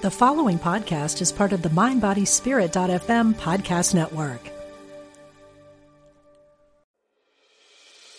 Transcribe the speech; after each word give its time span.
The 0.00 0.10
following 0.12 0.60
podcast 0.60 1.20
is 1.20 1.32
part 1.32 1.52
of 1.52 1.60
the 1.60 1.70
MindBodySpirit.fm 1.70 3.34
podcast 3.34 3.94
network. 3.94 4.48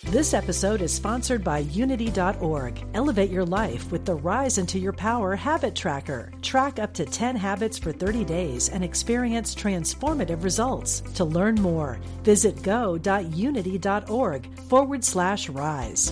This 0.04 0.34
episode 0.34 0.82
is 0.82 0.94
sponsored 0.94 1.42
by 1.42 1.60
Unity.org. 1.60 2.84
Elevate 2.94 3.30
your 3.30 3.46
life 3.46 3.90
with 3.94 4.04
the 4.04 4.16
Rise 4.16 4.58
into 4.58 4.78
Your 4.78 4.92
Power 4.92 5.38
Habit 5.38 5.74
Tracker. 5.74 6.34
Track 6.42 6.80
up 6.80 6.94
to 6.96 7.06
10 7.06 7.38
habits 7.38 7.78
for 7.78 7.94
30 7.94 8.26
days 8.26 8.68
and 8.68 8.84
experience 8.84 9.56
transformative 9.56 10.44
results. 10.44 11.00
To 11.16 11.24
learn 11.24 11.56
more, 11.56 11.98
visit 12.24 12.62
go.unity.org 12.62 14.60
forward 14.68 15.06
slash 15.06 15.48
rise. 15.48 16.12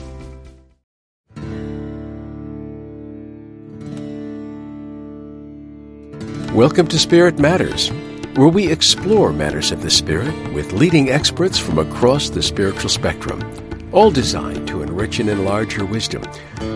Welcome 6.58 6.88
to 6.88 6.98
Spirit 6.98 7.38
Matters, 7.38 7.90
where 8.34 8.48
we 8.48 8.72
explore 8.72 9.32
matters 9.32 9.72
of 9.72 9.84
the 9.84 9.92
Spirit 9.92 10.34
with 10.54 10.74
leading 10.74 11.12
experts 11.12 11.60
from 11.60 11.78
across 11.78 12.32
the 12.32 12.42
spiritual 12.42 12.90
spectrum, 12.90 13.44
all 13.92 14.10
designed 14.10 14.68
to 14.70 14.82
enrich 14.82 15.20
and 15.20 15.30
enlarge 15.30 15.78
your 15.78 15.86
wisdom, 15.86 16.24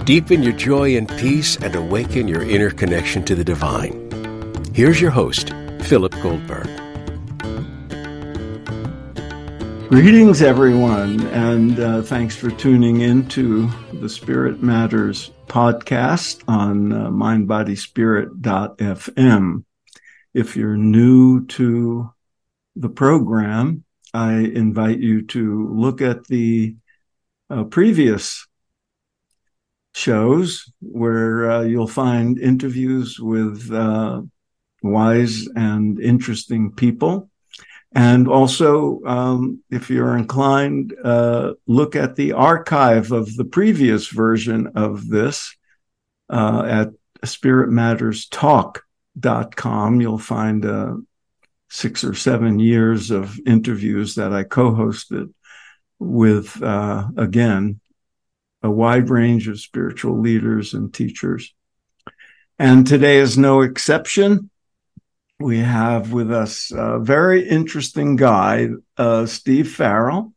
deepen 0.04 0.44
your 0.44 0.54
joy 0.54 0.96
and 0.96 1.10
peace, 1.18 1.56
and 1.56 1.74
awaken 1.74 2.28
your 2.28 2.44
inner 2.44 2.70
connection 2.70 3.26
to 3.26 3.34
the 3.34 3.44
divine. 3.44 4.08
Here's 4.72 5.02
your 5.02 5.10
host, 5.10 5.50
Philip 5.82 6.12
Goldberg. 6.22 6.68
Greetings, 9.90 10.44
everyone, 10.44 11.26
and 11.30 11.80
uh, 11.80 12.04
thanks 12.04 12.36
for 12.36 12.52
tuning 12.52 13.02
in 13.02 13.28
to 13.30 13.68
the 13.94 14.10
Spirit 14.10 14.62
Matters 14.62 15.32
podcast 15.48 16.44
on 16.48 16.94
uh, 16.94 17.10
mindbodyspirit.fm. 17.10 19.64
If 20.34 20.56
you're 20.56 20.78
new 20.78 21.46
to 21.48 22.12
the 22.76 22.90
program, 22.90 23.84
I 24.14 24.34
invite 24.34 25.00
you 25.00 25.26
to 25.28 25.70
look 25.74 26.02
at 26.02 26.26
the 26.28 26.76
uh, 27.50 27.66
previous 27.66 28.48
shows 29.94 30.72
where 30.80 31.52
uh, 31.52 31.62
you'll 31.64 31.88
find 31.88 32.40
interviews 32.40 33.20
with 33.20 33.72
uh, 33.72 34.22
wise 34.82 35.48
and 35.56 36.00
interesting 36.00 36.72
people. 36.72 37.30
And 37.94 38.30
also, 38.30 39.02
um, 39.06 39.64
if 39.70 39.90
you're 39.90 40.16
inclined, 40.16 40.96
uh, 41.04 41.54
look 41.68 41.98
at 41.98 42.16
the 42.16 42.32
archive 42.32 43.12
of 43.12 43.36
the 43.36 43.44
previous 43.44 44.08
version 44.08 44.72
of 44.76 45.10
this 45.10 45.54
uh, 46.30 46.64
at 46.66 46.90
spiritmatterstalk.com 49.22 49.56
com. 49.56 50.02
You'll 50.02 50.18
find 50.18 50.66
uh, 50.66 50.96
six 51.70 52.04
or 52.04 52.14
seven 52.14 52.60
years 52.60 53.12
of 53.12 53.40
interviews 53.46 54.16
that 54.16 54.34
I 54.34 54.44
co-hosted 54.44 55.34
with, 56.00 56.62
uh, 56.62 57.08
again, 57.18 57.80
a 58.64 58.70
wide 58.70 59.10
range 59.10 59.48
of 59.48 59.60
spiritual 59.60 60.20
leaders 60.20 60.74
and 60.74 60.94
teachers. 60.94 61.54
And 62.60 62.86
today 62.86 63.18
is 63.18 63.38
no 63.38 63.62
exception. 63.62 64.50
We 65.40 65.60
have 65.60 66.12
with 66.12 66.32
us 66.32 66.72
a 66.72 67.00
very 67.00 67.48
interesting 67.48 68.16
guy, 68.16 68.70
uh, 68.98 69.26
Steve 69.26 69.72
Farrell. 69.72 70.34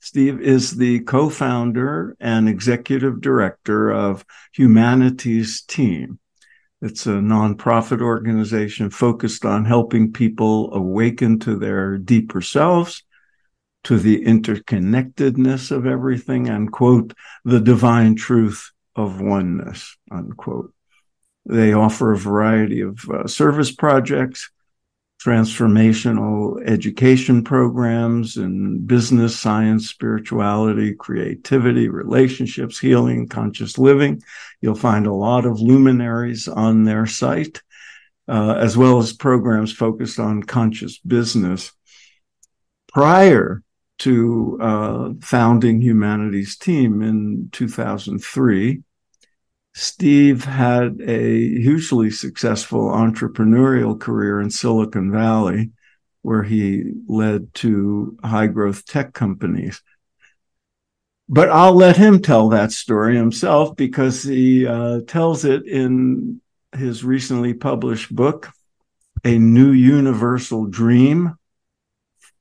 Steve 0.00 0.40
is 0.40 0.76
the 0.76 1.00
co-founder 1.00 2.16
and 2.20 2.48
executive 2.48 3.20
director 3.20 3.90
of 3.90 4.24
Humanity's 4.54 5.62
Team. 5.62 6.18
It's 6.80 7.06
a 7.06 7.10
nonprofit 7.10 8.00
organization 8.00 8.90
focused 8.90 9.44
on 9.44 9.64
helping 9.64 10.12
people 10.12 10.72
awaken 10.72 11.40
to 11.40 11.56
their 11.56 11.98
deeper 11.98 12.40
selves, 12.40 13.02
to 13.84 13.98
the 13.98 14.24
interconnectedness 14.24 15.72
of 15.72 15.86
everything, 15.86 16.48
and 16.48 16.70
quote, 16.70 17.14
the 17.44 17.60
divine 17.60 18.14
truth 18.14 18.70
of 18.94 19.20
oneness, 19.20 19.96
unquote. 20.10 20.72
They 21.46 21.72
offer 21.72 22.12
a 22.12 22.18
variety 22.18 22.82
of 22.82 22.98
uh, 23.08 23.26
service 23.26 23.72
projects 23.72 24.50
transformational 25.20 26.62
education 26.64 27.42
programs 27.42 28.36
in 28.36 28.86
business, 28.86 29.38
science, 29.38 29.88
spirituality, 29.88 30.94
creativity, 30.94 31.88
relationships, 31.88 32.78
healing, 32.78 33.26
conscious 33.26 33.78
living. 33.78 34.22
You'll 34.60 34.76
find 34.76 35.06
a 35.06 35.12
lot 35.12 35.44
of 35.44 35.60
luminaries 35.60 36.46
on 36.46 36.84
their 36.84 37.06
site, 37.06 37.62
uh, 38.28 38.54
as 38.58 38.76
well 38.76 38.98
as 38.98 39.12
programs 39.12 39.72
focused 39.72 40.20
on 40.20 40.44
conscious 40.44 40.98
business. 40.98 41.72
Prior 42.92 43.62
to 43.98 44.58
uh, 44.60 45.10
founding 45.20 45.80
Humanity's 45.80 46.56
Team 46.56 47.02
in 47.02 47.48
2003, 47.50 48.82
Steve 49.78 50.44
had 50.44 51.00
a 51.02 51.60
hugely 51.60 52.10
successful 52.10 52.90
entrepreneurial 52.90 53.98
career 53.98 54.40
in 54.40 54.50
Silicon 54.50 55.12
Valley, 55.12 55.70
where 56.22 56.42
he 56.42 56.82
led 57.06 57.54
two 57.54 58.18
high 58.24 58.48
growth 58.48 58.84
tech 58.86 59.12
companies. 59.12 59.80
But 61.28 61.50
I'll 61.50 61.76
let 61.76 61.96
him 61.96 62.20
tell 62.20 62.48
that 62.48 62.72
story 62.72 63.16
himself 63.16 63.76
because 63.76 64.24
he 64.24 64.66
uh, 64.66 65.02
tells 65.06 65.44
it 65.44 65.64
in 65.68 66.40
his 66.74 67.04
recently 67.04 67.54
published 67.54 68.12
book, 68.12 68.50
A 69.24 69.38
New 69.38 69.70
Universal 69.70 70.66
Dream 70.66 71.36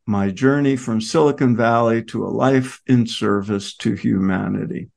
My 0.08 0.32
Journey 0.32 0.76
from 0.76 1.02
Silicon 1.02 1.56
Valley 1.56 2.04
to 2.06 2.26
a 2.26 2.30
Life 2.30 2.82
in 2.88 3.06
Service 3.06 3.76
to 3.76 3.94
Humanity. 3.94 4.90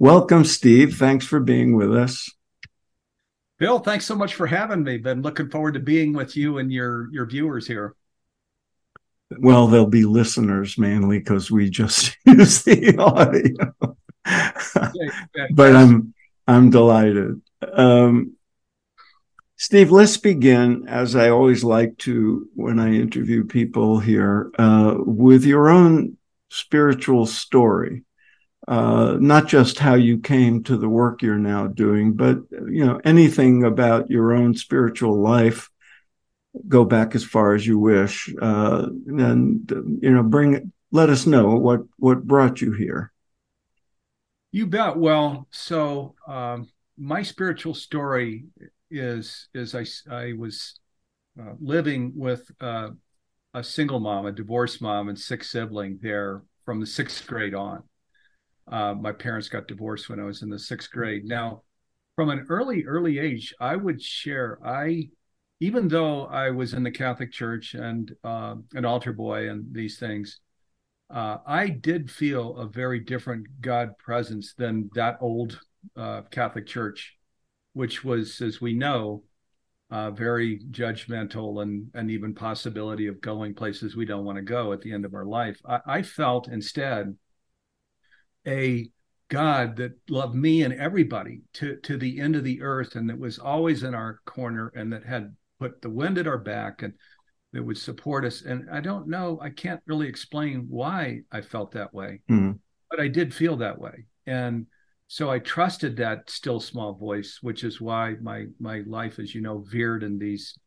Welcome, 0.00 0.44
Steve. 0.44 0.96
Thanks 0.96 1.26
for 1.26 1.40
being 1.40 1.74
with 1.74 1.92
us. 1.92 2.30
Bill, 3.58 3.80
thanks 3.80 4.06
so 4.06 4.14
much 4.14 4.34
for 4.34 4.46
having 4.46 4.84
me. 4.84 4.98
Been 4.98 5.22
looking 5.22 5.50
forward 5.50 5.74
to 5.74 5.80
being 5.80 6.12
with 6.12 6.36
you 6.36 6.58
and 6.58 6.72
your 6.72 7.08
your 7.12 7.26
viewers 7.26 7.66
here. 7.66 7.96
Well, 9.40 9.66
they'll 9.66 9.86
be 9.86 10.04
listeners 10.04 10.78
mainly 10.78 11.18
because 11.18 11.50
we 11.50 11.68
just 11.68 12.16
use 12.24 12.62
the 12.62 12.96
audio. 12.96 13.96
but 15.54 15.74
I'm 15.74 16.14
I'm 16.46 16.70
delighted. 16.70 17.42
Um, 17.72 18.36
Steve, 19.56 19.90
let's 19.90 20.16
begin, 20.16 20.86
as 20.86 21.16
I 21.16 21.30
always 21.30 21.64
like 21.64 21.98
to 21.98 22.48
when 22.54 22.78
I 22.78 22.94
interview 22.94 23.44
people 23.44 23.98
here, 23.98 24.52
uh, 24.56 24.94
with 24.98 25.44
your 25.44 25.68
own 25.68 26.16
spiritual 26.50 27.26
story 27.26 28.04
uh, 28.68 29.16
not 29.18 29.48
just 29.48 29.78
how 29.78 29.94
you 29.94 30.18
came 30.18 30.62
to 30.62 30.76
the 30.76 30.88
work 30.90 31.22
you're 31.22 31.38
now 31.38 31.66
doing, 31.66 32.12
but 32.12 32.38
you 32.50 32.84
know 32.84 33.00
anything 33.02 33.64
about 33.64 34.10
your 34.10 34.34
own 34.34 34.54
spiritual 34.54 35.18
life. 35.20 35.70
Go 36.66 36.84
back 36.84 37.14
as 37.14 37.24
far 37.24 37.54
as 37.54 37.66
you 37.66 37.78
wish, 37.78 38.30
uh, 38.42 38.88
and 39.06 39.98
you 40.02 40.10
know, 40.10 40.22
bring 40.22 40.70
let 40.92 41.08
us 41.08 41.26
know 41.26 41.54
what 41.54 41.80
what 41.96 42.26
brought 42.26 42.60
you 42.60 42.72
here. 42.72 43.10
You 44.52 44.66
bet. 44.66 44.98
Well, 44.98 45.48
so 45.50 46.14
um, 46.26 46.68
my 46.98 47.22
spiritual 47.22 47.72
story 47.72 48.44
is 48.90 49.48
is 49.54 49.74
I 49.74 49.86
I 50.14 50.34
was 50.34 50.78
uh, 51.40 51.54
living 51.58 52.12
with 52.16 52.50
uh, 52.60 52.90
a 53.54 53.64
single 53.64 54.00
mom, 54.00 54.26
a 54.26 54.32
divorced 54.32 54.82
mom, 54.82 55.08
and 55.08 55.18
six 55.18 55.50
siblings 55.50 56.02
there 56.02 56.42
from 56.66 56.80
the 56.80 56.86
sixth 56.86 57.26
grade 57.26 57.54
on. 57.54 57.82
Uh, 58.70 58.94
my 58.94 59.12
parents 59.12 59.48
got 59.48 59.68
divorced 59.68 60.08
when 60.08 60.20
I 60.20 60.24
was 60.24 60.42
in 60.42 60.50
the 60.50 60.58
sixth 60.58 60.90
grade. 60.90 61.24
Now, 61.24 61.62
from 62.16 62.30
an 62.30 62.46
early, 62.48 62.84
early 62.84 63.18
age, 63.18 63.54
I 63.60 63.76
would 63.76 64.02
share. 64.02 64.58
I, 64.64 65.10
even 65.60 65.88
though 65.88 66.26
I 66.26 66.50
was 66.50 66.74
in 66.74 66.82
the 66.82 66.90
Catholic 66.90 67.32
Church 67.32 67.74
and 67.74 68.14
uh, 68.24 68.56
an 68.74 68.84
altar 68.84 69.12
boy 69.12 69.48
and 69.48 69.72
these 69.72 69.98
things, 69.98 70.40
uh, 71.10 71.38
I 71.46 71.68
did 71.68 72.10
feel 72.10 72.56
a 72.58 72.66
very 72.66 73.00
different 73.00 73.46
God 73.60 73.96
presence 73.98 74.54
than 74.54 74.90
that 74.94 75.18
old 75.20 75.58
uh, 75.96 76.22
Catholic 76.30 76.66
Church, 76.66 77.16
which 77.72 78.04
was, 78.04 78.40
as 78.40 78.60
we 78.60 78.74
know, 78.74 79.22
uh, 79.90 80.10
very 80.10 80.60
judgmental 80.70 81.62
and 81.62 81.90
and 81.94 82.10
even 82.10 82.34
possibility 82.34 83.06
of 83.06 83.22
going 83.22 83.54
places 83.54 83.96
we 83.96 84.04
don't 84.04 84.24
want 84.24 84.36
to 84.36 84.42
go 84.42 84.72
at 84.72 84.82
the 84.82 84.92
end 84.92 85.06
of 85.06 85.14
our 85.14 85.24
life. 85.24 85.58
I, 85.66 85.80
I 85.86 86.02
felt 86.02 86.48
instead 86.48 87.16
a 88.46 88.90
God 89.28 89.76
that 89.76 89.92
loved 90.08 90.34
me 90.34 90.62
and 90.62 90.72
everybody 90.74 91.42
to 91.54 91.76
to 91.82 91.96
the 91.96 92.20
end 92.20 92.34
of 92.34 92.44
the 92.44 92.62
earth 92.62 92.96
and 92.96 93.10
that 93.10 93.18
was 93.18 93.38
always 93.38 93.82
in 93.82 93.94
our 93.94 94.20
corner 94.24 94.72
and 94.74 94.92
that 94.92 95.04
had 95.04 95.34
put 95.60 95.82
the 95.82 95.90
wind 95.90 96.16
at 96.18 96.26
our 96.26 96.38
back 96.38 96.82
and 96.82 96.94
that 97.52 97.62
would 97.62 97.78
support 97.78 98.24
us. 98.24 98.42
And 98.42 98.68
I 98.70 98.80
don't 98.80 99.08
know, 99.08 99.38
I 99.42 99.50
can't 99.50 99.80
really 99.86 100.08
explain 100.08 100.66
why 100.68 101.20
I 101.32 101.40
felt 101.40 101.72
that 101.72 101.92
way, 101.92 102.20
mm-hmm. 102.30 102.52
but 102.90 103.00
I 103.00 103.08
did 103.08 103.34
feel 103.34 103.56
that 103.56 103.78
way. 103.78 104.06
And 104.26 104.66
so 105.08 105.30
I 105.30 105.38
trusted 105.38 105.96
that 105.96 106.28
still 106.28 106.60
small 106.60 106.94
voice, 106.94 107.38
which 107.40 107.64
is 107.64 107.80
why 107.80 108.16
my 108.20 108.46
my 108.60 108.82
life, 108.86 109.18
as 109.18 109.34
you 109.34 109.40
know, 109.40 109.64
veered 109.66 110.02
in 110.02 110.18
these 110.18 110.58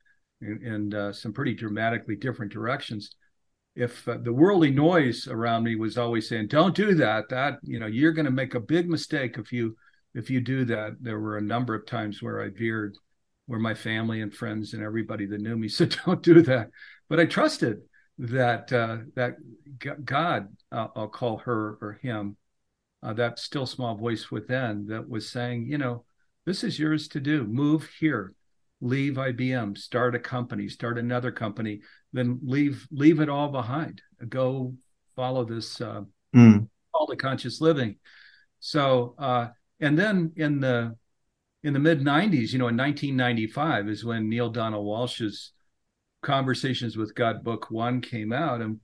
in, 0.41 0.65
in 0.65 0.93
uh, 0.93 1.13
some 1.13 1.33
pretty 1.33 1.53
dramatically 1.53 2.15
different 2.15 2.51
directions. 2.51 3.11
If 3.75 4.07
uh, 4.07 4.17
the 4.21 4.33
worldly 4.33 4.71
noise 4.71 5.27
around 5.27 5.63
me 5.63 5.75
was 5.75 5.97
always 5.97 6.27
saying, 6.27 6.47
"Don't 6.47 6.75
do 6.75 6.93
that," 6.95 7.29
that 7.29 7.59
you 7.63 7.79
know, 7.79 7.87
you're 7.87 8.11
going 8.11 8.25
to 8.25 8.31
make 8.31 8.55
a 8.55 8.59
big 8.59 8.89
mistake 8.89 9.37
if 9.37 9.51
you 9.51 9.77
if 10.13 10.29
you 10.29 10.41
do 10.41 10.65
that. 10.65 10.97
There 11.01 11.19
were 11.19 11.37
a 11.37 11.41
number 11.41 11.73
of 11.73 11.85
times 11.85 12.21
where 12.21 12.41
I 12.41 12.49
veered, 12.49 12.95
where 13.45 13.59
my 13.59 13.73
family 13.73 14.21
and 14.21 14.33
friends 14.33 14.73
and 14.73 14.83
everybody 14.83 15.25
that 15.27 15.41
knew 15.41 15.57
me 15.57 15.67
said, 15.69 15.95
"Don't 16.05 16.21
do 16.21 16.41
that," 16.43 16.69
but 17.07 17.19
I 17.19 17.25
trusted 17.25 17.81
that 18.17 18.71
uh, 18.71 18.97
that 19.15 19.35
God, 20.05 20.49
uh, 20.71 20.87
I'll 20.95 21.07
call 21.07 21.37
her 21.39 21.77
or 21.81 21.99
him, 22.01 22.37
uh, 23.03 23.13
that 23.13 23.39
still 23.39 23.65
small 23.65 23.95
voice 23.95 24.29
within 24.29 24.87
that 24.87 25.09
was 25.09 25.29
saying, 25.29 25.65
you 25.67 25.77
know, 25.77 26.05
this 26.45 26.63
is 26.63 26.79
yours 26.79 27.07
to 27.09 27.19
do. 27.19 27.45
Move 27.45 27.89
here, 27.99 28.33
leave 28.79 29.13
IBM, 29.15 29.77
start 29.77 30.15
a 30.15 30.19
company, 30.19 30.67
start 30.67 30.97
another 30.97 31.31
company, 31.31 31.81
then 32.13 32.39
leave 32.43 32.87
leave 32.91 33.19
it 33.19 33.29
all 33.29 33.49
behind. 33.49 34.01
Go 34.27 34.75
follow 35.15 35.45
this 35.45 35.81
uh, 35.81 36.01
mm. 36.35 36.67
call 36.93 37.07
to 37.07 37.15
conscious 37.15 37.61
living. 37.61 37.97
So, 38.59 39.15
uh, 39.17 39.47
and 39.79 39.97
then 39.97 40.33
in 40.35 40.59
the 40.59 40.95
in 41.63 41.73
the 41.73 41.79
mid 41.79 42.01
90s, 42.01 42.53
you 42.53 42.59
know, 42.59 42.67
in 42.67 42.77
1995 42.77 43.87
is 43.87 44.03
when 44.03 44.29
Neale 44.29 44.49
Donald 44.49 44.85
Walsch's 44.85 45.53
Conversations 46.23 46.97
with 46.97 47.15
God 47.15 47.43
book 47.43 47.71
one 47.71 47.99
came 47.99 48.31
out, 48.31 48.61
and 48.61 48.79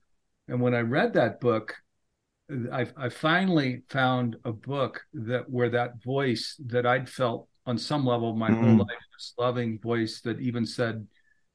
and 0.47 0.59
when 0.59 0.73
I 0.73 0.79
read 0.79 1.13
that 1.13 1.39
book, 1.39 1.75
I, 2.71 2.87
I 2.97 3.09
finally 3.09 3.83
found 3.89 4.37
a 4.45 4.51
book 4.51 5.01
that 5.13 5.49
where 5.49 5.69
that 5.69 6.01
voice 6.03 6.59
that 6.65 6.85
I'd 6.85 7.09
felt 7.09 7.47
on 7.67 7.77
some 7.77 8.05
level 8.05 8.35
my 8.35 8.49
mm-hmm. 8.49 8.63
whole 8.63 8.77
life, 8.77 8.97
this 9.13 9.33
loving 9.37 9.77
voice 9.79 10.21
that 10.21 10.39
even 10.39 10.65
said, 10.65 11.05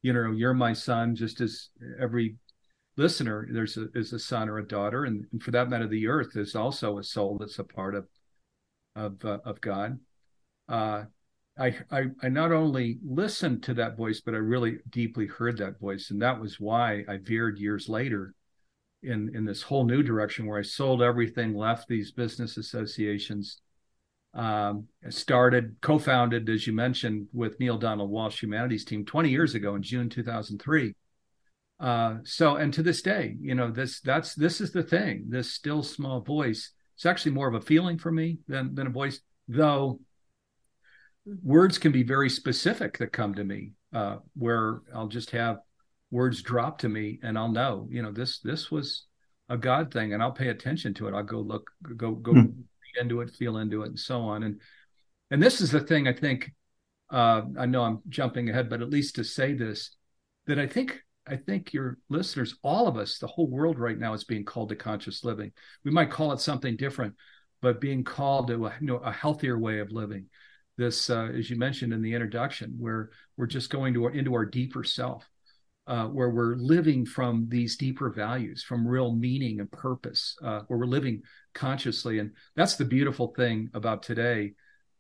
you 0.03 0.13
know, 0.13 0.33
you're 0.33 0.55
my 0.55 0.73
son, 0.73 1.15
just 1.15 1.41
as 1.41 1.71
every 1.99 2.37
listener 2.97 3.49
there's 3.51 3.77
a 3.79 3.87
is 3.95 4.13
a 4.13 4.19
son 4.19 4.49
or 4.49 4.59
a 4.59 4.67
daughter, 4.69 5.05
and, 5.05 5.25
and 5.33 5.43
for 5.43 5.51
that 5.53 5.71
matter, 5.71 5.87
the 5.87 6.09
earth 6.09 6.37
is 6.37 6.55
also 6.55 6.99
a 6.99 7.05
soul 7.05 7.39
that's 7.39 7.59
a 7.59 7.65
part 7.65 7.95
of 7.95 8.07
of 8.95 9.25
uh, 9.25 9.39
of 9.45 9.61
God. 9.61 9.99
Uh, 10.69 11.05
I, 11.59 11.77
I 11.91 12.07
I 12.23 12.29
not 12.29 12.53
only 12.53 12.99
listened 13.05 13.63
to 13.65 13.75
that 13.75 13.97
voice, 13.97 14.21
but 14.21 14.35
I 14.35 14.39
really 14.39 14.79
deeply 14.91 15.27
heard 15.27 15.59
that 15.59 15.81
voice, 15.81 16.11
and 16.11 16.21
that 16.21 16.41
was 16.41 16.61
why 16.61 17.05
I 17.09 17.19
veered 17.19 17.59
years 17.59 17.89
later 17.89 18.35
in 19.03 19.35
in 19.35 19.45
this 19.45 19.63
whole 19.63 19.85
new 19.85 20.03
direction 20.03 20.47
where 20.47 20.59
I 20.59 20.63
sold 20.63 21.03
everything, 21.03 21.55
left 21.55 21.89
these 21.89 22.11
business 22.13 22.57
associations, 22.57 23.62
um, 24.35 24.87
started 25.11 25.77
co-founded, 25.81 26.49
as 26.49 26.67
you 26.67 26.73
mentioned, 26.73 27.29
with 27.33 27.59
Neale 27.61 27.79
Donald 27.79 28.11
Walsch 28.11 28.41
Humanity's 28.41 28.85
Team 28.85 29.05
20 29.05 29.29
years 29.29 29.55
ago 29.55 29.75
in 29.75 29.83
June 29.83 30.09
2003. 30.09 30.95
Uh, 31.79 32.19
so, 32.25 32.57
and 32.57 32.73
to 32.73 32.83
this 32.83 33.03
day, 33.03 33.37
you 33.41 33.55
know, 33.55 33.71
this 33.71 34.01
that's 34.01 34.35
this 34.35 34.61
is 34.61 34.73
the 34.73 34.83
thing. 34.83 35.27
This 35.29 35.53
still 35.53 35.83
small 35.83 36.21
voice. 36.21 36.73
It's 36.97 37.07
actually 37.07 37.33
more 37.33 37.49
of 37.49 37.55
a 37.55 37.61
feeling 37.61 37.99
for 37.99 38.13
me 38.13 38.39
than 38.47 38.75
than 38.75 38.87
a 38.87 38.91
voice, 38.91 39.21
though. 39.49 40.01
Words 41.43 41.79
can 41.79 41.93
be 41.93 42.03
very 42.03 42.31
specific 42.31 42.99
that 42.99 43.13
come 43.13 43.35
to 43.35 43.45
me, 43.45 43.73
uh, 43.93 44.17
where 44.35 44.81
I'll 44.95 45.09
just 45.09 45.31
have 45.33 45.59
words 46.11 46.43
drop 46.43 46.79
to 46.79 46.89
me 46.89 47.19
and 47.23 47.37
I'll 47.39 47.51
know, 47.51 47.89
you 47.91 48.03
know, 48.03 48.13
this 48.13 48.39
this 48.41 48.71
was 48.71 49.07
a 49.49 49.57
God 49.57 49.93
thing 49.93 50.13
and 50.13 50.23
I'll 50.23 50.33
pay 50.33 50.49
attention 50.49 50.95
to 50.95 51.09
it. 51.09 51.15
I'll 51.15 51.23
go 51.25 51.41
look, 51.41 51.71
go 51.97 52.13
go 52.13 52.33
hmm. 52.33 52.47
Into 53.01 53.21
it, 53.21 53.31
feel 53.31 53.59
into 53.59 53.83
it, 53.83 53.89
and 53.89 53.99
so 53.99 54.21
on. 54.21 54.43
And 54.43 54.61
and 55.31 55.43
this 55.43 55.61
is 55.61 55.71
the 55.71 55.81
thing 55.81 56.07
I 56.07 56.13
think 56.13 56.53
uh, 57.11 57.43
I 57.59 57.67
know 57.67 57.83
I'm 57.83 58.01
jumping 58.09 58.49
ahead, 58.49 58.71
but 58.71 58.83
at 58.83 58.91
least 58.91 59.17
to 59.17 59.25
say 59.25 59.53
this, 59.53 59.97
that 60.47 60.59
I 60.59 60.67
think 60.67 61.01
I 61.27 61.37
think 61.37 61.73
your 61.73 61.99
listeners, 62.09 62.57
all 62.63 62.89
of 62.89 62.97
us, 62.97 63.19
the 63.19 63.29
whole 63.29 63.49
world 63.49 63.79
right 63.79 63.99
now 63.99 64.13
is 64.13 64.25
being 64.25 64.45
called 64.45 64.71
to 64.71 64.77
conscious 64.77 65.23
living. 65.23 65.53
We 65.85 65.93
might 65.93 66.11
call 66.11 66.33
it 66.33 66.41
something 66.41 66.77
different, 66.77 67.15
but 67.61 67.81
being 67.81 68.03
called 68.03 68.49
to 68.49 68.67
a, 68.67 68.75
you 68.81 68.87
know, 68.89 68.97
a 68.97 69.13
healthier 69.13 69.57
way 69.59 69.79
of 69.79 69.93
living. 69.93 70.27
This, 70.77 71.11
uh, 71.11 71.27
as 71.27 71.49
you 71.49 71.57
mentioned 71.57 71.93
in 71.93 72.03
the 72.03 72.15
introduction, 72.15 72.75
where 72.79 73.11
we're 73.37 73.47
just 73.47 73.71
going 73.71 73.95
to 73.95 74.07
our, 74.07 74.11
into 74.11 74.35
our 74.35 74.47
deeper 74.47 74.83
self 74.83 75.29
uh, 75.87 76.07
where 76.07 76.31
we're 76.31 76.55
living 76.57 77.05
from 77.05 77.47
these 77.49 77.77
deeper 77.77 78.11
values, 78.11 78.63
from 78.63 78.87
real 78.87 79.15
meaning 79.15 79.61
and 79.61 79.71
purpose, 79.71 80.37
uh, 80.43 80.61
where 80.69 80.79
we're 80.79 80.87
living 80.87 81.23
consciously. 81.55 82.19
And 82.19 82.33
that's 82.55 82.77
the 82.77 82.85
beautiful 82.85 83.29
thing 83.37 83.71
about 83.75 84.03
today. 84.03 84.55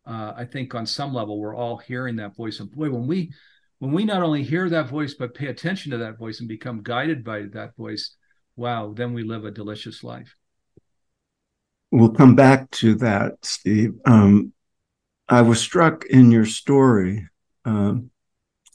Uh, 0.05 0.33
I 0.37 0.45
think 0.45 0.75
on 0.75 0.87
some 0.87 1.15
level 1.15 1.39
we're 1.39 1.57
all 1.57 1.77
hearing 1.77 2.17
that 2.17 2.35
voice. 2.35 2.59
And 2.61 2.71
boy, 2.71 2.91
when 2.91 3.07
we 3.07 3.33
when 3.79 3.93
we 3.93 4.05
not 4.05 4.23
only 4.23 4.45
hear 4.45 4.69
that 4.69 4.89
voice 4.89 5.15
but 5.15 5.35
pay 5.35 5.47
attention 5.47 5.91
to 5.91 5.99
that 5.99 6.19
voice 6.19 6.39
and 6.41 6.49
become 6.49 6.83
guided 6.83 7.25
by 7.25 7.43
that 7.53 7.77
voice, 7.77 8.17
wow, 8.57 8.93
then 8.95 9.13
we 9.13 9.23
live 9.23 9.45
a 9.45 9.51
delicious 9.51 10.03
life. 10.03 10.37
We'll 11.91 12.11
come 12.11 12.35
back 12.35 12.71
to 12.73 12.95
that, 12.97 13.35
Steve. 13.43 13.95
Um, 14.07 14.53
I 15.29 15.43
was 15.43 15.61
struck 15.61 16.05
in 16.07 16.31
your 16.31 16.47
story. 16.47 17.29
Um, 17.65 18.12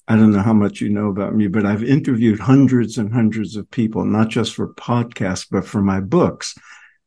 I 0.07 0.15
don't 0.15 0.31
know 0.31 0.41
how 0.41 0.53
much 0.53 0.79
you 0.79 0.89
know 0.89 1.07
about 1.07 1.35
me, 1.35 1.47
but 1.47 1.65
I've 1.65 1.83
interviewed 1.83 2.39
hundreds 2.39 2.97
and 2.97 3.11
hundreds 3.11 3.57
of 3.57 3.69
people, 3.69 4.05
not 4.05 4.29
just 4.29 4.55
for 4.55 4.73
podcasts, 4.73 5.47
but 5.49 5.65
for 5.65 5.81
my 5.81 5.99
books. 5.99 6.55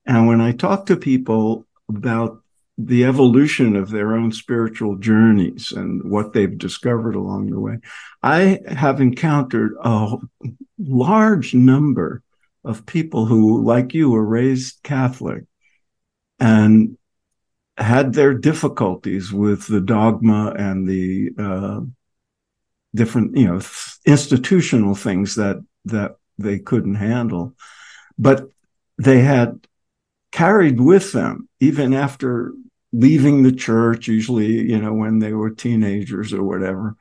And 0.04 0.26
when 0.26 0.40
I 0.40 0.52
talk 0.52 0.86
to 0.86 0.96
people 0.96 1.66
about 1.88 2.42
the 2.76 3.04
evolution 3.04 3.76
of 3.76 3.90
their 3.90 4.14
own 4.14 4.32
spiritual 4.32 4.96
journeys 4.96 5.72
and 5.72 6.10
what 6.10 6.32
they've 6.32 6.58
discovered 6.58 7.14
along 7.14 7.50
the 7.50 7.60
way, 7.60 7.78
I 8.22 8.60
have 8.68 9.00
encountered 9.00 9.72
a 9.82 10.16
large 10.78 11.54
number 11.54 12.22
of 12.64 12.84
people 12.84 13.24
who, 13.24 13.62
like 13.64 13.94
you, 13.94 14.10
were 14.10 14.24
raised 14.24 14.82
Catholic 14.82 15.44
and 16.38 16.98
had 17.78 18.12
their 18.12 18.34
difficulties 18.34 19.32
with 19.32 19.66
the 19.66 19.80
dogma 19.80 20.54
and 20.56 20.86
the 20.86 21.30
uh, 21.38 21.80
different, 22.94 23.36
you 23.36 23.46
know, 23.46 23.60
institutional 24.06 24.94
things 24.94 25.34
that 25.36 25.64
that 25.86 26.16
they 26.38 26.58
couldn't 26.58 26.96
handle, 26.96 27.54
but 28.18 28.48
they 28.98 29.20
had 29.20 29.66
carried 30.32 30.80
with 30.80 31.12
them 31.12 31.48
even 31.60 31.94
after 31.94 32.52
leaving 32.92 33.42
the 33.42 33.52
church. 33.52 34.08
Usually, 34.08 34.46
you 34.46 34.80
know, 34.80 34.92
when 34.92 35.18
they 35.18 35.32
were 35.32 35.50
teenagers 35.50 36.32
or 36.32 36.42
whatever, 36.42 36.96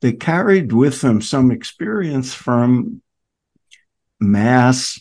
they 0.00 0.12
carried 0.12 0.72
with 0.72 1.00
them 1.00 1.20
some 1.20 1.50
experience 1.50 2.34
from 2.34 3.02
mass 4.20 5.00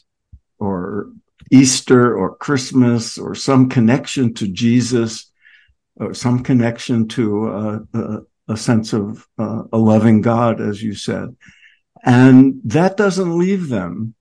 or 0.59 1.11
Easter 1.51 2.15
or 2.15 2.35
Christmas 2.35 3.17
or 3.17 3.35
some 3.35 3.69
connection 3.69 4.33
to 4.35 4.47
Jesus 4.47 5.31
or 5.97 6.13
some 6.13 6.43
connection 6.43 7.07
to 7.09 7.47
uh, 7.47 7.79
uh, 7.93 8.19
a 8.47 8.57
sense 8.57 8.93
of 8.93 9.27
uh, 9.37 9.63
a 9.71 9.77
loving 9.77 10.21
God, 10.21 10.61
as 10.61 10.81
you 10.81 10.95
said. 10.95 11.35
And 12.03 12.59
that 12.65 12.97
doesn't 12.97 13.37
leave 13.37 13.69
them. 13.69 14.15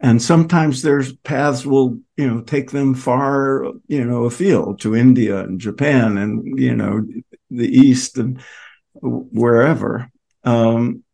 And 0.00 0.20
sometimes 0.20 0.82
their 0.82 1.04
paths 1.22 1.64
will, 1.64 2.00
you 2.16 2.26
know, 2.26 2.40
take 2.40 2.72
them 2.72 2.94
far, 2.94 3.64
you 3.86 4.04
know, 4.04 4.24
afield 4.24 4.80
to 4.80 4.96
India 4.96 5.44
and 5.44 5.60
Japan 5.60 6.18
and, 6.18 6.58
you 6.58 6.74
know, 6.74 7.06
the 7.50 7.68
East 7.68 8.18
and 8.18 8.40
wherever. 8.94 10.10
Um, 10.42 11.04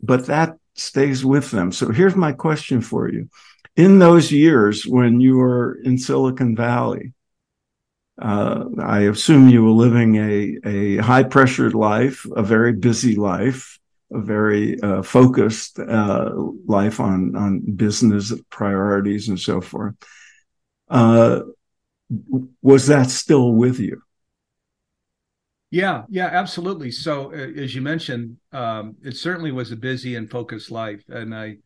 but 0.00 0.26
that 0.26 0.56
stays 0.74 1.22
with 1.22 1.50
them. 1.50 1.70
So 1.70 1.90
here's 1.90 2.16
my 2.16 2.32
question 2.32 2.80
for 2.80 3.10
you. 3.10 3.28
In 3.76 3.98
those 3.98 4.32
years 4.32 4.86
when 4.86 5.20
you 5.20 5.36
were 5.36 5.74
in 5.82 5.98
Silicon 5.98 6.56
Valley, 6.56 7.12
uh, 8.20 8.64
I 8.80 9.00
assume 9.02 9.48
you 9.48 9.64
were 9.64 9.70
living 9.70 10.16
a, 10.16 10.58
a 10.64 10.96
high 10.98 11.24
pressured 11.24 11.74
life, 11.74 12.26
a 12.36 12.42
very 12.42 12.72
busy 12.72 13.16
life, 13.16 13.78
a 14.12 14.20
very 14.20 14.80
uh, 14.80 15.02
focused 15.02 15.78
uh, 15.78 16.30
life 16.66 17.00
on, 17.00 17.34
on 17.34 17.60
business 17.60 18.32
priorities 18.50 19.28
and 19.28 19.38
so 19.38 19.60
forth. 19.60 19.94
Uh, 20.88 21.40
was 22.62 22.86
that 22.86 23.10
still 23.10 23.52
with 23.52 23.80
you? 23.80 24.02
Yeah, 25.70 26.04
yeah, 26.08 26.26
absolutely. 26.26 26.92
So, 26.92 27.32
as 27.32 27.74
you 27.74 27.82
mentioned, 27.82 28.36
um, 28.52 28.94
it 29.02 29.16
certainly 29.16 29.50
was 29.50 29.72
a 29.72 29.76
busy 29.76 30.14
and 30.14 30.30
focused 30.30 30.70
life. 30.70 31.02
And 31.08 31.34
I 31.34 31.56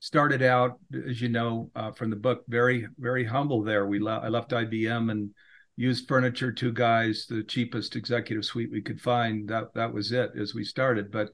started 0.00 0.42
out, 0.42 0.78
as 1.06 1.20
you 1.20 1.28
know, 1.28 1.70
uh, 1.76 1.90
from 1.92 2.08
the 2.08 2.16
book, 2.16 2.44
very, 2.48 2.86
very 2.98 3.24
humble 3.24 3.62
there. 3.62 3.86
We 3.86 3.98
le- 3.98 4.20
I 4.20 4.28
left 4.28 4.52
IBM 4.52 5.10
and 5.10 5.34
used 5.78 6.08
furniture, 6.08 6.50
two 6.50 6.72
guys, 6.72 7.26
the 7.28 7.44
cheapest 7.44 7.94
executive 7.94 8.44
suite 8.44 8.72
we 8.72 8.82
could 8.82 9.00
find. 9.00 9.48
That 9.48 9.72
that 9.74 9.94
was 9.94 10.10
it 10.10 10.32
as 10.38 10.52
we 10.52 10.64
started. 10.64 11.12
But 11.12 11.30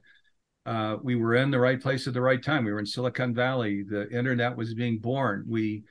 uh, 0.67 0.97
we 1.01 1.15
were 1.15 1.33
in 1.33 1.49
the 1.49 1.59
right 1.59 1.81
place 1.81 2.07
at 2.07 2.13
the 2.13 2.21
right 2.21 2.41
time. 2.41 2.63
We 2.63 2.71
were 2.71 2.79
in 2.79 2.85
Silicon 2.85 3.33
Valley. 3.33 3.81
The 3.81 4.07
internet 4.11 4.55
was 4.55 4.75
being 4.75 4.99
born. 4.99 5.45
We 5.47 5.83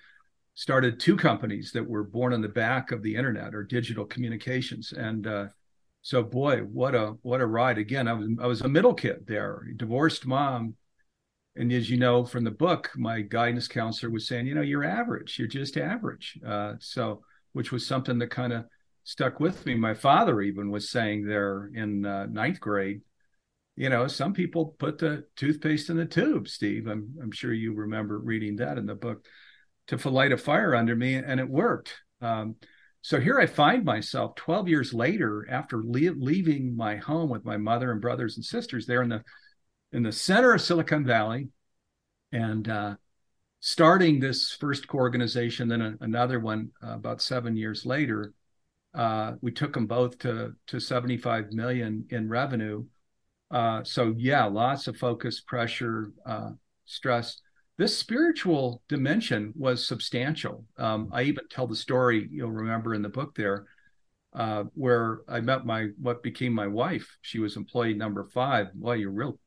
started 0.54 1.00
two 1.00 1.16
companies 1.16 1.72
that 1.72 1.86
were 1.86 2.04
born 2.04 2.32
on 2.32 2.42
the 2.42 2.48
back 2.48 2.92
of 2.92 3.02
the 3.02 3.16
internet 3.16 3.56
or 3.56 3.64
digital 3.64 4.04
communications. 4.04 4.92
And 4.92 5.26
uh, 5.26 5.46
so, 6.02 6.22
boy, 6.22 6.58
what 6.60 6.94
a 6.94 7.16
what 7.22 7.40
a 7.40 7.46
ride! 7.46 7.78
Again, 7.78 8.06
I 8.06 8.12
was 8.12 8.28
I 8.40 8.46
was 8.46 8.60
a 8.60 8.68
middle 8.68 8.94
kid 8.94 9.26
there, 9.26 9.66
divorced 9.74 10.26
mom, 10.26 10.76
and 11.56 11.72
as 11.72 11.90
you 11.90 11.96
know 11.96 12.24
from 12.24 12.44
the 12.44 12.52
book, 12.52 12.92
my 12.94 13.20
guidance 13.20 13.66
counselor 13.66 14.12
was 14.12 14.28
saying, 14.28 14.46
you 14.46 14.54
know, 14.54 14.60
you're 14.60 14.84
average, 14.84 15.40
you're 15.40 15.48
just 15.48 15.76
average. 15.76 16.38
Uh, 16.46 16.74
so, 16.78 17.22
which 17.54 17.72
was 17.72 17.86
something 17.86 18.18
that 18.18 18.30
kind 18.30 18.52
of 18.52 18.66
stuck 19.04 19.40
with 19.40 19.64
me. 19.64 19.74
My 19.74 19.94
father 19.94 20.42
even 20.42 20.70
was 20.70 20.90
saying 20.90 21.26
there 21.26 21.70
in 21.74 22.04
uh, 22.04 22.26
ninth 22.26 22.60
grade, 22.60 23.00
you 23.76 23.88
know, 23.88 24.06
some 24.06 24.34
people 24.34 24.76
put 24.78 24.98
the 24.98 25.24
toothpaste 25.36 25.88
in 25.88 25.96
the 25.96 26.04
tube. 26.04 26.46
Steve, 26.48 26.86
I'm 26.86 27.14
I'm 27.22 27.32
sure 27.32 27.52
you 27.52 27.72
remember 27.72 28.18
reading 28.18 28.56
that 28.56 28.78
in 28.78 28.86
the 28.86 28.94
book 28.94 29.24
to 29.88 30.08
light 30.08 30.32
a 30.32 30.36
fire 30.36 30.74
under 30.74 30.94
me, 30.94 31.14
and 31.14 31.40
it 31.40 31.48
worked. 31.48 31.94
Um, 32.20 32.56
so 33.02 33.20
here 33.20 33.38
I 33.38 33.46
find 33.46 33.84
myself 33.84 34.34
12 34.36 34.68
years 34.68 34.94
later, 34.94 35.46
after 35.50 35.82
le- 35.82 36.14
leaving 36.16 36.74
my 36.76 36.96
home 36.96 37.28
with 37.28 37.44
my 37.44 37.56
mother 37.56 37.92
and 37.92 38.00
brothers 38.00 38.36
and 38.36 38.44
sisters 38.44 38.86
there 38.86 39.02
in 39.02 39.08
the 39.08 39.22
in 39.92 40.02
the 40.02 40.12
center 40.12 40.54
of 40.54 40.62
Silicon 40.62 41.04
Valley, 41.04 41.48
and 42.32 42.68
uh, 42.68 42.94
starting 43.66 44.20
this 44.20 44.52
first 44.52 44.86
organization, 44.92 45.68
then 45.68 45.80
a, 45.80 45.94
another 46.02 46.38
one 46.38 46.70
uh, 46.82 46.92
about 46.92 47.22
seven 47.22 47.56
years 47.56 47.86
later. 47.86 48.34
Uh, 48.92 49.32
we 49.40 49.50
took 49.50 49.72
them 49.72 49.86
both 49.86 50.18
to 50.18 50.52
to 50.66 50.78
75 50.78 51.50
million 51.50 52.06
in 52.10 52.28
revenue. 52.28 52.84
Uh, 53.50 53.82
so 53.82 54.14
yeah, 54.18 54.44
lots 54.44 54.86
of 54.86 54.98
focus, 54.98 55.40
pressure, 55.40 56.12
uh, 56.26 56.50
stress 56.84 57.40
this 57.78 57.96
spiritual 57.96 58.82
dimension 58.88 59.52
was 59.56 59.88
substantial. 59.88 60.64
Um, 60.76 61.08
I 61.12 61.22
even 61.22 61.48
tell 61.50 61.66
the 61.66 61.74
story 61.74 62.28
you'll 62.30 62.52
remember 62.52 62.94
in 62.94 63.02
the 63.02 63.08
book 63.08 63.34
there, 63.34 63.64
uh, 64.34 64.64
where 64.74 65.22
I 65.26 65.40
met 65.40 65.64
my 65.64 65.88
what 65.98 66.22
became 66.22 66.52
my 66.52 66.66
wife. 66.66 67.16
She 67.22 67.38
was 67.38 67.56
employee 67.56 67.94
number 67.94 68.28
five. 68.32 68.68
Well, 68.76 68.94
you're 68.94 69.10
real 69.10 69.38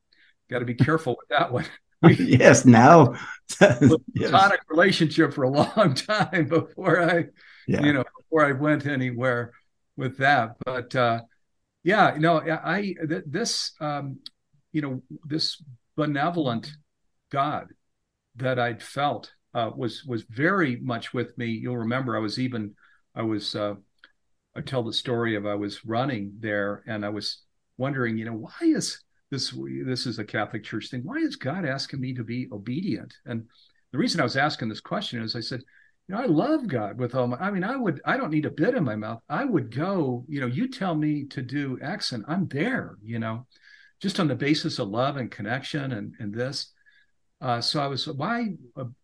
got 0.50 0.58
to 0.58 0.64
be 0.64 0.74
careful 0.74 1.16
with 1.18 1.28
that 1.28 1.52
one. 1.52 1.66
yes, 2.18 2.64
now 2.64 3.14
platonic 3.48 4.06
yes. 4.14 4.60
relationship 4.68 5.32
for 5.32 5.44
a 5.44 5.50
long 5.50 5.94
time 5.94 6.46
before 6.46 7.02
I, 7.02 7.24
yeah. 7.66 7.82
you 7.82 7.92
know, 7.92 8.04
before 8.16 8.44
I 8.44 8.52
went 8.52 8.86
anywhere 8.86 9.52
with 9.96 10.18
that. 10.18 10.56
But 10.64 10.94
uh, 10.94 11.22
yeah, 11.82 12.14
you 12.14 12.20
know, 12.20 12.40
I 12.40 12.94
th- 13.08 13.24
this, 13.26 13.72
um, 13.80 14.18
you 14.72 14.82
know, 14.82 15.02
this 15.24 15.62
benevolent 15.96 16.70
God 17.30 17.68
that 18.36 18.58
I'd 18.58 18.82
felt 18.82 19.32
uh, 19.54 19.70
was 19.74 20.04
was 20.04 20.22
very 20.22 20.76
much 20.76 21.12
with 21.12 21.36
me. 21.36 21.46
You'll 21.46 21.78
remember 21.78 22.16
I 22.16 22.20
was 22.20 22.38
even 22.38 22.74
I 23.14 23.22
was 23.22 23.56
uh, 23.56 23.74
I 24.54 24.60
tell 24.60 24.82
the 24.82 24.92
story 24.92 25.34
of 25.34 25.46
I 25.46 25.54
was 25.54 25.84
running 25.84 26.34
there 26.38 26.82
and 26.86 27.04
I 27.04 27.08
was 27.08 27.42
wondering, 27.76 28.18
you 28.18 28.24
know, 28.24 28.34
why 28.34 28.52
is 28.60 29.00
this 29.30 29.54
this 29.84 30.06
is 30.06 30.18
a 30.18 30.24
Catholic 30.24 30.64
Church 30.64 30.90
thing? 30.90 31.02
Why 31.04 31.16
is 31.16 31.36
God 31.36 31.64
asking 31.64 32.00
me 32.00 32.14
to 32.14 32.24
be 32.24 32.48
obedient? 32.52 33.14
And 33.26 33.44
the 33.92 33.98
reason 33.98 34.20
I 34.20 34.24
was 34.24 34.36
asking 34.36 34.68
this 34.68 34.80
question 34.80 35.22
is 35.22 35.36
I 35.36 35.40
said, 35.40 35.62
you 36.08 36.14
know, 36.14 36.22
I 36.22 36.26
love 36.26 36.66
God 36.66 36.98
with 36.98 37.14
all 37.14 37.26
my. 37.26 37.36
I 37.36 37.50
mean, 37.50 37.64
I 37.64 37.76
would. 37.76 38.00
I 38.04 38.16
don't 38.16 38.30
need 38.30 38.46
a 38.46 38.50
bit 38.50 38.74
in 38.74 38.84
my 38.84 38.96
mouth. 38.96 39.20
I 39.28 39.44
would 39.44 39.74
go. 39.74 40.24
You 40.28 40.40
know, 40.40 40.46
you 40.46 40.68
tell 40.68 40.94
me 40.94 41.24
to 41.26 41.42
do 41.42 41.78
X, 41.82 42.12
and 42.12 42.24
I'm 42.26 42.48
there. 42.48 42.96
You 43.02 43.18
know, 43.18 43.46
just 44.00 44.18
on 44.18 44.28
the 44.28 44.34
basis 44.34 44.78
of 44.78 44.88
love 44.88 45.16
and 45.16 45.30
connection 45.30 45.92
and 45.92 46.14
and 46.18 46.34
this. 46.34 46.72
Uh, 47.40 47.60
so 47.60 47.80
I 47.80 47.86
was, 47.86 48.08
why 48.08 48.48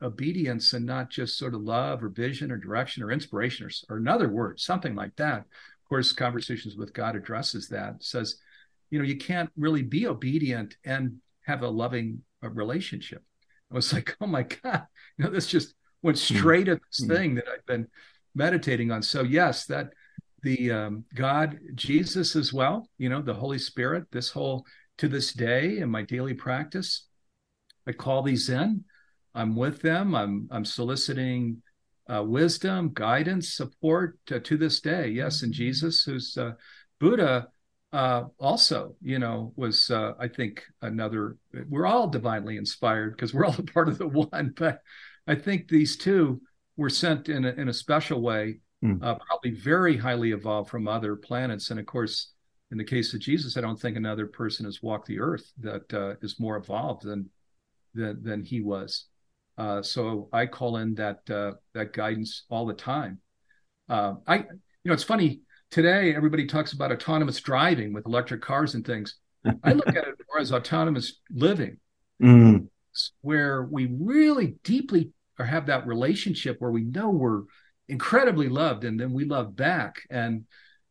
obedience 0.03 0.73
and 0.73 0.85
not 0.85 1.09
just 1.09 1.39
sort 1.39 1.55
of 1.55 1.61
love 1.61 2.03
or 2.03 2.09
vision 2.09 2.51
or 2.51 2.57
direction 2.57 3.05
or 3.05 3.13
inspiration 3.13 3.67
or, 3.67 3.95
or 3.95 3.99
another 3.99 4.29
word, 4.29 4.59
something 4.59 4.97
like 4.97 5.15
that. 5.17 5.39
Of 5.39 5.89
course, 5.89 6.13
Conversations 6.13 6.75
with 6.75 6.93
God 6.93 7.15
addresses 7.15 7.69
that, 7.69 8.03
says, 8.03 8.39
you 8.95 9.01
know, 9.01 9.05
you 9.05 9.17
can't 9.17 9.51
really 9.57 9.83
be 9.83 10.07
obedient 10.07 10.77
and 10.85 11.17
have 11.43 11.63
a 11.63 11.69
loving 11.69 12.23
uh, 12.45 12.49
relationship. 12.49 13.25
I 13.69 13.75
was 13.75 13.93
like, 13.93 14.17
oh 14.21 14.27
my 14.29 14.45
God, 14.45 14.87
you 15.19 15.25
know, 15.25 15.33
this 15.33 15.49
just 15.49 15.75
went 16.01 16.17
hmm. 16.17 16.37
straight 16.37 16.69
at 16.69 16.79
this 16.87 17.05
mm. 17.05 17.13
thing 17.13 17.35
that 17.35 17.47
I've 17.53 17.67
been 17.67 17.89
meditating 18.37 18.93
on. 18.93 19.03
So, 19.03 19.25
yes, 19.25 19.67
that 19.67 19.89
the 20.45 20.71
um, 20.71 21.05
God, 21.13 21.59
Jesus 21.75 22.37
as 22.37 22.53
well, 22.53 22.89
you 22.97 23.09
know, 23.09 23.21
the 23.21 23.35
Holy 23.35 23.59
Spirit, 23.59 24.05
this 24.13 24.31
whole 24.31 24.65
to 24.99 25.09
this 25.09 25.33
day 25.33 25.79
in 25.79 25.91
my 25.91 26.03
daily 26.03 26.35
practice, 26.35 27.09
I 27.89 27.93
call 27.93 28.23
these 28.23 28.49
in. 28.49 28.85
I'm 29.35 29.57
with 29.57 29.83
them. 29.83 30.15
I'm 30.15 30.47
I'm 30.53 30.65
soliciting 30.65 31.63
uh, 32.09 32.23
wisdom, 32.23 32.93
guidance, 32.95 33.55
support 33.55 34.21
uh, 34.31 34.39
to 34.45 34.57
this 34.57 34.81
day. 34.81 35.09
Yes, 35.09 35.43
and 35.43 35.53
Jesus, 35.53 36.05
who's 36.05 36.39
uh, 36.39 36.53
Buddha, 37.01 37.49
uh, 37.95 38.25
also, 38.41 38.97
you 39.01 39.21
know, 39.21 39.53
was 39.55 39.89
uh, 39.89 40.15
I 40.19 40.27
think 40.27 40.65
another. 40.83 41.37
We're 41.69 41.87
all 41.87 42.09
divinely 42.09 42.57
inspired 42.57 43.17
because 43.17 43.33
we're 43.33 43.45
all 43.45 43.55
a 43.57 43.63
part 43.63 43.89
of 43.89 43.99
the 43.99 44.09
one. 44.09 44.53
But 44.57 44.81
I 45.29 45.37
think 45.37 45.69
these 45.69 45.97
two 45.97 46.43
were 46.77 46.91
sent 46.91 47.29
in 47.29 47.45
a, 47.45 47.51
in 47.51 47.69
a 47.69 47.73
special 47.73 48.21
way, 48.21 48.59
mm. 48.85 48.99
probably 49.01 49.53
very 49.53 49.97
highly 49.97 50.33
evolved 50.33 50.71
from 50.71 50.89
other 50.89 51.15
planets. 51.15 51.71
And 51.71 51.79
of 51.79 51.87
course, 51.87 52.33
in 52.73 52.79
the 52.79 52.85
case 52.85 53.15
of 53.15 53.21
Jesus, 53.21 53.57
I 53.57 53.61
don't 53.61 53.81
think 53.81 53.97
another 53.97 54.27
person 54.27 54.65
has 54.65 54.83
walked 54.83 55.07
the 55.07 55.21
earth 55.21 55.53
that 55.61 56.19
is 56.21 56.41
more 56.41 56.57
evolved 56.57 57.05
than 57.05 57.31
than, 57.95 58.25
than 58.25 58.43
he 58.43 58.61
was. 58.61 59.07
Uh, 59.57 59.83
so 59.83 60.29
I 60.33 60.47
call 60.47 60.79
in 60.79 60.95
that 60.97 61.31
uh, 61.31 61.53
that 61.75 61.93
guidance 61.93 62.45
all 62.51 62.67
the 62.67 62.75
time. 62.75 63.21
Uh, 63.89 64.15
I, 64.27 64.39
you 64.39 64.45
know, 64.87 64.95
it's 64.95 65.05
funny 65.05 65.43
today. 65.75 66.15
Everybody 66.15 66.47
talks 66.47 66.73
about 66.73 66.93
autonomous 66.93 67.41
driving 67.41 67.93
with 67.93 68.07
electric 68.07 68.41
cars 68.41 68.77
and 68.77 68.87
things. 68.87 69.17
I 69.65 69.73
look 69.73 69.89
at 69.89 70.07
it 70.07 70.15
more 70.29 70.41
as 70.41 70.53
autonomous 70.53 71.21
living, 71.33 71.79
mm. 72.23 72.69
where 73.23 73.65
we 73.65 73.93
really 74.01 74.55
deeply 74.63 75.11
or 75.37 75.45
have 75.45 75.67
that 75.67 75.85
relationship 75.85 76.61
where 76.61 76.71
we 76.71 76.85
know 76.85 77.11
we're 77.11 77.43
incredibly 77.89 78.49
loved, 78.49 78.85
and 78.85 79.01
then 79.01 79.13
we 79.13 79.25
love 79.25 79.57
back, 79.57 80.03
and 80.11 80.45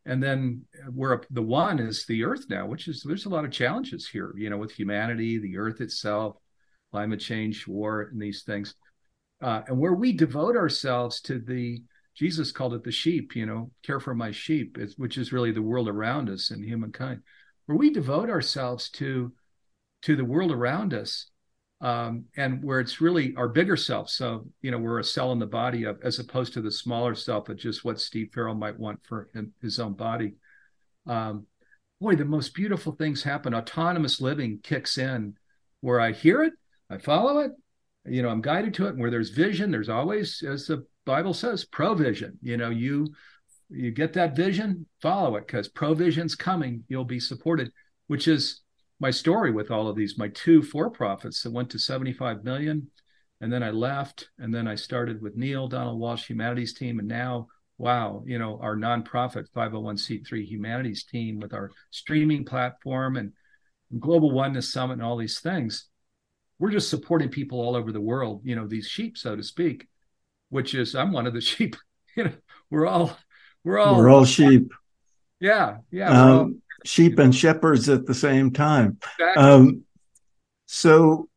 and 0.06 0.22
then 0.22 0.66
we're 0.90 1.22
the 1.32 1.42
one 1.42 1.80
is 1.80 2.06
the 2.06 2.26
earth 2.26 2.46
now, 2.50 2.66
which 2.66 2.90
is 2.90 3.04
there's 3.04 3.26
a 3.26 3.30
lot 3.30 3.46
of 3.46 3.52
challenges 3.52 4.06
here, 4.06 4.34
you 4.38 4.50
know, 4.50 4.58
with 4.58 4.74
humanity, 4.74 5.38
the 5.38 5.58
earth 5.58 5.80
itself, 5.80 6.36
climate 6.92 7.22
change, 7.22 7.66
war, 7.68 8.10
and 8.12 8.22
these 8.22 8.44
things. 8.44 8.76
Uh, 9.42 9.62
and 9.66 9.80
where 9.80 9.94
we 9.94 10.12
devote 10.12 10.58
ourselves 10.58 11.22
to 11.22 11.40
the 11.40 11.82
Jesus 12.16 12.52
called 12.52 12.74
it 12.74 12.84
the 12.84 12.92
sheep, 12.92 13.36
you 13.36 13.46
know, 13.46 13.72
care 13.84 14.00
for 14.00 14.14
my 14.14 14.32
sheep, 14.32 14.78
which 14.98 15.18
is 15.18 15.34
really 15.34 15.52
the 15.52 15.62
world 15.62 15.88
around 15.88 16.30
us 16.30 16.52
and 16.52 16.64
humankind. 16.64 17.22
Where 17.66 17.78
we 17.78 17.90
devote 17.90 18.30
ourselves 18.30 18.90
to 18.92 19.34
to 20.04 20.16
the 20.16 20.26
world 20.26 20.52
around 20.52 20.94
us, 20.94 21.28
um, 21.80 22.26
and 22.36 22.62
where 22.62 22.82
it's 22.82 23.00
really 23.00 23.34
our 23.38 23.48
bigger 23.48 23.78
self. 23.78 24.10
So, 24.10 24.48
you 24.62 24.70
know, 24.70 24.78
we're 24.78 25.00
a 25.00 25.04
cell 25.04 25.32
in 25.32 25.40
the 25.40 25.46
body 25.46 25.86
of, 25.86 25.98
as 26.04 26.20
opposed 26.20 26.54
to 26.54 26.62
the 26.62 26.72
smaller 26.72 27.16
self 27.16 27.48
of 27.48 27.58
just 27.58 27.86
what 27.86 28.02
Steve 28.02 28.32
Farrell 28.34 28.54
might 28.54 28.78
want 28.78 29.00
for 29.04 29.30
him, 29.34 29.54
his 29.62 29.80
own 29.80 29.94
body. 29.94 30.34
Um, 31.08 31.48
boy, 32.02 32.16
the 32.16 32.26
most 32.26 32.54
beautiful 32.54 32.92
things 32.92 33.24
happen. 33.24 33.54
Autonomous 33.54 34.20
living 34.20 34.60
kicks 34.62 34.98
in 34.98 35.36
where 35.80 36.02
I 36.02 36.12
hear 36.12 36.44
it 36.44 36.54
I 36.94 36.98
follow 36.98 37.40
it. 37.40 37.52
You 38.06 38.22
know, 38.22 38.30
I'm 38.30 38.42
guided 38.42 38.74
to 38.76 38.86
it. 38.86 38.92
And 38.92 39.00
where 39.00 39.12
there's 39.12 39.30
vision, 39.30 39.72
there's 39.72 39.90
always, 39.90 40.44
as 40.44 40.68
the 40.68 40.86
Bible 41.06 41.34
says, 41.34 41.66
provision. 41.66 42.38
You 42.42 42.58
know, 42.58 42.70
you 42.70 43.08
you 43.70 43.92
get 43.92 44.14
that 44.14 44.36
vision, 44.36 44.86
follow 45.02 45.36
it 45.38 45.48
because 45.48 45.68
provision's 45.68 46.36
coming. 46.36 46.84
You'll 46.88 47.06
be 47.06 47.20
supported, 47.20 47.72
which 48.08 48.28
is 48.28 48.62
my 49.00 49.10
story 49.10 49.52
with 49.52 49.72
all 49.72 49.88
of 49.88 49.96
these. 49.96 50.18
My 50.18 50.28
two 50.30 50.62
for 50.62 50.90
profits 50.90 51.42
that 51.44 51.52
went 51.52 51.70
to 51.72 51.80
75 51.80 52.44
million, 52.44 52.90
and 53.42 53.52
then 53.52 53.64
I 53.64 53.72
left, 53.72 54.30
and 54.38 54.54
then 54.54 54.68
I 54.68 54.76
started 54.76 55.22
with 55.22 55.36
Neale 55.36 55.68
Donald 55.68 56.00
Walsch 56.00 56.28
Humanity's 56.28 56.74
Team, 56.74 57.00
and 57.00 57.08
now 57.08 57.48
wow, 57.80 58.24
you 58.26 58.38
know, 58.38 58.60
our 58.62 58.76
nonprofit 58.76 59.48
501c3 59.54 60.46
humanity's 60.46 61.04
team 61.04 61.40
with 61.40 61.54
our 61.54 61.72
streaming 61.90 62.46
platform 62.46 63.18
and 63.18 63.34
Global 64.00 64.32
Oneness 64.32 64.72
Summit 64.72 64.94
and 64.94 65.02
all 65.02 65.18
these 65.18 65.40
things 65.40 65.90
we're 66.64 66.72
just 66.72 66.90
supporting 66.90 67.28
people 67.28 67.60
all 67.60 67.76
over 67.76 67.92
the 67.92 68.00
world, 68.00 68.42
you 68.46 68.56
know, 68.56 68.66
these 68.66 68.88
sheep, 68.88 69.18
so 69.18 69.36
to 69.36 69.44
speak, 69.44 69.88
which 70.54 70.74
is 70.74 70.96
I'm 70.96 71.12
one 71.12 71.28
of 71.28 71.34
the 71.34 71.42
sheep. 71.52 71.76
You 72.16 72.26
know, 72.26 72.34
we're 72.70 72.88
all 72.88 73.18
we're 73.64 73.80
all 73.80 73.98
we're 73.98 74.10
all 74.10 74.26
sheep. 74.26 74.72
Yeah, 75.40 75.78
yeah. 75.92 76.10
Um, 76.10 76.30
all, 76.30 76.52
sheep 76.86 77.20
and 77.20 77.36
shepherds 77.36 77.90
at 77.90 78.06
the 78.06 78.14
same 78.14 78.52
time. 78.52 79.00
Exactly. 79.20 79.44
Um, 79.44 79.84
so 80.66 81.28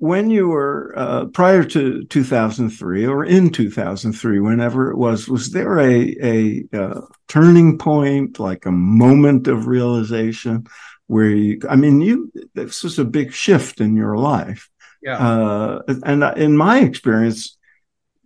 when 0.00 0.30
you 0.30 0.48
were 0.48 0.94
uh, 0.96 1.24
prior 1.26 1.64
to 1.64 2.04
2003 2.04 3.06
or 3.06 3.24
in 3.24 3.50
2003 3.50 4.38
whenever 4.38 4.92
it 4.92 4.96
was 4.96 5.28
was 5.28 5.50
there 5.50 5.80
a 5.80 6.16
a 6.22 6.64
uh, 6.72 7.00
turning 7.26 7.78
point 7.78 8.38
like 8.38 8.64
a 8.64 8.70
moment 8.70 9.48
of 9.48 9.66
realization 9.66 10.64
where 11.08 11.30
you, 11.30 11.60
I 11.68 11.74
mean, 11.74 12.00
you, 12.00 12.30
this 12.54 12.84
was 12.84 12.98
a 12.98 13.04
big 13.04 13.32
shift 13.32 13.80
in 13.80 13.96
your 13.96 14.16
life. 14.16 14.70
Yeah. 15.02 15.16
Uh, 15.16 15.82
and 16.04 16.22
in 16.36 16.56
my 16.56 16.80
experience, 16.80 17.57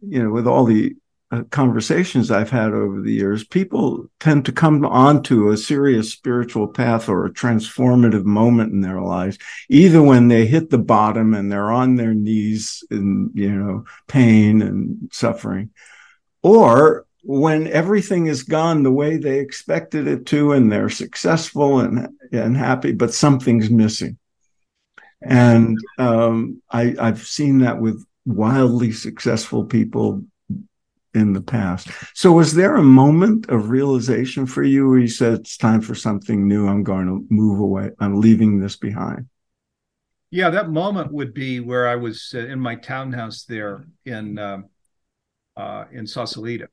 you 0.02 0.22
know, 0.22 0.30
with 0.30 0.46
all 0.46 0.64
the 0.64 0.94
uh, 1.30 1.44
conversations 1.50 2.30
I've 2.30 2.50
had 2.50 2.72
over 2.72 3.00
the 3.00 3.12
years, 3.12 3.42
people 3.44 4.10
tend 4.20 4.44
to 4.44 4.52
come 4.52 4.84
onto 4.84 5.48
a 5.48 5.56
serious 5.56 6.12
spiritual 6.12 6.68
path 6.68 7.08
or 7.08 7.24
a 7.24 7.32
transformative 7.32 8.24
moment 8.24 8.72
in 8.72 8.82
their 8.82 9.00
lives, 9.00 9.38
either 9.70 10.02
when 10.02 10.28
they 10.28 10.44
hit 10.44 10.68
the 10.68 10.78
bottom 10.78 11.32
and 11.32 11.50
they're 11.50 11.70
on 11.70 11.96
their 11.96 12.12
knees 12.12 12.84
in, 12.90 13.30
you 13.34 13.50
know, 13.50 13.84
pain 14.08 14.60
and 14.60 15.08
suffering, 15.10 15.70
or 16.42 17.06
when 17.22 17.66
everything 17.68 18.26
is 18.26 18.42
gone 18.42 18.82
the 18.82 18.90
way 18.90 19.16
they 19.16 19.38
expected 19.38 20.06
it 20.08 20.26
to 20.26 20.52
and 20.52 20.70
they're 20.70 20.90
successful 20.90 21.80
and, 21.80 22.08
and 22.32 22.56
happy, 22.56 22.92
but 22.92 23.14
something's 23.14 23.70
missing. 23.70 24.18
And 25.22 25.78
um, 25.98 26.60
I, 26.68 26.96
I've 26.98 27.22
seen 27.22 27.60
that 27.60 27.80
with 27.80 28.04
wildly 28.24 28.92
successful 28.92 29.64
people 29.64 30.24
in 31.14 31.32
the 31.32 31.40
past. 31.42 31.88
So 32.14 32.32
was 32.32 32.54
there 32.54 32.76
a 32.76 32.82
moment 32.82 33.48
of 33.48 33.68
realization 33.68 34.46
for 34.46 34.62
you 34.62 34.88
where 34.88 34.98
you 34.98 35.08
said 35.08 35.34
it's 35.34 35.56
time 35.56 35.80
for 35.80 35.94
something 35.94 36.48
new? 36.48 36.66
I'm 36.66 36.82
going 36.82 37.06
to 37.06 37.26
move 37.28 37.60
away. 37.60 37.90
I'm 38.00 38.20
leaving 38.20 38.60
this 38.60 38.76
behind. 38.76 39.26
Yeah, 40.30 40.48
that 40.50 40.70
moment 40.70 41.12
would 41.12 41.34
be 41.34 41.60
where 41.60 41.86
I 41.86 41.96
was 41.96 42.32
uh, 42.34 42.38
in 42.38 42.58
my 42.58 42.76
townhouse 42.76 43.44
there 43.44 43.86
in 44.06 44.38
um, 44.38 44.70
uh, 45.58 45.84
in 45.92 46.06
Sausalito, 46.06 46.68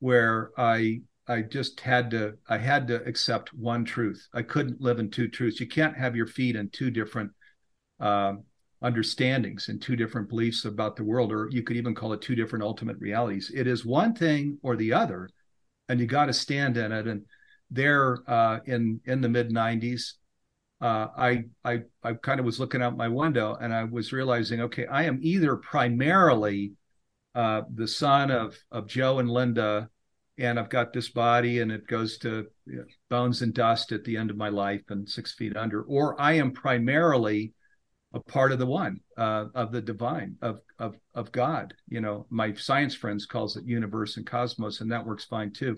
where 0.00 0.50
I 0.58 1.02
I 1.28 1.42
just 1.42 1.78
had 1.78 2.10
to 2.10 2.38
I 2.48 2.58
had 2.58 2.88
to 2.88 2.96
accept 3.04 3.54
one 3.54 3.84
truth. 3.84 4.26
I 4.34 4.42
couldn't 4.42 4.80
live 4.80 4.98
in 4.98 5.10
two 5.10 5.28
truths. 5.28 5.60
You 5.60 5.68
can't 5.68 5.96
have 5.96 6.16
your 6.16 6.26
feet 6.26 6.56
in 6.56 6.70
two 6.70 6.90
different 6.90 7.30
um, 8.00 8.42
understandings 8.82 9.68
and 9.68 9.82
two 9.82 9.96
different 9.96 10.28
beliefs 10.28 10.64
about 10.64 10.96
the 10.96 11.04
world, 11.04 11.32
or 11.32 11.48
you 11.50 11.62
could 11.62 11.76
even 11.76 11.94
call 11.94 12.12
it 12.12 12.20
two 12.20 12.34
different 12.34 12.62
ultimate 12.62 12.98
realities. 13.00 13.50
It 13.54 13.66
is 13.66 13.84
one 13.84 14.14
thing 14.14 14.58
or 14.62 14.76
the 14.76 14.92
other, 14.92 15.28
and 15.88 15.98
you 15.98 16.06
got 16.06 16.26
to 16.26 16.32
stand 16.32 16.76
in 16.76 16.92
it. 16.92 17.06
And 17.06 17.24
there, 17.70 18.18
uh, 18.26 18.60
in 18.66 19.00
in 19.04 19.20
the 19.20 19.28
mid 19.28 19.50
'90s, 19.50 20.14
uh, 20.80 21.08
I 21.16 21.44
I 21.64 21.82
I 22.02 22.14
kind 22.14 22.38
of 22.38 22.46
was 22.46 22.60
looking 22.60 22.82
out 22.82 22.96
my 22.96 23.08
window 23.08 23.56
and 23.60 23.74
I 23.74 23.84
was 23.84 24.12
realizing, 24.12 24.60
okay, 24.62 24.86
I 24.86 25.04
am 25.04 25.18
either 25.22 25.56
primarily 25.56 26.72
uh, 27.34 27.62
the 27.74 27.88
son 27.88 28.30
of 28.30 28.56
of 28.70 28.86
Joe 28.86 29.18
and 29.18 29.28
Linda, 29.28 29.90
and 30.38 30.58
I've 30.58 30.70
got 30.70 30.92
this 30.92 31.08
body 31.08 31.60
and 31.60 31.72
it 31.72 31.88
goes 31.88 32.18
to 32.18 32.46
you 32.66 32.76
know, 32.76 32.84
bones 33.10 33.42
and 33.42 33.52
dust 33.52 33.90
at 33.90 34.04
the 34.04 34.16
end 34.16 34.30
of 34.30 34.36
my 34.36 34.50
life 34.50 34.82
and 34.88 35.08
six 35.08 35.32
feet 35.34 35.56
under, 35.56 35.82
or 35.82 36.20
I 36.20 36.34
am 36.34 36.52
primarily 36.52 37.54
a 38.12 38.20
part 38.20 38.52
of 38.52 38.58
the 38.58 38.66
one 38.66 39.00
uh, 39.16 39.46
of 39.54 39.72
the 39.72 39.82
divine 39.82 40.36
of 40.40 40.60
of 40.78 40.96
of 41.14 41.30
God. 41.32 41.74
You 41.88 42.00
know, 42.00 42.26
my 42.30 42.54
science 42.54 42.94
friends 42.94 43.26
calls 43.26 43.56
it 43.56 43.64
universe 43.64 44.16
and 44.16 44.26
cosmos, 44.26 44.80
and 44.80 44.90
that 44.92 45.06
works 45.06 45.24
fine 45.24 45.52
too. 45.52 45.76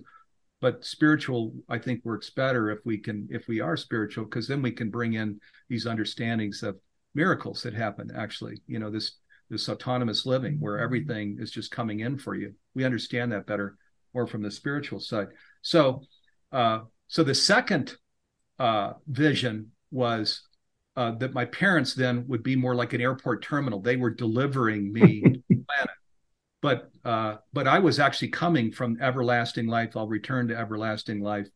But 0.61 0.85
spiritual, 0.85 1.55
I 1.69 1.79
think, 1.79 2.05
works 2.05 2.31
better 2.31 2.71
if 2.71 2.81
we 2.85 2.99
can 2.99 3.29
if 3.31 3.49
we 3.49 3.61
are 3.61 3.77
spiritual, 3.77 4.25
because 4.25 4.47
then 4.47 4.63
we 4.63 4.73
can 4.73 4.91
bring 4.91 5.15
in 5.15 5.41
these 5.69 5.87
understandings 5.87 6.63
of 6.63 6.79
miracles 7.15 7.63
that 7.63 7.75
happen. 7.75 8.11
Actually, 8.15 8.61
you 8.67 8.79
know, 8.79 8.91
this 8.91 9.17
this 9.49 9.69
autonomous 9.69 10.27
living 10.27 10.61
where 10.61 10.79
everything 10.79 11.39
is 11.41 11.51
just 11.51 11.73
coming 11.73 12.01
in 12.01 12.17
for 12.19 12.37
you. 12.37 12.55
We 12.75 12.85
understand 12.85 13.33
that 13.33 13.47
better, 13.47 13.77
or 14.13 14.27
from 14.27 14.43
the 14.43 14.51
spiritual 14.51 15.01
side. 15.01 15.29
So, 15.63 16.03
uh, 16.53 16.83
so 17.09 17.25
the 17.25 17.35
second 17.35 17.97
uh, 18.61 18.93
vision 19.09 19.73
was 19.91 20.43
uh, 20.97 21.13
that 21.13 21.33
my 21.33 21.45
parents 21.45 21.95
then 21.95 22.25
would 22.29 22.43
be 22.43 22.57
more 22.57 22.75
like 22.75 22.93
an 22.93 23.01
airport 23.01 23.43
terminal. 23.43 23.81
They 23.81 23.97
were 23.97 24.11
delivering 24.11 24.93
me 24.93 25.21
to 25.25 25.43
the 25.49 25.65
planet. 25.67 25.91
But 26.63 26.91
uh, 27.05 27.37
but 27.53 27.67
I 27.67 27.79
was 27.79 27.99
actually 27.99 28.29
coming 28.29 28.71
from 28.71 29.01
everlasting 29.01 29.67
life. 29.67 29.97
I'll 29.97 30.09
return 30.09 30.49
to 30.49 30.57
everlasting 30.57 31.21
life. 31.21 31.49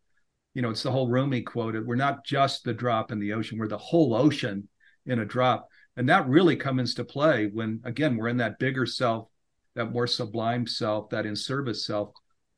You 0.54 0.62
know, 0.62 0.70
it's 0.70 0.82
the 0.82 0.92
whole 0.92 1.08
Rumi 1.08 1.42
quoted. 1.42 1.86
We're 1.86 1.96
not 1.96 2.24
just 2.24 2.64
the 2.64 2.72
drop 2.72 3.12
in 3.12 3.18
the 3.18 3.32
ocean. 3.32 3.58
We're 3.58 3.68
the 3.68 3.76
whole 3.76 4.14
ocean 4.14 4.68
in 5.04 5.18
a 5.18 5.24
drop. 5.24 5.68
And 5.96 6.08
that 6.08 6.28
really 6.28 6.56
comes 6.56 6.92
into 6.92 7.04
play 7.04 7.50
when 7.52 7.80
again 7.84 8.16
we're 8.16 8.28
in 8.28 8.38
that 8.38 8.58
bigger 8.58 8.86
self, 8.86 9.28
that 9.74 9.92
more 9.92 10.06
sublime 10.06 10.66
self, 10.66 11.10
that 11.10 11.26
in 11.26 11.36
service 11.36 11.86
self, 11.86 12.12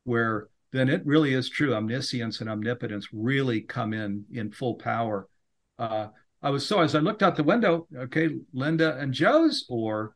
where 0.04 0.48
then 0.72 0.88
it 0.88 1.04
really 1.04 1.32
is 1.32 1.48
true. 1.48 1.74
Omniscience 1.74 2.40
and 2.40 2.50
omnipotence 2.50 3.08
really 3.12 3.62
come 3.62 3.92
in 3.92 4.24
in 4.30 4.52
full 4.52 4.74
power. 4.74 5.26
Uh, 5.78 6.08
I 6.42 6.50
was 6.50 6.66
so 6.66 6.80
as 6.80 6.94
I 6.94 7.00
looked 7.00 7.22
out 7.22 7.36
the 7.36 7.42
window, 7.42 7.86
okay, 7.96 8.30
Linda 8.52 8.96
and 8.98 9.12
Joe's 9.12 9.66
or 9.68 10.14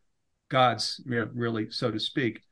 God's, 0.48 1.00
really, 1.06 1.70
so 1.70 1.90
to 1.90 1.98
speak. 1.98 2.42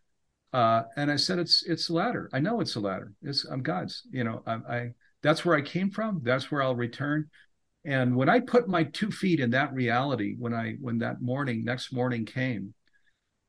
Uh, 0.52 0.82
and 0.96 1.10
I 1.10 1.16
said, 1.16 1.38
it's 1.38 1.62
it's 1.66 1.88
the 1.88 1.94
latter. 1.94 2.30
I 2.32 2.40
know 2.40 2.60
it's 2.60 2.74
the 2.74 2.80
latter. 2.80 3.12
It's 3.22 3.44
I'm 3.44 3.62
God's. 3.62 4.02
You 4.10 4.24
know, 4.24 4.42
I, 4.46 4.52
I 4.54 4.90
that's 5.22 5.44
where 5.44 5.56
I 5.56 5.60
came 5.62 5.90
from. 5.90 6.20
That's 6.22 6.50
where 6.50 6.62
I'll 6.62 6.76
return. 6.76 7.28
And 7.84 8.16
when 8.16 8.28
I 8.28 8.40
put 8.40 8.68
my 8.68 8.84
two 8.84 9.10
feet 9.10 9.40
in 9.40 9.50
that 9.50 9.74
reality, 9.74 10.36
when 10.38 10.54
I 10.54 10.76
when 10.80 10.98
that 10.98 11.20
morning, 11.20 11.64
next 11.64 11.92
morning 11.92 12.24
came, 12.24 12.72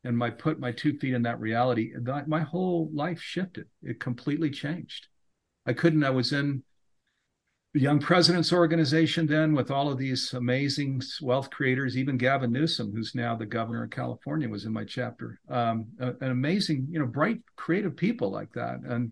and 0.04 0.18
my 0.18 0.30
put 0.30 0.60
my 0.60 0.72
two 0.72 0.98
feet 0.98 1.14
in 1.14 1.24
that 1.24 1.40
reality, 1.40 1.94
that 2.02 2.28
my 2.28 2.42
whole 2.42 2.90
life 2.94 3.22
shifted. 3.22 3.68
It 3.82 4.00
completely 4.00 4.50
changed. 4.50 5.08
I 5.66 5.74
couldn't. 5.74 6.04
I 6.04 6.10
was 6.10 6.34
in 6.34 6.64
the 7.74 7.80
Young 7.80 8.00
Presidents 8.00 8.52
Organization, 8.52 9.28
then 9.28 9.54
with 9.54 9.70
all 9.70 9.92
of 9.92 10.00
these 10.00 10.34
amazing 10.34 11.02
wealth 11.22 11.52
creators, 11.52 11.98
even 11.98 12.18
Gavin 12.18 12.52
Newsom, 12.52 12.92
who's 12.92 13.14
now 13.14 13.36
the 13.36 13.46
governor 13.46 13.84
of 13.84 13.92
California, 13.92 14.50
was 14.50 14.66
in 14.66 14.74
my 14.74 14.84
chapter. 14.84 15.40
Um, 15.50 15.86
an 16.00 16.32
amazing, 16.32 16.88
you 16.90 17.00
know, 17.00 17.06
bright, 17.06 17.42
creative 17.56 17.96
people 17.96 18.32
like 18.32 18.52
that. 18.54 18.80
And 18.84 19.12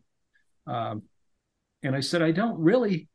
um, 0.65 1.04
and 1.84 1.96
I 1.96 2.00
said, 2.00 2.22
I 2.22 2.32
don't 2.32 2.60
really 2.60 3.08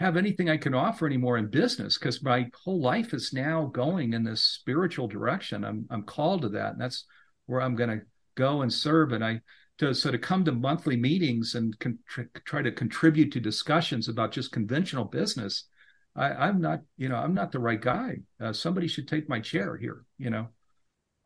have 0.00 0.16
anything 0.16 0.50
I 0.50 0.56
can 0.56 0.74
offer 0.74 1.06
anymore 1.06 1.38
in 1.38 1.46
business 1.46 1.96
because 1.96 2.22
my 2.22 2.50
whole 2.64 2.80
life 2.80 3.14
is 3.14 3.32
now 3.32 3.66
going 3.66 4.12
in 4.14 4.24
this 4.24 4.42
spiritual 4.42 5.06
direction. 5.06 5.64
I'm 5.64 5.86
I'm 5.90 6.02
called 6.02 6.42
to 6.42 6.48
that, 6.50 6.72
and 6.72 6.80
that's 6.80 7.04
where 7.46 7.62
I'm 7.62 7.76
going 7.76 7.90
to 7.90 8.04
go 8.34 8.62
and 8.62 8.72
serve. 8.72 9.12
And 9.12 9.24
I 9.24 9.40
to 9.82 9.94
so 9.94 10.10
to 10.10 10.18
come 10.18 10.44
to 10.44 10.52
monthly 10.52 10.96
meetings 10.96 11.54
and 11.54 11.78
con- 11.78 11.98
try 12.44 12.62
to 12.62 12.72
contribute 12.72 13.32
to 13.32 13.40
discussions 13.40 14.08
about 14.08 14.32
just 14.32 14.52
conventional 14.52 15.04
business 15.04 15.64
I, 16.14 16.48
am 16.48 16.60
not 16.60 16.80
you 16.96 17.08
know 17.08 17.16
i'm 17.16 17.34
not 17.34 17.52
the 17.52 17.58
right 17.58 17.80
guy. 17.80 18.18
Uh, 18.40 18.52
somebody 18.52 18.86
should 18.86 19.08
take 19.08 19.28
my 19.28 19.40
chair 19.40 19.76
here 19.76 20.04
you 20.18 20.30
know? 20.30 20.48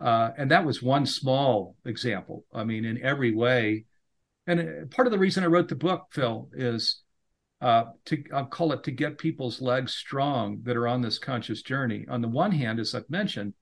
Uh, 0.00 0.30
and 0.36 0.50
that 0.50 0.64
was 0.64 0.82
one 0.82 1.06
small 1.06 1.76
example 1.84 2.44
i 2.52 2.64
mean 2.64 2.84
in 2.84 3.02
every 3.02 3.34
way. 3.34 3.84
And 4.46 4.60
uh, 4.60 4.86
part 4.90 5.06
of 5.06 5.12
the 5.12 5.18
reason 5.18 5.44
i 5.44 5.48
wrote 5.48 5.68
the 5.68 5.76
book 5.76 6.06
phil 6.10 6.48
is 6.52 7.02
uh, 7.60 7.84
to 8.06 8.22
i'll 8.34 8.46
call 8.46 8.72
it 8.72 8.82
to 8.84 8.90
get 8.90 9.18
people's 9.18 9.60
legs 9.60 9.94
strong 9.94 10.60
that 10.64 10.76
are 10.76 10.88
on 10.88 11.02
this 11.02 11.18
conscious 11.18 11.62
journey. 11.62 12.06
On 12.08 12.20
the 12.20 12.28
one 12.28 12.52
hand 12.52 12.80
as 12.80 12.94
i've 12.94 13.10
mentioned 13.10 13.54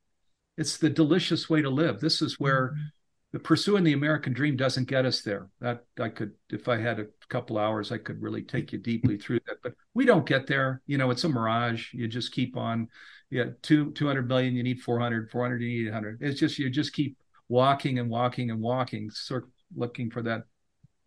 it's 0.57 0.77
the 0.77 0.89
delicious 0.89 1.51
way 1.51 1.63
to 1.63 1.69
live. 1.69 1.99
This 2.01 2.23
is 2.23 2.39
where 2.39 2.69
mm-hmm 2.69 2.94
the 3.35 3.41
pursuing 3.41 3.83
the 3.83 3.95
American 3.95 4.33
dream 4.33 4.57
doesn't 4.57 4.87
get 4.87 5.05
us 5.05 5.23
there. 5.23 5.49
That 5.61 5.87
I 5.99 6.09
could, 6.09 6.35
if 6.51 6.69
I 6.69 6.77
had 6.77 7.01
a 7.01 7.07
couple 7.29 7.59
hours, 7.59 7.91
I 7.91 7.99
could 7.99 8.23
really 8.23 8.43
take 8.43 8.73
you 8.73 8.79
deeply 8.79 9.19
through 9.19 9.41
that. 9.49 9.57
But 9.61 9.75
we 9.93 10.07
don't 10.07 10.25
get 10.25 10.47
there. 10.47 10.83
You 10.87 10.99
know, 10.99 11.11
it's 11.11 11.25
a 11.25 11.29
mirage. 11.29 11.93
You 11.93 12.07
just 12.07 12.31
keep 12.31 12.57
on. 12.57 12.87
Yeah, 13.31 13.47
two 13.61 13.91
two 13.91 14.07
hundred 14.07 14.29
million. 14.29 14.55
You 14.55 14.63
need 14.63 14.83
400. 14.83 15.33
400. 15.33 15.61
You 15.61 15.83
need 15.83 15.91
100. 15.91 16.19
It's 16.21 16.39
just 16.39 16.61
you 16.61 16.71
just 16.71 16.93
keep 16.93 17.19
walking 17.49 17.99
and 17.99 18.09
walking 18.09 18.53
and 18.53 18.61
walking, 18.61 19.11
sort 19.11 19.43
of 19.43 19.51
looking 19.75 20.13
for 20.13 20.23
that 20.23 20.45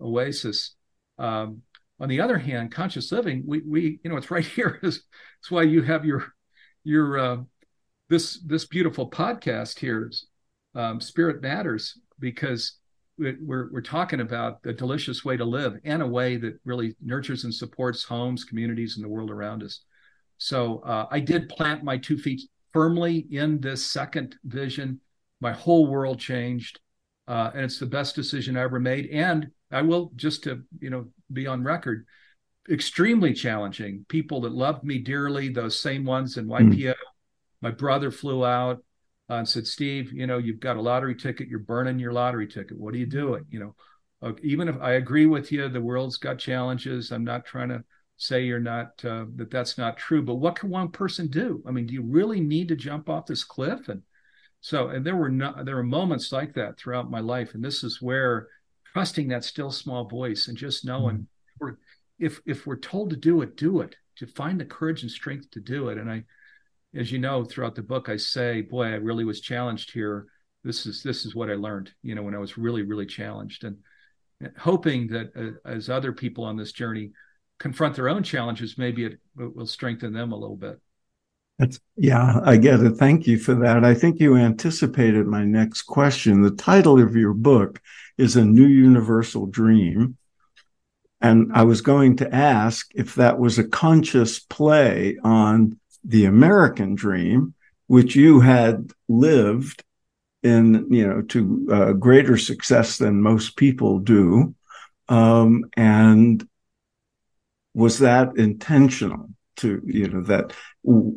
oasis. 0.01 0.75
Um, 1.17 1.61
on 1.97 2.09
the 2.09 2.19
other 2.19 2.37
hand, 2.37 2.73
conscious 2.73 3.09
living, 3.09 3.43
we 3.47 3.61
we 3.61 3.99
you 4.03 4.09
know 4.09 4.17
it's 4.17 4.29
right 4.29 4.45
here. 4.57 4.81
Is 4.83 5.01
it's 5.39 5.49
why 5.49 5.61
you 5.61 5.81
have 5.81 6.03
your 6.03 6.25
your 6.83 7.17
uh, 7.17 7.37
this 8.09 8.37
this 8.45 8.65
beautiful 8.65 9.09
podcast 9.09 9.79
here. 9.79 10.11
Um, 10.75 10.99
Spirit 10.99 11.41
Matters 11.41 11.97
because 12.19 12.77
we're 13.17 13.69
we're 13.71 13.81
talking 13.81 14.21
about 14.21 14.59
a 14.65 14.73
delicious 14.73 15.25
way 15.25 15.37
to 15.37 15.45
live 15.45 15.77
and 15.83 16.01
a 16.01 16.07
way 16.07 16.37
that 16.37 16.59
really 16.65 16.95
nurtures 17.01 17.43
and 17.43 17.53
supports 17.53 18.03
homes, 18.03 18.43
communities, 18.43 18.95
and 18.95 19.03
the 19.03 19.09
world 19.09 19.31
around 19.31 19.63
us. 19.63 19.81
So 20.37 20.79
uh, 20.79 21.07
I 21.09 21.19
did 21.19 21.49
plant 21.49 21.83
my 21.83 21.97
two 21.97 22.17
feet 22.17 22.41
firmly 22.71 23.25
in 23.31 23.59
this 23.59 23.83
second 23.83 24.35
vision. 24.43 24.99
My 25.41 25.51
whole 25.51 25.87
world 25.87 26.19
changed, 26.19 26.79
uh, 27.27 27.51
and 27.53 27.63
it's 27.63 27.79
the 27.79 27.87
best 27.87 28.15
decision 28.15 28.55
I 28.55 28.61
ever 28.61 28.79
made. 28.79 29.09
And 29.11 29.47
I 29.71 29.81
will 29.81 30.11
just 30.15 30.43
to 30.43 30.63
you 30.79 30.91
know 30.91 31.07
be 31.33 31.47
on 31.47 31.63
record, 31.63 32.05
extremely 32.69 33.33
challenging. 33.33 34.05
People 34.09 34.41
that 34.41 34.51
loved 34.51 34.83
me 34.83 34.99
dearly, 34.99 35.49
those 35.49 35.79
same 35.79 36.05
ones 36.05 36.37
in 36.37 36.47
YPO. 36.47 36.91
Mm. 36.91 36.95
My 37.61 37.71
brother 37.71 38.11
flew 38.11 38.45
out 38.45 38.83
uh, 39.29 39.35
and 39.35 39.47
said, 39.47 39.67
Steve, 39.67 40.13
you 40.13 40.27
know, 40.27 40.37
you've 40.37 40.59
got 40.59 40.77
a 40.77 40.81
lottery 40.81 41.15
ticket, 41.15 41.47
you're 41.47 41.59
burning 41.59 41.99
your 41.99 42.13
lottery 42.13 42.47
ticket. 42.47 42.77
What 42.77 42.93
are 42.93 42.97
you 42.97 43.05
doing? 43.05 43.45
You 43.49 43.59
know, 43.59 43.75
uh, 44.21 44.33
even 44.43 44.67
if 44.67 44.75
I 44.81 44.93
agree 44.93 45.25
with 45.25 45.51
you, 45.51 45.69
the 45.69 45.81
world's 45.81 46.17
got 46.17 46.39
challenges. 46.39 47.11
I'm 47.11 47.23
not 47.23 47.45
trying 47.45 47.69
to 47.69 47.83
say 48.17 48.45
you're 48.45 48.59
not 48.59 48.87
uh, 49.05 49.25
that 49.35 49.51
that's 49.51 49.77
not 49.77 49.97
true, 49.97 50.23
but 50.23 50.35
what 50.35 50.55
can 50.55 50.69
one 50.69 50.89
person 50.89 51.27
do? 51.27 51.61
I 51.67 51.71
mean, 51.71 51.85
do 51.85 51.93
you 51.93 52.01
really 52.03 52.39
need 52.39 52.67
to 52.69 52.75
jump 52.75 53.09
off 53.09 53.27
this 53.27 53.43
cliff? 53.43 53.89
And 53.89 54.01
So, 54.61 54.89
and 54.89 55.05
there 55.05 55.15
were 55.15 55.29
no, 55.29 55.53
there 55.63 55.75
were 55.75 55.83
moments 55.83 56.31
like 56.31 56.53
that 56.55 56.77
throughout 56.77 57.11
my 57.11 57.19
life, 57.19 57.53
and 57.53 57.63
this 57.63 57.83
is 57.83 58.01
where 58.01 58.47
trusting 58.93 59.27
that 59.27 59.43
still 59.43 59.71
small 59.71 60.05
voice 60.05 60.47
and 60.47 60.57
just 60.57 60.83
knowing 60.83 61.17
mm-hmm. 61.17 61.65
we're, 61.65 61.77
if 62.17 62.41
if 62.45 62.65
we're 62.65 62.79
told 62.79 63.11
to 63.11 63.15
do 63.15 63.41
it, 63.43 63.55
do 63.55 63.81
it. 63.81 63.95
To 64.15 64.25
find 64.25 64.59
the 64.59 64.65
courage 64.65 65.03
and 65.03 65.11
strength 65.11 65.51
to 65.51 65.59
do 65.59 65.89
it. 65.89 65.99
And 65.99 66.09
I, 66.09 66.23
as 66.95 67.11
you 67.11 67.19
know, 67.19 67.43
throughout 67.43 67.75
the 67.75 67.83
book, 67.83 68.09
I 68.09 68.17
say, 68.17 68.61
boy, 68.61 68.85
I 68.85 68.95
really 68.95 69.25
was 69.25 69.41
challenged 69.41 69.91
here. 69.91 70.27
This 70.63 70.85
is 70.85 71.03
this 71.03 71.25
is 71.25 71.35
what 71.35 71.49
I 71.49 71.55
learned. 71.55 71.91
You 72.01 72.15
know, 72.15 72.23
when 72.23 72.35
I 72.35 72.39
was 72.39 72.57
really 72.57 72.83
really 72.83 73.05
challenged, 73.05 73.63
and 73.63 73.77
hoping 74.57 75.07
that 75.07 75.31
uh, 75.35 75.69
as 75.69 75.89
other 75.89 76.11
people 76.11 76.43
on 76.43 76.57
this 76.57 76.71
journey 76.71 77.11
confront 77.59 77.95
their 77.95 78.09
own 78.09 78.23
challenges, 78.23 78.77
maybe 78.77 79.05
it, 79.05 79.19
it 79.39 79.55
will 79.55 79.67
strengthen 79.67 80.13
them 80.13 80.31
a 80.31 80.37
little 80.37 80.55
bit. 80.55 80.79
That's 81.59 81.79
yeah, 81.95 82.39
I 82.43 82.57
get 82.57 82.81
it. 82.81 82.97
Thank 82.97 83.25
you 83.25 83.39
for 83.39 83.55
that. 83.55 83.83
I 83.83 83.93
think 83.93 84.19
you 84.19 84.35
anticipated 84.35 85.25
my 85.25 85.43
next 85.43 85.83
question. 85.83 86.41
The 86.41 86.51
title 86.51 87.01
of 87.01 87.15
your 87.15 87.33
book 87.33 87.81
is 88.17 88.35
A 88.35 88.45
New 88.45 88.67
Universal 88.67 89.47
Dream. 89.47 90.17
And 91.19 91.51
I 91.53 91.63
was 91.63 91.81
going 91.81 92.17
to 92.17 92.33
ask 92.33 92.91
if 92.93 93.15
that 93.15 93.39
was 93.39 93.57
a 93.57 93.67
conscious 93.67 94.37
play 94.39 95.17
on 95.23 95.79
the 96.07 96.25
American 96.25 96.95
dream, 96.95 97.53
which 97.85 98.15
you 98.15 98.39
had 98.39 98.91
lived 99.07 99.83
in, 100.41 100.91
you 100.91 101.05
know, 101.05 101.21
to 101.21 101.67
uh, 101.71 101.91
greater 101.93 102.37
success 102.37 102.97
than 102.97 103.21
most 103.21 103.57
people 103.57 103.99
do. 103.99 104.55
Um, 105.09 105.65
and 105.75 106.47
was 107.73 107.99
that 107.99 108.37
intentional? 108.37 109.29
to 109.57 109.81
you 109.85 110.07
know 110.07 110.21
that 110.21 110.53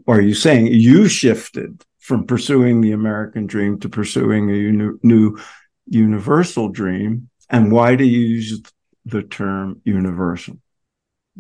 are 0.09 0.21
you 0.21 0.35
saying 0.35 0.67
you 0.67 1.09
shifted 1.09 1.83
from 2.01 2.27
pursuing 2.27 2.81
the 2.81 2.93
american 2.93 3.47
dream 3.47 3.79
to 3.79 3.89
pursuing 3.89 4.51
a 4.51 4.55
uni- 4.55 4.99
new 5.03 5.39
universal 5.87 6.69
dream 6.69 7.29
and 7.49 7.71
why 7.71 7.95
do 7.95 8.05
you 8.05 8.21
use 8.21 8.63
the 9.05 9.23
term 9.23 9.81
universal 9.85 10.57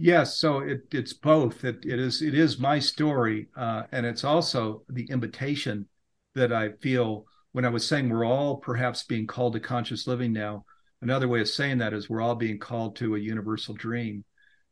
yes 0.00 0.36
so 0.36 0.60
it, 0.60 0.82
it's 0.92 1.12
both 1.12 1.64
it, 1.64 1.84
it 1.84 1.98
is 1.98 2.22
it 2.22 2.34
is 2.34 2.58
my 2.58 2.78
story 2.78 3.48
uh, 3.56 3.82
and 3.92 4.06
it's 4.06 4.24
also 4.24 4.82
the 4.88 5.06
invitation 5.10 5.86
that 6.34 6.52
i 6.52 6.70
feel 6.80 7.24
when 7.52 7.64
i 7.64 7.68
was 7.68 7.86
saying 7.86 8.08
we're 8.08 8.24
all 8.24 8.56
perhaps 8.56 9.04
being 9.04 9.26
called 9.26 9.52
to 9.52 9.60
conscious 9.60 10.06
living 10.06 10.32
now 10.32 10.64
another 11.02 11.28
way 11.28 11.40
of 11.40 11.48
saying 11.48 11.78
that 11.78 11.92
is 11.92 12.08
we're 12.08 12.20
all 12.20 12.34
being 12.34 12.58
called 12.58 12.96
to 12.96 13.14
a 13.14 13.18
universal 13.18 13.74
dream 13.74 14.24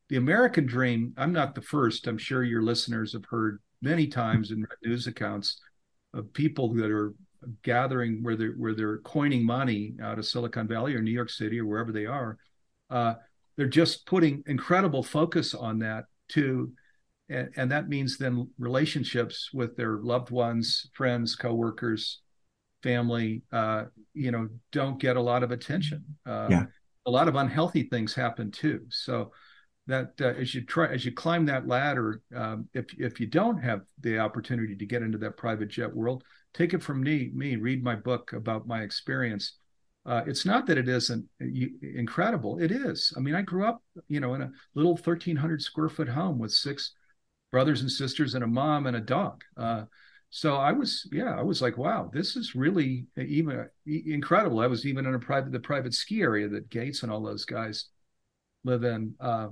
the 0.09 0.17
American 0.17 0.65
dream, 0.67 1.13
I'm 1.17 1.33
not 1.33 1.55
the 1.55 1.63
first. 1.63 2.07
I'm 2.07 2.19
sure 2.19 2.43
your 2.43 2.63
listeners 2.63 3.13
have 3.13 3.27
heard 3.27 3.61
many 3.83 4.07
times 4.07 4.51
in 4.51 4.67
news 4.83 5.07
accounts 5.07 5.61
of 6.15 6.33
people 6.33 6.73
that 6.75 6.91
are 6.91 7.15
gathering 7.63 8.23
where 8.23 8.35
they're 8.35 8.53
where 8.53 8.75
they're 8.75 8.99
coining 8.99 9.45
money 9.45 9.95
out 10.03 10.19
of 10.19 10.27
Silicon 10.27 10.67
Valley 10.67 10.95
or 10.95 11.03
New 11.03 11.13
York 11.13 11.31
City 11.31 11.61
or 11.61 11.67
wherever 11.67 11.93
they 11.93 12.07
are. 12.07 12.39
Uh, 12.89 13.15
they're 13.59 13.67
just 13.67 14.07
putting 14.07 14.43
incredible 14.47 15.03
focus 15.03 15.53
on 15.53 15.81
that 15.81 16.05
to 16.31 16.73
and, 17.29 17.51
and, 17.57 17.71
that 17.73 17.91
means 17.91 18.17
then 18.17 18.49
relationships 18.59 19.51
with 19.53 19.77
their 19.77 19.99
loved 19.99 20.31
ones, 20.31 20.89
friends, 20.95 21.37
coworkers, 21.37 22.23
family, 22.83 23.43
uh, 23.53 23.85
you 24.15 24.31
know, 24.31 24.49
don't 24.73 24.99
get 24.99 25.19
a 25.19 25.21
lot 25.21 25.43
of 25.43 25.51
attention. 25.51 26.03
Uh, 26.25 26.47
yeah. 26.49 26.65
A 27.05 27.11
lot 27.11 27.29
of 27.29 27.37
unhealthy 27.37 27.83
things 27.83 28.15
happen 28.15 28.51
too. 28.51 28.81
So 28.89 29.33
that 29.89 30.13
uh, 30.21 30.29
as 30.29 30.55
you 30.55 30.65
try 30.65 30.93
as 30.93 31.05
you 31.05 31.13
climb 31.13 31.45
that 31.47 31.67
ladder, 31.67 32.23
um, 32.35 32.69
if 32.73 32.87
if 32.99 33.21
you 33.21 33.27
don't 33.27 33.59
have 33.59 33.83
the 34.01 34.19
opportunity 34.19 34.77
to 34.77 34.87
get 34.87 35.03
into 35.03 35.19
that 35.19 35.37
private 35.37 35.69
jet 35.69 35.95
world, 35.95 36.23
take 36.55 36.73
it 36.73 36.83
from 36.83 37.03
me. 37.03 37.31
Me 37.35 37.57
read 37.57 37.83
my 37.83 37.97
book 37.97 38.33
about 38.33 38.67
my 38.67 38.83
experience. 38.83 39.59
Uh, 40.09 40.23
it's 40.27 40.47
not 40.47 40.67
that 40.67 40.79
it 40.79 40.89
isn't 40.89 41.27
incredible. 41.83 42.59
It 42.59 42.73
is. 42.73 43.13
I 43.17 43.21
mean, 43.21 43.35
I 43.35 43.43
grew 43.43 43.67
up, 43.67 43.83
you 44.09 44.21
know, 44.21 44.35
in 44.35 44.43
a 44.43 44.51
little 44.75 44.93
1,300 44.93 45.61
square 45.61 45.89
foot 45.89 46.09
home 46.09 46.39
with 46.39 46.53
six 46.53 46.93
brothers 47.53 47.83
and 47.83 47.91
sisters 47.91 48.35
and 48.35 48.43
a 48.43 48.47
mom 48.47 48.87
and 48.87 48.97
a 48.97 49.01
dog. 49.01 49.43
Uh, 49.57 49.85
so 50.31 50.57
I 50.57 50.73
was, 50.73 51.07
yeah, 51.13 51.39
I 51.39 51.43
was 51.43 51.61
like, 51.61 51.77
wow, 51.77 52.11
this 52.13 52.37
is 52.37 52.55
really 52.55 53.07
even 53.17 53.69
incredible. 53.87 54.61
I 54.61 54.67
was 54.67 54.87
even 54.87 55.07
in 55.07 55.15
a 55.15 55.19
private, 55.19 55.53
the 55.53 55.61
private 55.61 55.95
ski 55.95 56.23
area 56.23 56.49
that 56.49 56.71
Gates 56.71 57.03
and 57.03 57.13
all 57.13 57.23
those 57.23 57.45
guys 57.45 57.87
live 58.65 58.85
in. 58.85 59.15
Uh, 59.21 59.49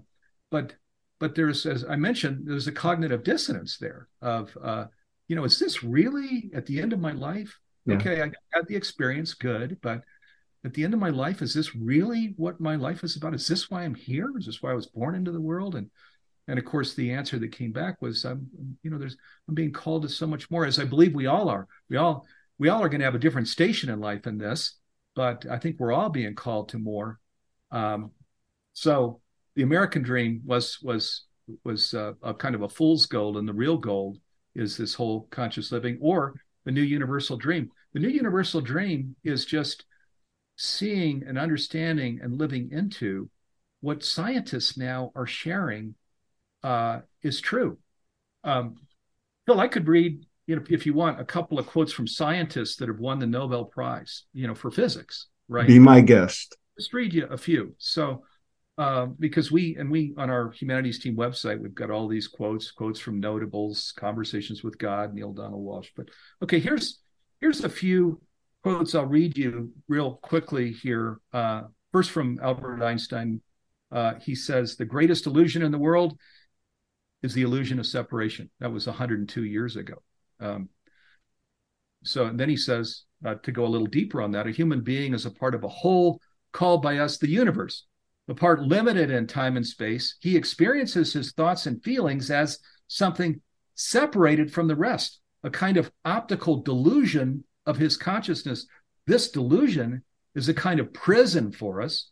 but 0.50 0.74
but 1.18 1.34
there's 1.34 1.66
as 1.66 1.84
i 1.88 1.96
mentioned 1.96 2.42
there's 2.44 2.66
a 2.66 2.72
cognitive 2.72 3.22
dissonance 3.24 3.78
there 3.78 4.08
of 4.22 4.56
uh, 4.62 4.84
you 5.28 5.36
know 5.36 5.44
is 5.44 5.58
this 5.58 5.82
really 5.82 6.50
at 6.54 6.66
the 6.66 6.80
end 6.80 6.92
of 6.92 7.00
my 7.00 7.12
life 7.12 7.58
yeah. 7.86 7.96
okay 7.96 8.22
i 8.22 8.30
had 8.52 8.66
the 8.68 8.76
experience 8.76 9.34
good 9.34 9.78
but 9.82 10.02
at 10.66 10.74
the 10.74 10.84
end 10.84 10.92
of 10.92 11.00
my 11.00 11.10
life 11.10 11.42
is 11.42 11.54
this 11.54 11.74
really 11.74 12.34
what 12.36 12.60
my 12.60 12.76
life 12.76 13.04
is 13.04 13.16
about? 13.16 13.34
Is 13.34 13.46
this 13.46 13.70
why 13.70 13.84
i'm 13.84 13.94
here? 13.94 14.30
Is 14.36 14.46
this 14.46 14.62
why 14.62 14.72
i 14.72 14.74
was 14.74 14.88
born 14.88 15.14
into 15.14 15.30
the 15.30 15.40
world? 15.40 15.76
And 15.76 15.90
and 16.48 16.58
of 16.58 16.64
course 16.64 16.94
the 16.94 17.12
answer 17.12 17.38
that 17.38 17.52
came 17.52 17.72
back 17.72 18.02
was 18.02 18.24
um, 18.24 18.46
you 18.82 18.90
know 18.90 18.98
there's 18.98 19.16
i'm 19.48 19.54
being 19.54 19.72
called 19.72 20.02
to 20.02 20.08
so 20.08 20.26
much 20.26 20.50
more 20.50 20.66
as 20.66 20.78
i 20.78 20.84
believe 20.84 21.14
we 21.14 21.26
all 21.26 21.48
are. 21.48 21.66
We 21.88 21.96
all 21.96 22.26
we 22.58 22.68
all 22.68 22.82
are 22.82 22.88
going 22.88 23.00
to 23.00 23.04
have 23.04 23.14
a 23.14 23.20
different 23.20 23.48
station 23.48 23.90
in 23.90 24.00
life 24.00 24.26
in 24.26 24.38
this 24.38 24.78
but 25.14 25.46
i 25.50 25.58
think 25.58 25.76
we're 25.78 25.92
all 25.92 26.10
being 26.10 26.34
called 26.34 26.68
to 26.70 26.78
more. 26.78 27.18
Um, 27.70 28.10
so 28.72 29.20
the 29.54 29.62
American 29.62 30.02
dream 30.02 30.42
was 30.44 30.78
was 30.82 31.24
was 31.64 31.94
uh, 31.94 32.12
a 32.22 32.34
kind 32.34 32.54
of 32.54 32.62
a 32.62 32.68
fool's 32.68 33.06
gold, 33.06 33.36
and 33.36 33.48
the 33.48 33.54
real 33.54 33.76
gold 33.76 34.18
is 34.54 34.76
this 34.76 34.94
whole 34.94 35.28
conscious 35.30 35.72
living 35.72 35.98
or 36.00 36.34
the 36.64 36.72
new 36.72 36.82
universal 36.82 37.36
dream. 37.36 37.70
The 37.92 38.00
new 38.00 38.08
universal 38.08 38.60
dream 38.60 39.16
is 39.24 39.44
just 39.44 39.84
seeing 40.56 41.22
and 41.26 41.38
understanding 41.38 42.20
and 42.22 42.38
living 42.38 42.70
into 42.72 43.30
what 43.80 44.02
scientists 44.02 44.76
now 44.76 45.12
are 45.14 45.26
sharing 45.26 45.94
uh, 46.62 47.00
is 47.22 47.40
true. 47.40 47.78
Um, 48.42 48.76
Phil, 49.46 49.60
I 49.60 49.68
could 49.68 49.86
read, 49.86 50.24
you 50.46 50.56
know, 50.56 50.62
if 50.68 50.86
you 50.86 50.94
want, 50.94 51.20
a 51.20 51.24
couple 51.24 51.58
of 51.58 51.66
quotes 51.66 51.92
from 51.92 52.06
scientists 52.06 52.76
that 52.76 52.88
have 52.88 52.98
won 52.98 53.18
the 53.18 53.26
Nobel 53.26 53.64
Prize, 53.64 54.24
you 54.32 54.46
know, 54.46 54.54
for 54.54 54.70
physics. 54.70 55.26
Right. 55.48 55.66
Be 55.66 55.78
my 55.78 56.00
guest. 56.00 56.56
Just 56.78 56.92
read 56.92 57.14
you 57.14 57.26
a 57.26 57.38
few. 57.38 57.74
So 57.78 58.24
uh, 58.78 59.06
because 59.18 59.50
we 59.50 59.76
and 59.76 59.90
we 59.90 60.14
on 60.18 60.28
our 60.28 60.50
humanity's 60.50 60.98
team 60.98 61.16
website 61.16 61.58
we've 61.58 61.74
got 61.74 61.90
all 61.90 62.06
these 62.06 62.28
quotes 62.28 62.70
quotes 62.70 63.00
from 63.00 63.18
notables 63.18 63.94
conversations 63.96 64.62
with 64.62 64.76
god 64.76 65.14
Neale 65.14 65.32
donald 65.32 65.64
Walsch. 65.64 65.88
but 65.96 66.08
okay 66.42 66.58
here's 66.58 67.00
here's 67.40 67.64
a 67.64 67.70
few 67.70 68.20
quotes 68.66 68.96
i'll 68.96 69.06
read 69.06 69.38
you 69.38 69.70
real 69.86 70.14
quickly 70.22 70.72
here. 70.72 71.20
Uh, 71.32 71.62
first 71.92 72.10
from 72.10 72.36
albert 72.42 72.82
einstein 72.82 73.40
uh, 73.92 74.14
he 74.20 74.34
says 74.34 74.74
the 74.74 74.84
greatest 74.84 75.26
illusion 75.26 75.62
in 75.62 75.70
the 75.70 75.78
world 75.78 76.18
is 77.22 77.32
the 77.32 77.42
illusion 77.42 77.78
of 77.78 77.86
separation. 77.86 78.50
That 78.58 78.72
was 78.72 78.88
102 78.88 79.44
years 79.44 79.76
ago. 79.76 79.94
Um, 80.40 80.68
so 82.02 82.28
then 82.34 82.48
he 82.48 82.56
says 82.56 83.04
uh, 83.24 83.36
to 83.36 83.52
go 83.52 83.64
a 83.64 83.68
little 83.68 83.86
deeper 83.86 84.20
on 84.20 84.32
that 84.32 84.48
a 84.48 84.50
human 84.50 84.80
being 84.80 85.14
is 85.14 85.26
a 85.26 85.30
part 85.30 85.54
of 85.54 85.62
a 85.62 85.68
whole 85.68 86.20
called 86.52 86.82
by 86.82 86.98
us 86.98 87.18
the 87.18 87.30
universe 87.30 87.86
the 88.26 88.34
part 88.34 88.62
limited 88.62 89.12
in 89.12 89.28
time 89.28 89.56
and 89.56 89.64
space, 89.64 90.16
he 90.18 90.36
experiences 90.36 91.12
his 91.12 91.30
thoughts 91.30 91.66
and 91.66 91.80
feelings 91.84 92.28
as 92.28 92.58
something 92.88 93.40
separated 93.76 94.52
from 94.52 94.66
the 94.66 94.74
rest, 94.74 95.20
a 95.44 95.50
kind 95.50 95.76
of 95.76 95.92
optical 96.04 96.60
delusion 96.60 97.44
of 97.66 97.76
his 97.76 97.96
consciousness. 97.96 98.66
This 99.06 99.30
delusion 99.30 100.02
is 100.34 100.48
a 100.48 100.54
kind 100.54 100.80
of 100.80 100.92
prison 100.92 101.52
for 101.52 101.82
us, 101.82 102.10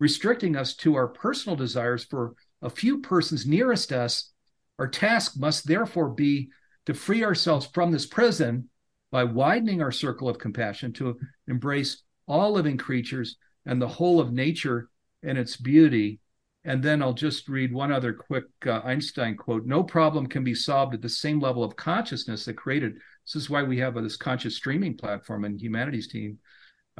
restricting 0.00 0.56
us 0.56 0.74
to 0.76 0.94
our 0.94 1.08
personal 1.08 1.56
desires 1.56 2.04
for 2.04 2.34
a 2.62 2.70
few 2.70 2.98
persons 2.98 3.46
nearest 3.46 3.92
us. 3.92 4.32
Our 4.78 4.88
task 4.88 5.38
must 5.38 5.66
therefore 5.66 6.10
be 6.10 6.50
to 6.86 6.94
free 6.94 7.24
ourselves 7.24 7.66
from 7.72 7.90
this 7.90 8.06
prison 8.06 8.68
by 9.10 9.24
widening 9.24 9.82
our 9.82 9.92
circle 9.92 10.28
of 10.28 10.38
compassion 10.38 10.92
to 10.94 11.18
embrace 11.48 12.02
all 12.26 12.52
living 12.52 12.76
creatures 12.76 13.36
and 13.64 13.80
the 13.80 13.88
whole 13.88 14.20
of 14.20 14.32
nature 14.32 14.88
and 15.22 15.36
its 15.38 15.56
beauty. 15.56 16.20
And 16.64 16.82
then 16.82 17.02
I'll 17.02 17.12
just 17.12 17.48
read 17.48 17.72
one 17.72 17.92
other 17.92 18.12
quick 18.12 18.44
uh, 18.66 18.80
Einstein 18.84 19.36
quote 19.36 19.66
No 19.66 19.82
problem 19.82 20.26
can 20.26 20.42
be 20.42 20.54
solved 20.54 20.94
at 20.94 21.02
the 21.02 21.08
same 21.08 21.40
level 21.40 21.62
of 21.62 21.76
consciousness 21.76 22.44
that 22.44 22.56
created. 22.56 22.98
This 23.26 23.42
is 23.42 23.50
why 23.50 23.62
we 23.62 23.78
have 23.78 23.94
this 23.94 24.16
conscious 24.16 24.56
streaming 24.56 24.96
platform 24.96 25.44
and 25.44 25.60
humanity's 25.60 26.08
team, 26.08 26.38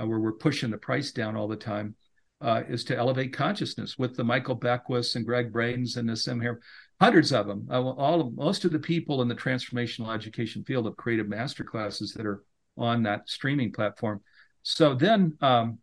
uh, 0.01 0.07
where 0.07 0.19
we're 0.19 0.33
pushing 0.33 0.71
the 0.71 0.79
price 0.79 1.13
down 1.13 1.37
all 1.37 1.49
the 1.49 1.57
time, 1.57 1.95
uh, 2.41 2.63
is 2.69 2.85
to 2.85 2.97
elevate 2.97 3.33
consciousness 3.33 3.97
with 3.97 4.17
the 4.17 4.25
Michael 4.25 4.57
Beckwiths 4.57 5.17
and 5.17 5.25
Gregg 5.25 5.53
Bradens 5.53 5.97
and 5.97 6.09
Nassim 6.09 6.43
here, 6.43 6.61
hundreds 7.01 7.33
of 7.33 7.47
them. 7.47 7.67
Uh, 7.71 7.83
all 7.83 8.21
of, 8.21 8.35
most 8.35 8.65
of 8.65 8.73
the 8.73 8.79
people 8.79 9.23
in 9.23 9.29
the 9.29 9.35
transformational 9.35 10.15
education 10.15 10.65
field 10.65 10.87
have 10.87 10.97
created 10.97 11.29
master 11.29 11.65
classes 11.65 12.13
that 12.13 12.27
are 12.27 12.43
on 12.77 13.03
that 13.05 13.29
streaming 13.29 13.73
platform. 13.73 14.21
So 14.63 14.95
then 14.95 15.39
um, 15.41 15.79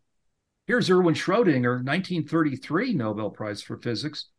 Here's 0.66 0.88
Erwin 0.88 1.14
Schrödinger, 1.14 1.84
1933 1.84 2.94
Nobel 2.94 3.28
Prize 3.28 3.60
for 3.60 3.76
Physics. 3.76 4.30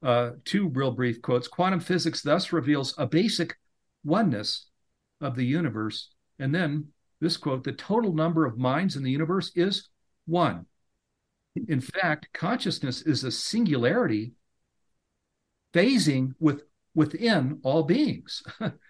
Uh, 0.00 0.32
two 0.44 0.68
real 0.68 0.92
brief 0.92 1.20
quotes. 1.20 1.48
Quantum 1.48 1.80
physics 1.80 2.22
thus 2.22 2.52
reveals 2.52 2.94
a 2.98 3.06
basic 3.06 3.56
oneness 4.04 4.66
of 5.20 5.36
the 5.36 5.44
universe. 5.44 6.10
And 6.38 6.54
then 6.54 6.88
this 7.20 7.36
quote, 7.36 7.64
the 7.64 7.72
total 7.72 8.12
number 8.12 8.44
of 8.44 8.58
minds 8.58 8.96
in 8.96 9.02
the 9.02 9.10
universe 9.10 9.50
is 9.54 9.88
one. 10.26 10.66
In 11.68 11.80
fact, 11.80 12.28
consciousness 12.34 13.02
is 13.02 13.24
a 13.24 13.30
singularity 13.30 14.32
phasing 15.72 16.32
with 16.38 16.62
within 16.94 17.60
all 17.62 17.82
beings. 17.82 18.42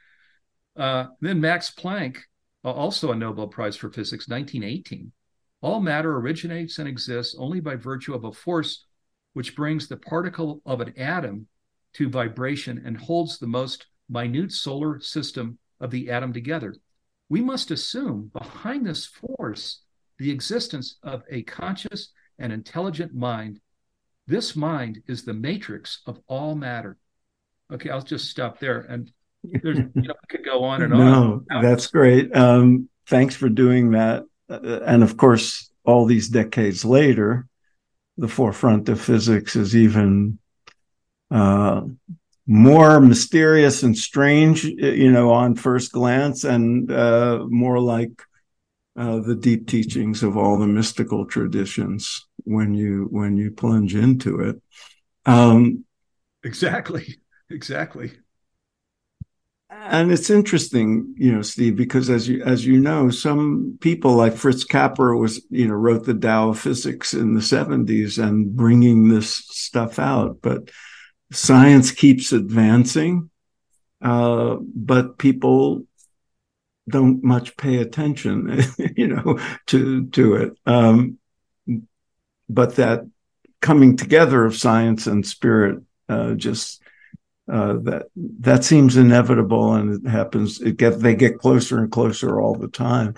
uh, 0.76 1.06
then 1.20 1.40
Max 1.40 1.72
Planck, 1.72 2.18
also 2.64 3.12
a 3.12 3.16
Nobel 3.16 3.48
Prize 3.48 3.76
for 3.76 3.90
Physics, 3.90 4.28
1918. 4.28 5.12
All 5.60 5.80
matter 5.80 6.16
originates 6.16 6.78
and 6.78 6.88
exists 6.88 7.34
only 7.38 7.60
by 7.60 7.76
virtue 7.76 8.14
of 8.14 8.24
a 8.24 8.32
force 8.32 8.84
which 9.32 9.56
brings 9.56 9.88
the 9.88 9.96
particle 9.96 10.62
of 10.64 10.80
an 10.80 10.96
atom 10.96 11.46
to 11.94 12.08
vibration 12.08 12.82
and 12.84 12.96
holds 12.96 13.38
the 13.38 13.46
most 13.46 13.86
minute 14.08 14.52
solar 14.52 15.00
system 15.00 15.58
of 15.80 15.90
the 15.90 16.10
atom 16.10 16.32
together. 16.32 16.74
We 17.28 17.40
must 17.40 17.70
assume 17.70 18.30
behind 18.32 18.86
this 18.86 19.06
force 19.06 19.80
the 20.18 20.30
existence 20.30 20.96
of 21.02 21.22
a 21.30 21.42
conscious 21.42 22.12
and 22.38 22.52
intelligent 22.52 23.14
mind. 23.14 23.60
This 24.26 24.56
mind 24.56 25.02
is 25.06 25.24
the 25.24 25.34
matrix 25.34 26.02
of 26.06 26.20
all 26.26 26.54
matter. 26.54 26.96
Okay, 27.72 27.90
I'll 27.90 28.02
just 28.02 28.30
stop 28.30 28.58
there. 28.58 28.80
And 28.80 29.10
there's, 29.42 29.78
you 29.78 29.90
know, 29.94 30.14
I 30.14 30.26
could 30.28 30.44
go 30.44 30.64
on 30.64 30.82
and 30.82 30.94
on. 30.94 31.44
No, 31.50 31.62
that's 31.62 31.88
great. 31.88 32.34
Um, 32.34 32.88
thanks 33.06 33.34
for 33.34 33.48
doing 33.48 33.92
that. 33.92 34.24
Uh, 34.48 34.80
and 34.86 35.02
of 35.02 35.16
course, 35.16 35.70
all 35.84 36.06
these 36.06 36.28
decades 36.28 36.84
later, 36.84 37.46
the 38.16 38.28
forefront 38.28 38.88
of 38.88 39.00
physics 39.00 39.56
is 39.56 39.76
even 39.76 40.38
uh, 41.30 41.82
more 42.46 43.00
mysterious 43.00 43.82
and 43.82 43.96
strange, 43.96 44.64
you 44.64 45.10
know, 45.10 45.32
on 45.32 45.56
first 45.56 45.92
glance, 45.92 46.44
and 46.44 46.90
uh, 46.90 47.44
more 47.48 47.80
like 47.80 48.22
uh, 48.96 49.20
the 49.20 49.34
deep 49.34 49.66
teachings 49.68 50.22
of 50.22 50.36
all 50.36 50.58
the 50.58 50.66
mystical 50.66 51.26
traditions 51.26 52.26
when 52.44 52.74
you 52.74 53.08
when 53.10 53.36
you 53.36 53.50
plunge 53.50 53.94
into 53.94 54.40
it. 54.40 54.62
Um, 55.26 55.84
exactly, 56.44 57.16
exactly. 57.50 58.12
And 59.68 60.12
it's 60.12 60.30
interesting, 60.30 61.14
you 61.18 61.32
know, 61.32 61.42
Steve, 61.42 61.76
because 61.76 62.08
as 62.08 62.28
you 62.28 62.42
as 62.44 62.64
you 62.64 62.78
know, 62.80 63.10
some 63.10 63.76
people 63.80 64.14
like 64.14 64.34
Fritz 64.34 64.62
Capra 64.64 65.18
was, 65.18 65.44
you 65.50 65.66
know, 65.66 65.74
wrote 65.74 66.04
the 66.04 66.14
Tao 66.14 66.50
of 66.50 66.60
Physics 66.60 67.12
in 67.12 67.34
the 67.34 67.40
'70s 67.40 68.22
and 68.22 68.54
bringing 68.54 69.08
this 69.08 69.34
stuff 69.48 69.98
out, 69.98 70.38
but 70.40 70.70
science 71.32 71.90
keeps 71.90 72.32
advancing, 72.32 73.30
uh, 74.02 74.56
but 74.60 75.18
people 75.18 75.84
don't 76.88 77.22
much 77.24 77.56
pay 77.56 77.78
attention, 77.78 78.62
you 78.96 79.08
know, 79.08 79.38
to 79.66 80.06
to 80.06 80.34
it. 80.36 80.52
Um, 80.66 81.18
but 82.48 82.76
that 82.76 83.08
coming 83.60 83.96
together 83.96 84.44
of 84.44 84.56
science 84.56 85.06
and 85.06 85.26
spirit 85.26 85.82
uh, 86.08 86.34
just 86.34 86.82
uh, 87.50 87.74
that 87.82 88.06
that 88.14 88.64
seems 88.64 88.96
inevitable, 88.96 89.74
and 89.74 90.06
it 90.06 90.10
happens. 90.10 90.60
It 90.60 90.76
get 90.76 91.00
they 91.00 91.14
get 91.14 91.38
closer 91.38 91.78
and 91.78 91.90
closer 91.90 92.40
all 92.40 92.54
the 92.54 92.68
time. 92.68 93.14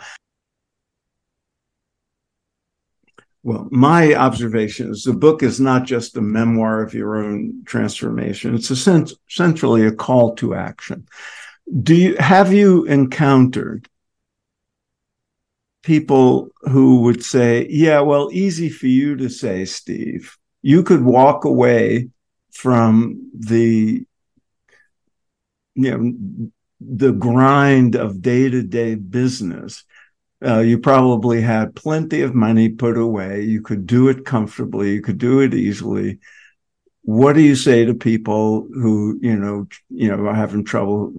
Well, 3.43 3.69
my 3.71 4.15
observation 4.15 4.91
is 4.91 5.05
the 5.05 5.13
book 5.13 5.43
is 5.43 5.61
not 5.61 5.85
just 5.85 6.17
a 6.17 6.21
memoir 6.21 6.83
of 6.83 6.93
your 6.93 7.25
own 7.25 7.63
transformation. 7.65 8.55
It's 8.55 8.71
essentially 8.71 9.87
a 9.87 9.93
call 9.93 10.35
to 10.37 10.55
action. 10.55 11.07
Do 11.83 11.95
you 11.95 12.17
have 12.17 12.53
you 12.53 12.85
encountered 12.85 13.89
people 15.83 16.51
who 16.63 17.03
would 17.03 17.23
say, 17.23 17.67
"Yeah, 17.71 18.01
well, 18.01 18.29
easy 18.33 18.69
for 18.69 18.87
you 18.87 19.17
to 19.17 19.29
say, 19.29 19.65
Steve. 19.65 20.37
You 20.63 20.83
could 20.83 21.03
walk 21.03 21.45
away 21.45 22.09
from 22.53 23.31
the 23.39 24.05
you 25.75 25.91
know 25.91 26.49
the 26.81 27.13
grind 27.13 27.95
of 27.95 28.23
day-to-day 28.23 28.97
business 28.97 29.85
uh, 30.45 30.61
you 30.61 30.79
probably 30.79 31.41
had 31.41 31.75
plenty 31.75 32.23
of 32.23 32.35
money 32.35 32.69
put 32.69 32.97
away. 32.97 33.43
You 33.43 33.61
could 33.61 33.87
do 33.87 34.09
it 34.09 34.25
comfortably. 34.25 34.93
You 34.93 35.03
could 35.03 35.19
do 35.19 35.41
it 35.41 35.53
easily. 35.53 36.19
What 37.03 37.33
do 37.33 37.41
you 37.41 37.57
say 37.57 37.85
to 37.85 37.95
people 37.95 38.69
who, 38.73 39.19
you 39.21 39.37
know, 39.37 39.67
you 39.89 40.09
know, 40.09 40.27
are 40.27 40.35
having 40.35 40.65
trouble 40.65 41.15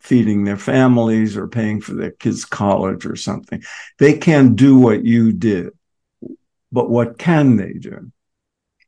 feeding 0.00 0.44
their 0.44 0.56
families 0.56 1.36
or 1.36 1.48
paying 1.48 1.80
for 1.80 1.94
their 1.94 2.12
kids' 2.12 2.44
college 2.44 3.04
or 3.04 3.16
something? 3.16 3.62
They 3.98 4.16
can't 4.16 4.56
do 4.56 4.78
what 4.78 5.04
you 5.04 5.32
did, 5.32 5.70
but 6.70 6.88
what 6.88 7.18
can 7.18 7.56
they 7.56 7.74
do? 7.74 8.10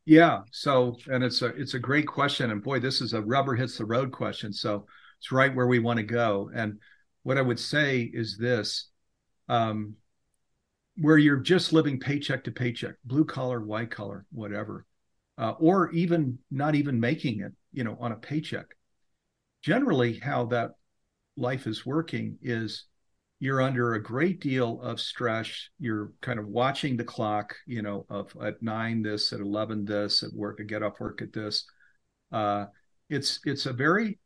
Yeah. 0.06 0.42
So, 0.50 0.96
and 1.08 1.24
it's 1.24 1.42
a 1.42 1.46
it's 1.46 1.74
a 1.74 1.78
great 1.78 2.06
question, 2.06 2.50
and 2.50 2.62
boy, 2.62 2.78
this 2.78 3.00
is 3.00 3.14
a 3.14 3.22
rubber 3.22 3.54
hits 3.54 3.78
the 3.78 3.86
road 3.86 4.12
question. 4.12 4.52
So 4.52 4.86
it's 5.18 5.32
right 5.32 5.54
where 5.54 5.66
we 5.66 5.78
want 5.78 5.98
to 5.98 6.04
go. 6.04 6.50
And 6.54 6.78
what 7.22 7.38
I 7.38 7.42
would 7.42 7.58
say 7.58 8.02
is 8.02 8.36
this 8.36 8.88
um, 9.48 9.94
where 10.96 11.18
you're 11.18 11.36
just 11.36 11.72
living 11.72 11.98
paycheck 11.98 12.44
to 12.44 12.50
paycheck, 12.50 12.94
blue 13.04 13.24
collar, 13.24 13.60
white 13.60 13.90
collar, 13.90 14.26
whatever, 14.30 14.86
uh, 15.38 15.52
or 15.58 15.90
even 15.92 16.38
not 16.50 16.74
even 16.74 17.00
making 17.00 17.40
it, 17.40 17.52
you 17.72 17.84
know, 17.84 17.96
on 18.00 18.12
a 18.12 18.16
paycheck. 18.16 18.66
Generally, 19.62 20.18
how 20.20 20.46
that 20.46 20.72
life 21.36 21.66
is 21.66 21.84
working 21.84 22.38
is 22.42 22.84
you're 23.40 23.60
under 23.60 23.94
a 23.94 24.02
great 24.02 24.40
deal 24.40 24.80
of 24.80 25.00
stress. 25.00 25.68
You're 25.78 26.12
kind 26.20 26.38
of 26.38 26.46
watching 26.46 26.96
the 26.96 27.04
clock, 27.04 27.56
you 27.66 27.82
know, 27.82 28.06
of 28.08 28.34
at 28.42 28.62
nine 28.62 29.02
this, 29.02 29.32
at 29.32 29.40
eleven 29.40 29.84
this, 29.84 30.22
at 30.22 30.32
work, 30.32 30.58
I 30.60 30.64
get 30.64 30.82
off 30.82 31.00
work 31.00 31.20
at 31.20 31.32
this. 31.32 31.64
Uh, 32.30 32.66
it's 33.10 33.40
it's 33.44 33.66
a 33.66 33.72
very 33.72 34.18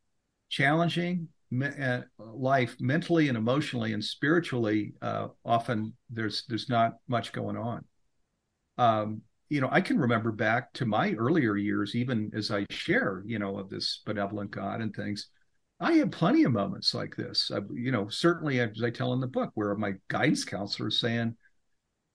challenging, 0.49 1.27
uh, 1.63 2.01
life 2.19 2.75
mentally 2.79 3.27
and 3.27 3.37
emotionally 3.37 3.93
and 3.93 4.03
spiritually 4.03 4.93
uh, 5.01 5.27
often 5.43 5.93
there's 6.09 6.43
there's 6.47 6.69
not 6.69 6.93
much 7.07 7.31
going 7.31 7.57
on. 7.57 7.83
Um, 8.77 9.21
you 9.49 9.59
know 9.61 9.69
i 9.71 9.81
can 9.81 9.99
remember 9.99 10.31
back 10.31 10.71
to 10.73 10.85
my 10.85 11.13
earlier 11.13 11.57
years 11.57 11.95
even 11.95 12.31
as 12.33 12.51
i 12.51 12.65
share 12.69 13.23
you 13.25 13.39
know 13.39 13.57
of 13.57 13.69
this 13.69 14.01
benevolent 14.05 14.51
god 14.51 14.79
and 14.79 14.95
things 14.95 15.27
i 15.79 15.93
had 15.93 16.11
plenty 16.11 16.43
of 16.43 16.51
moments 16.51 16.93
like 16.93 17.15
this. 17.15 17.51
I, 17.53 17.59
you 17.73 17.91
know 17.91 18.07
certainly 18.07 18.59
as 18.59 18.81
i 18.83 18.89
tell 18.89 19.13
in 19.13 19.19
the 19.19 19.27
book 19.27 19.51
where 19.55 19.75
my 19.75 19.93
guidance 20.07 20.45
counselor 20.45 20.89
is 20.89 20.99
saying 20.99 21.35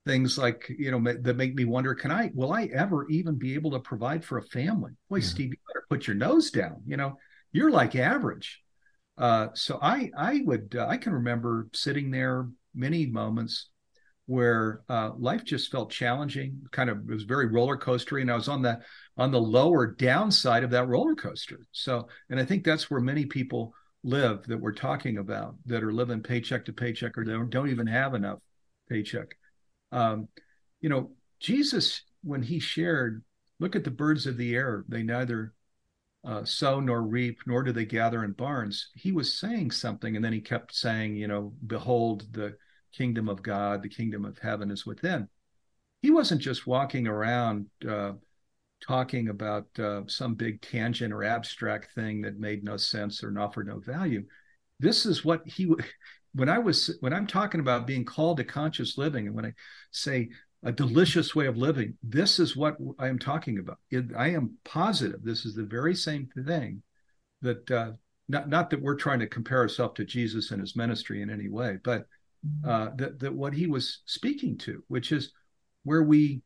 things 0.06 0.38
like 0.38 0.70
you 0.78 0.90
know 0.90 1.12
that 1.22 1.36
make 1.36 1.54
me 1.54 1.64
wonder 1.64 1.94
can 1.94 2.10
i 2.10 2.30
will 2.34 2.52
i 2.52 2.64
ever 2.66 3.08
even 3.08 3.36
be 3.36 3.54
able 3.54 3.72
to 3.72 3.80
provide 3.80 4.24
for 4.24 4.38
a 4.38 4.42
family? 4.42 4.92
Boy 5.10 5.16
yeah. 5.16 5.26
steve 5.26 5.50
you 5.50 5.56
better 5.68 5.86
put 5.90 6.06
your 6.06 6.16
nose 6.16 6.50
down 6.50 6.82
you 6.86 6.96
know 6.96 7.18
you're 7.52 7.70
like 7.70 7.96
average 7.96 8.62
uh, 9.16 9.48
so 9.54 9.78
I 9.80 10.10
I 10.16 10.42
would 10.44 10.74
uh, 10.78 10.86
I 10.88 10.96
can 10.96 11.12
remember 11.12 11.68
sitting 11.72 12.10
there 12.10 12.48
many 12.74 13.06
moments 13.06 13.68
where 14.26 14.80
uh, 14.88 15.10
life 15.18 15.44
just 15.44 15.70
felt 15.70 15.90
challenging, 15.90 16.62
kind 16.72 16.88
of 16.88 16.98
it 17.08 17.12
was 17.12 17.24
very 17.24 17.46
roller 17.46 17.76
coastery, 17.76 18.22
and 18.22 18.30
I 18.30 18.34
was 18.34 18.48
on 18.48 18.62
the 18.62 18.80
on 19.16 19.30
the 19.30 19.40
lower 19.40 19.86
downside 19.86 20.64
of 20.64 20.70
that 20.70 20.88
roller 20.88 21.14
coaster. 21.14 21.60
So, 21.72 22.08
and 22.30 22.40
I 22.40 22.44
think 22.44 22.64
that's 22.64 22.90
where 22.90 23.00
many 23.00 23.26
people 23.26 23.74
live 24.02 24.44
that 24.44 24.60
we're 24.60 24.72
talking 24.72 25.18
about 25.18 25.56
that 25.66 25.82
are 25.82 25.92
living 25.92 26.22
paycheck 26.22 26.64
to 26.66 26.72
paycheck 26.72 27.16
or 27.16 27.24
don't, 27.24 27.48
don't 27.48 27.70
even 27.70 27.86
have 27.86 28.14
enough 28.14 28.38
paycheck. 28.88 29.36
Um, 29.92 30.28
you 30.80 30.88
know, 30.88 31.12
Jesus 31.40 32.02
when 32.22 32.42
he 32.42 32.58
shared, 32.58 33.22
look 33.60 33.76
at 33.76 33.84
the 33.84 33.90
birds 33.90 34.26
of 34.26 34.36
the 34.36 34.54
air; 34.54 34.84
they 34.88 35.02
neither 35.02 35.53
uh, 36.24 36.44
sow 36.44 36.80
nor 36.80 37.02
reap, 37.02 37.40
nor 37.46 37.62
do 37.62 37.72
they 37.72 37.84
gather 37.84 38.24
in 38.24 38.32
barns. 38.32 38.90
He 38.94 39.12
was 39.12 39.38
saying 39.38 39.72
something, 39.72 40.16
and 40.16 40.24
then 40.24 40.32
he 40.32 40.40
kept 40.40 40.74
saying, 40.74 41.16
you 41.16 41.28
know, 41.28 41.52
behold, 41.66 42.26
the 42.32 42.56
kingdom 42.92 43.28
of 43.28 43.42
God, 43.42 43.82
the 43.82 43.88
kingdom 43.88 44.24
of 44.24 44.38
heaven 44.38 44.70
is 44.70 44.86
within. 44.86 45.28
He 46.02 46.10
wasn't 46.10 46.40
just 46.40 46.66
walking 46.66 47.06
around 47.06 47.66
uh, 47.88 48.12
talking 48.86 49.28
about 49.28 49.66
uh, 49.78 50.02
some 50.06 50.34
big 50.34 50.60
tangent 50.60 51.12
or 51.12 51.24
abstract 51.24 51.94
thing 51.94 52.22
that 52.22 52.38
made 52.38 52.64
no 52.64 52.76
sense 52.76 53.22
or 53.22 53.38
offered 53.38 53.66
no 53.66 53.78
value. 53.78 54.24
This 54.80 55.06
is 55.06 55.24
what 55.24 55.46
he 55.46 55.72
when 56.34 56.48
I 56.48 56.58
was 56.58 56.96
when 57.00 57.12
I'm 57.12 57.26
talking 57.26 57.60
about 57.60 57.86
being 57.86 58.04
called 58.04 58.38
to 58.38 58.44
conscious 58.44 58.98
living, 58.98 59.26
and 59.26 59.36
when 59.36 59.46
I 59.46 59.52
say 59.90 60.30
a 60.64 60.72
delicious 60.72 61.34
way 61.34 61.46
of 61.46 61.56
living. 61.58 61.94
This 62.02 62.38
is 62.38 62.56
what 62.56 62.76
I 62.98 63.08
am 63.08 63.18
talking 63.18 63.58
about. 63.58 63.78
It, 63.90 64.06
I 64.16 64.28
am 64.30 64.56
positive 64.64 65.22
this 65.22 65.44
is 65.44 65.54
the 65.54 65.64
very 65.64 65.94
same 65.94 66.28
thing 66.46 66.82
that 67.42 67.70
uh, 67.70 67.92
not 68.28 68.48
not 68.48 68.70
that 68.70 68.80
we're 68.82 68.96
trying 68.96 69.20
to 69.20 69.26
compare 69.26 69.58
ourselves 69.58 69.94
to 69.96 70.04
Jesus 70.04 70.50
and 70.50 70.60
his 70.60 70.74
ministry 70.74 71.20
in 71.20 71.30
any 71.30 71.48
way, 71.48 71.78
but 71.84 72.06
mm-hmm. 72.46 72.68
uh, 72.68 72.88
that 72.96 73.20
that 73.20 73.34
what 73.34 73.52
he 73.52 73.66
was 73.66 74.00
speaking 74.06 74.56
to, 74.58 74.82
which 74.88 75.12
is 75.12 75.32
where 75.82 76.02
we 76.02 76.42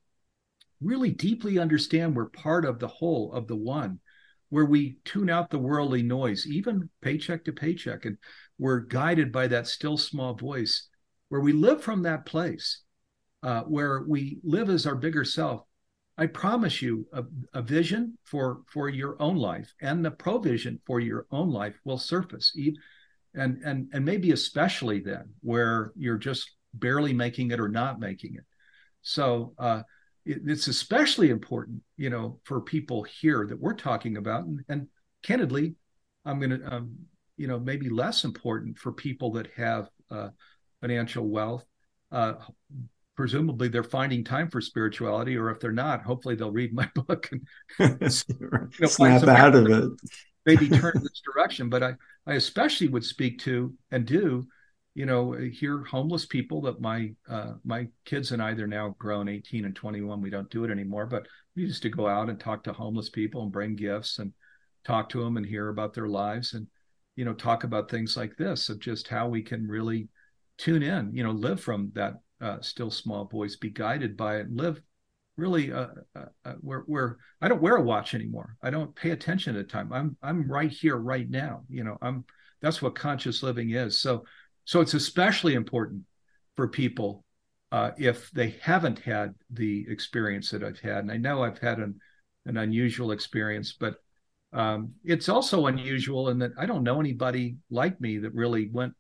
really 0.81 1.11
deeply 1.11 1.59
understand 1.59 2.15
we're 2.15 2.29
part 2.29 2.65
of 2.65 2.79
the 2.79 2.89
whole 2.89 3.33
of 3.33 3.47
the 3.47 3.57
one, 3.57 4.01
where 4.49 4.65
we 4.65 4.99
tune 5.05 5.31
out 5.31 5.51
the 5.51 5.59
worldly 5.59 6.03
noise, 6.03 6.47
even 6.47 6.91
paycheck 7.03 7.45
to 7.45 7.53
paycheck, 7.53 8.05
and 8.05 8.19
we're 8.59 8.81
guided 8.81 9.31
by 9.31 9.47
that 9.47 9.69
still 9.69 9.97
small 9.97 10.35
voice 10.35 10.89
where 11.29 11.41
we 11.41 11.53
live 11.53 11.83
from 11.83 12.03
that 12.03 12.27
place, 12.27 12.81
uh, 13.43 13.63
where 13.63 14.05
we 14.07 14.39
live 14.43 14.69
as 14.71 14.87
our 14.87 14.95
bigger 14.95 15.25
self, 15.25 15.63
I 16.17 16.27
promise 16.27 16.83
you 16.83 17.07
a, 17.13 17.25
a, 17.55 17.63
vision 17.63 18.19
for 18.25 18.63
for 18.67 18.89
your 18.89 19.21
own 19.23 19.37
life 19.37 19.73
and 19.81 20.05
the 20.05 20.11
provision 20.11 20.81
for 20.85 20.99
your 20.99 21.27
own 21.31 21.51
life 21.51 21.77
will 21.85 21.99
surface. 21.99 22.57
And 23.35 23.63
and 23.65 23.89
and 23.93 24.05
maybe 24.05 24.33
especially 24.33 24.99
then 25.01 25.31
where 25.43 25.93
you're 25.97 26.19
just 26.19 26.51
barely 26.75 27.13
making 27.13 27.53
it 27.53 27.61
or 27.61 27.69
not 27.69 28.01
making 28.01 28.35
it. 28.35 28.45
So 29.03 29.55
uh, 29.59 29.83
it, 30.25 30.43
it's 30.45 30.67
especially 30.67 31.31
important, 31.31 31.83
you 31.97 32.11
know, 32.11 32.41
for 32.45 32.61
people 32.61 33.05
here 33.05 33.47
that 33.47 33.61
we're 33.61 33.75
talking 33.75 34.17
about. 34.17 34.45
And, 34.45 34.65
and 34.69 34.89
candidly, 35.23 35.75
I'm 36.25 36.39
going 36.39 36.59
to, 36.59 36.75
um, 36.75 36.97
you 37.37 37.47
know, 37.47 37.59
maybe 37.59 37.89
less 37.89 38.25
important 38.25 38.79
for 38.79 38.93
people 38.93 39.33
that 39.33 39.49
have 39.57 39.89
uh, 40.11 40.29
financial 40.81 41.29
wealth. 41.29 41.65
Uh, 42.11 42.35
presumably 43.19 43.67
they're 43.67 43.83
finding 43.83 44.23
time 44.23 44.49
for 44.49 44.61
spirituality 44.61 45.37
or 45.37 45.51
if 45.51 45.59
they're 45.59 45.73
not 45.73 46.05
hopefully 46.05 46.37
they'll 46.37 46.53
read 46.53 46.73
my 46.73 46.89
book 46.95 47.29
and 47.81 48.15
you 48.29 48.69
know, 48.79 48.87
snap 48.87 49.25
out 49.25 49.57
of 49.57 49.69
it. 49.69 49.91
maybe 50.47 50.69
turn 50.79 50.93
this 50.95 51.21
direction. 51.27 51.69
But 51.69 51.83
i 51.83 51.95
i 52.29 52.35
especially 52.35 52.87
would 52.87 53.05
speak 53.05 53.41
to 53.41 53.75
and 53.91 54.07
do 54.07 54.47
you 54.95 55.05
know 55.05 55.33
here 55.33 55.83
homeless 55.83 56.27
people 56.27 56.61
that 56.61 56.81
my 56.81 57.11
uh, 57.29 57.55
my 57.65 57.89
kids 58.05 58.31
and 58.31 58.41
i 58.41 58.55
they're 58.55 58.69
now 58.69 58.95
grown 59.01 59.29
18 59.29 59.65
and 59.65 59.75
21 59.75 60.21
we 60.21 60.31
don't 60.31 60.51
do 60.51 60.63
it 60.63 60.71
anymore 60.71 61.07
but 61.07 61.27
we 61.57 61.63
used 61.63 61.83
to 61.83 61.89
go 61.89 62.07
out 62.07 62.31
and 62.31 62.39
talk 62.39 62.63
to 62.63 62.73
homeless 62.73 63.09
people 63.09 63.43
and 63.43 63.51
bring 63.51 63.75
gifts 63.75 64.21
and 64.21 64.33
talk 64.85 65.09
to 65.09 65.25
them 65.25 65.37
and 65.37 65.45
hear 65.45 65.71
about 65.71 65.93
their 65.93 66.07
lives 66.07 66.55
and 66.55 66.69
you 67.17 67.25
know 67.25 67.35
talk 67.35 67.65
about 67.65 67.91
things 67.91 68.17
like 68.17 68.37
this 68.37 68.69
of 68.69 68.79
just 68.79 69.09
how 69.09 69.27
we 69.27 69.43
can 69.43 69.67
really 69.67 70.09
tune 70.57 70.85
in 70.85 71.13
you 71.13 71.25
know 71.25 71.33
live 71.33 71.61
from 71.61 71.91
that 71.95 72.15
uh, 72.41 72.61
still 72.61 72.91
small 72.91 73.25
voice, 73.25 73.57
be 73.57 73.71
guided 73.71 74.17
by 74.17 74.37
it, 74.37 74.53
live 74.53 74.81
really 75.37 75.73
uh, 75.73 75.87
uh, 76.17 76.25
uh, 76.45 76.53
where 76.61 76.81
where 76.81 77.17
I 77.41 77.49
don't 77.49 77.63
wear 77.63 77.77
a 77.77 77.83
watch 77.83 78.15
anymore. 78.15 78.57
I 78.63 78.71
don't 78.71 78.95
pay 78.95 79.11
attention 79.11 79.55
to 79.55 79.65
time. 79.65 79.93
I'm 79.93 80.17
I'm 80.23 80.51
right 80.51 80.71
here, 80.71 80.97
right 80.97 81.29
now. 81.31 81.63
You 81.71 81.85
know, 81.85 81.97
I'm 82.03 82.25
that's 82.61 82.83
what 82.83 82.95
conscious 82.95 83.43
living 83.43 83.71
is. 83.71 84.01
So 84.01 84.25
so 84.65 84.81
it's 84.81 84.95
especially 84.95 85.55
important 85.55 86.03
for 86.57 86.69
people 86.69 87.25
uh, 87.71 87.93
if 87.97 88.31
they 88.33 88.57
haven't 88.61 88.99
had 88.99 89.35
the 89.51 89.87
experience 89.89 90.51
that 90.51 90.65
I've 90.65 90.81
had. 90.81 90.99
And 90.99 91.13
I 91.13 91.17
know 91.17 91.45
I've 91.45 91.59
had 91.59 91.79
an 91.79 92.01
an 92.45 92.57
unusual 92.57 93.13
experience, 93.13 93.77
but 93.79 93.97
um, 94.53 94.93
it's 95.05 95.29
also 95.29 95.67
unusual 95.67 96.31
in 96.31 96.39
that 96.39 96.53
I 96.59 96.67
don't 96.67 96.83
know 96.83 97.01
anybody 97.01 97.59
like 97.71 98.01
me 98.01 98.19
that 98.19 98.35
really 98.35 98.69
went 98.73 98.95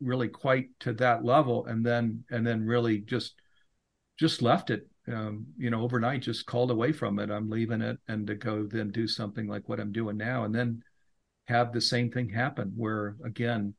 really 0.00 0.28
quite 0.28 0.68
to 0.80 0.92
that 0.94 1.24
level 1.24 1.66
and 1.66 1.84
then 1.84 2.24
and 2.30 2.46
then 2.46 2.64
really 2.66 2.98
just 2.98 3.34
just 4.18 4.42
left 4.42 4.70
it 4.70 4.86
um, 5.08 5.46
you 5.56 5.70
know 5.70 5.82
overnight 5.82 6.22
just 6.22 6.46
called 6.46 6.70
away 6.70 6.92
from 6.92 7.18
it. 7.18 7.30
I'm 7.30 7.50
leaving 7.50 7.82
it 7.82 7.98
and 8.08 8.26
to 8.26 8.34
go 8.34 8.66
then 8.66 8.90
do 8.90 9.06
something 9.06 9.46
like 9.46 9.68
what 9.68 9.80
i'm 9.80 9.92
doing 9.92 10.16
now 10.16 10.44
and 10.44 10.54
then 10.54 10.82
have 11.48 11.72
the 11.72 11.80
same 11.80 12.10
thing 12.10 12.28
happen 12.28 12.72
where 12.76 13.16
again 13.24 13.74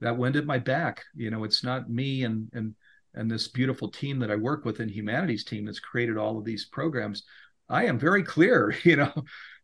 that 0.00 0.16
wind 0.16 0.36
at 0.36 0.46
my 0.46 0.58
back 0.58 1.02
you 1.14 1.30
know 1.30 1.44
it's 1.44 1.62
not 1.62 1.90
me 1.90 2.24
and 2.24 2.48
and 2.54 2.74
and 3.14 3.30
this 3.30 3.48
beautiful 3.48 3.90
team 3.90 4.18
that 4.20 4.30
i 4.30 4.36
work 4.36 4.64
with 4.64 4.80
in 4.80 4.88
humanity's 4.88 5.44
team 5.44 5.66
that's 5.66 5.80
created 5.80 6.16
all 6.16 6.38
of 6.38 6.44
these 6.44 6.66
programs. 6.66 7.24
I 7.68 7.84
am 7.84 7.98
very 7.98 8.22
clear 8.22 8.74
you 8.84 8.96
know 8.96 9.12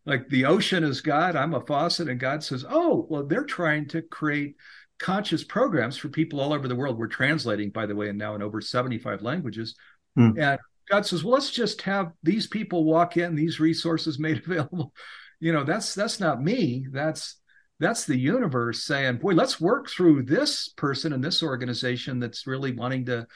like 0.05 0.29
the 0.29 0.45
ocean 0.45 0.85
is 0.85 1.01
god 1.01 1.35
i'm 1.37 1.55
a 1.55 1.61
faucet 1.61 2.09
and 2.09 2.21
god 2.21 2.43
says 2.43 2.65
oh 2.69 3.07
well 3.11 3.25
they're 3.25 3.45
trying 3.45 3.89
to 3.89 4.03
create 4.03 4.57
conscious 4.99 5.45
programs 5.45 5.97
for 5.97 6.09
people 6.09 6.41
all 6.41 6.53
over 6.53 6.69
the 6.69 6.77
world. 6.77 6.99
We're 6.99 7.07
translating, 7.07 7.71
by 7.71 7.87
the 7.87 7.95
way, 7.95 8.09
and 8.09 8.19
now 8.19 8.35
in 8.35 8.43
over 8.43 8.61
75 8.61 9.23
languages. 9.23 9.75
Mm. 10.19 10.39
And 10.39 10.61
God 10.89 11.07
says, 11.07 11.25
well, 11.25 11.35
let's 11.35 11.51
just 11.51 11.83
have 11.83 12.13
these 12.23 12.47
people 12.47 12.85
walk 12.85 13.17
in, 13.17 13.35
these 13.35 13.61
resources 13.61 14.19
made 14.19 14.39
available. 14.47 14.93
You 15.41 15.53
know, 15.53 15.65
that's 15.65 15.95
that's 15.95 16.19
not 16.19 16.43
me. 16.43 16.87
That's 16.91 17.37
that's 17.79 18.05
the 18.05 18.17
universe 18.17 18.85
saying, 18.85 19.19
boy, 19.19 19.35
let's 19.35 19.61
work 19.61 19.91
through 19.91 20.23
this 20.23 20.69
person 20.69 21.13
and 21.13 21.23
this 21.23 21.43
organization 21.43 22.21
that's 22.21 22.47
really 22.47 22.73
wanting 22.73 23.05
to 23.07 23.27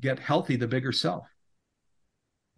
get 0.00 0.18
healthy, 0.18 0.56
the 0.56 0.66
bigger 0.66 0.90
self. 0.90 1.26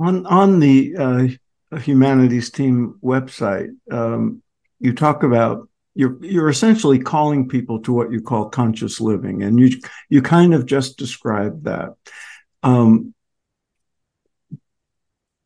On 0.01 0.25
on 0.27 0.61
the 0.61 0.97
uh, 0.97 1.79
humanity's 1.79 2.51
team 2.51 2.99
website, 3.03 3.69
um, 3.91 4.43
you 4.79 4.95
talk 4.95 5.23
about 5.23 5.69
you're 5.97 6.23
you're 6.23 6.51
essentially 6.51 6.99
calling 6.99 7.49
people 7.49 7.81
to 7.81 7.93
what 7.93 8.13
you 8.13 8.21
call 8.21 8.51
conscious 8.51 9.01
living, 9.01 9.43
and 9.43 9.59
you 9.59 9.81
you 10.11 10.21
kind 10.21 10.53
of 10.53 10.67
just 10.67 10.99
described 10.99 11.65
that. 11.65 11.95
Um, 12.63 13.15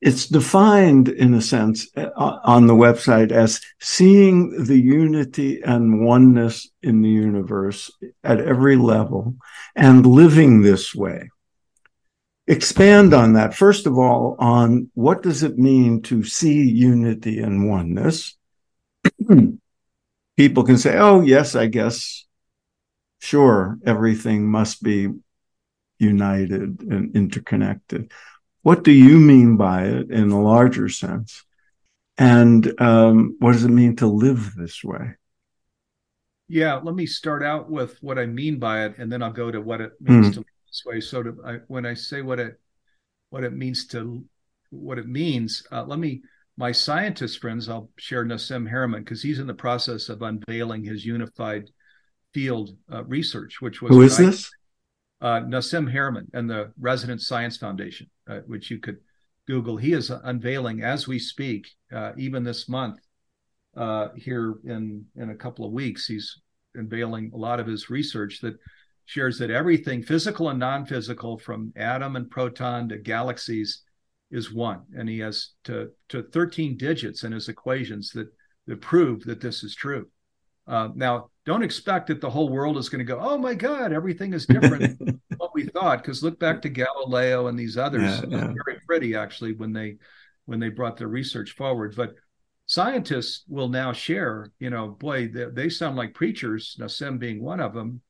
it's 0.01 0.27
defined 0.27 1.09
in 1.09 1.35
a 1.35 1.43
sense 1.43 1.87
uh, 1.97 2.09
on 2.17 2.67
the 2.67 2.75
website 2.75 3.31
as 3.31 3.61
seeing 3.81 4.65
the 4.65 4.79
unity 4.79 5.61
and 5.63 6.05
oneness 6.05 6.69
in 6.83 7.03
the 7.03 7.11
universe 7.11 7.91
at 8.25 8.41
every 8.41 8.77
level 8.77 9.37
and 9.77 10.07
living 10.07 10.63
this 10.63 10.95
way. 10.95 11.29
Expand 12.47 13.15
on 13.15 13.35
that. 13.35 13.55
First 13.55 13.87
of 13.87 13.99
all 13.99 14.37
on 14.39 14.91
what 14.95 15.23
does 15.23 15.43
it 15.43 15.59
mean 15.59 16.03
to 16.03 16.25
see 16.25 16.63
unity 16.63 17.39
and 17.39 17.69
oneness 17.69 18.37
people 20.37 20.65
can 20.65 20.79
say, 20.79 20.97
oh, 20.97 21.21
yes, 21.21 21.55
I 21.55 21.67
guess, 21.67 22.27
sure, 23.19 23.79
everything 23.85 24.51
must 24.51 24.83
be 24.83 25.09
united 25.99 26.81
and 26.83 27.15
interconnected. 27.15 28.11
What 28.63 28.85
do 28.85 28.93
you 28.93 29.19
mean 29.19 29.57
by 29.57 29.85
it 29.85 30.11
in 30.11 30.31
a 30.31 30.43
larger 30.43 30.89
sense? 30.89 31.45
And 32.19 32.81
um, 32.81 33.37
what 33.39 33.53
does 33.53 33.65
it 33.65 33.71
mean 33.71 33.97
to 33.97 34.07
live 34.07 34.55
this 34.55 34.85
way? 34.85 35.17
Yeah, 36.49 36.75
let 36.75 36.95
me 36.95 37.07
start 37.07 37.43
out 37.43 37.71
with 37.71 37.97
what 38.03 38.19
I 38.19 38.27
mean 38.27 38.59
by 38.59 38.85
it, 38.85 38.99
and 38.99 39.11
then 39.11 39.23
I'll 39.23 39.33
go 39.33 39.51
to 39.51 39.61
what 39.61 39.81
it 39.81 39.93
means 40.01 40.31
mm. 40.31 40.33
to 40.35 40.39
live 40.41 40.47
this 40.67 40.83
way. 40.85 41.01
So, 41.01 41.23
to, 41.23 41.37
I, 41.47 41.55
when 41.69 41.87
I 41.87 41.95
say 41.95 42.23
what 42.23 42.41
it 42.41 42.61
what 43.31 43.45
it 43.45 43.53
means 43.53 43.87
to 43.89 44.25
what 44.71 44.99
it 44.99 45.07
means, 45.07 45.65
uh, 45.71 45.85
let 45.85 45.99
me 45.99 46.23
my 46.61 46.73
scientist 46.73 47.41
friends, 47.41 47.71
I'll 47.71 47.89
share 47.97 48.23
Nassim 48.23 48.71
Haramein 48.71 48.99
because 48.99 49.23
he's 49.23 49.39
in 49.39 49.47
the 49.47 49.55
process 49.55 50.11
of 50.11 50.21
unveiling 50.21 50.85
his 50.85 51.07
unified 51.07 51.71
field 52.35 52.77
uh, 52.93 53.03
research, 53.05 53.63
which 53.63 53.81
was 53.81 53.91
who 53.91 54.03
is 54.03 54.19
this? 54.19 54.51
Uh, 55.23 55.41
Nassim 55.41 55.91
Haramein 55.91 56.27
and 56.35 56.51
the 56.51 56.71
Resonance 56.79 57.27
Science 57.27 57.57
Foundation, 57.57 58.11
uh, 58.29 58.41
which 58.47 58.71
you 58.71 58.79
could 58.79 58.99
Google. 59.47 59.79
He 59.79 59.95
is 59.95 60.11
unveiling 60.11 60.83
as 60.83 61.09
we 61.09 61.19
speak, 61.19 61.67
uh, 61.91 62.13
even 62.19 62.45
this 62.45 62.69
month. 62.69 63.01
Uh, 63.75 64.09
here 64.15 64.57
in 64.65 65.07
in 65.17 65.31
a 65.31 65.35
couple 65.35 65.65
of 65.65 65.73
weeks, 65.73 66.07
he's 66.07 66.43
unveiling 66.75 67.31
a 67.33 67.39
lot 67.39 67.59
of 67.59 67.67
his 67.67 67.89
research 67.89 68.41
that 68.43 68.59
shares 69.07 69.39
that 69.39 69.51
everything 69.51 70.03
physical 70.03 70.51
and 70.51 70.59
non-physical, 70.59 71.39
from 71.39 71.73
atom 71.75 72.17
and 72.17 72.31
proton 72.31 72.91
to 72.91 72.99
galaxies, 72.99 73.83
is 74.31 74.53
one, 74.53 74.83
and 74.97 75.09
he 75.09 75.19
has 75.19 75.51
to 75.65 75.91
to 76.09 76.23
13 76.23 76.77
digits 76.77 77.25
in 77.25 77.33
his 77.33 77.49
equations 77.49 78.11
that 78.13 78.29
that 78.67 78.81
prove 78.81 79.25
that 79.25 79.41
this 79.41 79.63
is 79.63 79.75
true. 79.75 80.07
Uh, 80.67 80.89
now, 80.95 81.31
don't 81.47 81.65
expect 81.65 82.07
that 82.07 82.21
the 82.21 82.31
whole 82.31 82.49
world 82.49 82.79
is 82.79 82.89
going 82.89 83.01
to 83.01 83.05
go, 83.05 83.19
oh 83.21 83.37
my 83.37 83.55
God, 83.55 83.93
everything 83.93 84.33
is 84.33 84.47
different 84.47 84.99
than 85.05 85.21
what 85.37 85.53
we 85.53 85.65
thought. 85.65 86.01
Because 86.01 86.23
look 86.23 86.39
back 86.39 86.63
to 86.63 86.69
Galileo 86.69 87.49
and 87.49 87.59
these 87.59 87.77
others, 87.77 88.03
yeah, 88.03 88.23
yeah. 88.29 88.53
very 88.65 88.79
pretty 88.87 89.17
actually 89.17 89.55
when 89.55 89.73
they 89.73 89.97
when 90.45 90.61
they 90.61 90.69
brought 90.69 90.97
their 90.97 91.09
research 91.09 91.53
forward. 91.53 91.95
But 91.97 92.15
scientists 92.67 93.45
will 93.49 93.69
now 93.69 93.93
share, 93.93 94.53
you 94.61 94.71
know, 94.71 94.89
boy, 94.89 95.29
they, 95.29 95.47
they 95.47 95.69
sound 95.69 95.97
like 95.97 96.15
preachers. 96.15 96.77
Nassim 96.79 97.19
being 97.19 97.43
one 97.43 97.59
of 97.59 97.75
them, 97.75 98.01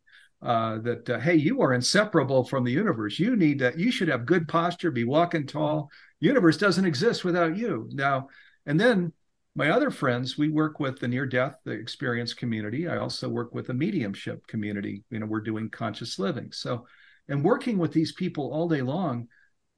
uh, 0.42 0.78
that 0.78 1.10
uh, 1.10 1.18
hey, 1.18 1.34
you 1.34 1.60
are 1.60 1.74
inseparable 1.74 2.44
from 2.44 2.64
the 2.64 2.72
universe. 2.72 3.18
You 3.18 3.36
need 3.36 3.58
to, 3.58 3.72
you 3.76 3.90
should 3.90 4.08
have 4.08 4.24
good 4.24 4.48
posture, 4.48 4.90
be 4.90 5.04
walking 5.04 5.46
tall. 5.46 5.90
Universe 6.20 6.56
doesn't 6.56 6.86
exist 6.86 7.24
without 7.24 7.56
you. 7.56 7.88
Now, 7.92 8.28
and 8.66 8.80
then 8.80 9.12
my 9.54 9.70
other 9.70 9.90
friends, 9.90 10.38
we 10.38 10.48
work 10.48 10.80
with 10.80 11.00
the 11.00 11.08
near 11.08 11.26
death 11.26 11.56
the 11.64 11.72
experience 11.72 12.34
community. 12.34 12.88
I 12.88 12.98
also 12.98 13.28
work 13.28 13.54
with 13.54 13.66
the 13.66 13.74
mediumship 13.74 14.46
community. 14.46 15.02
You 15.10 15.18
know, 15.18 15.26
we're 15.26 15.40
doing 15.40 15.68
conscious 15.68 16.18
living. 16.18 16.52
So, 16.52 16.86
and 17.28 17.44
working 17.44 17.78
with 17.78 17.92
these 17.92 18.12
people 18.12 18.52
all 18.52 18.68
day 18.68 18.82
long. 18.82 19.28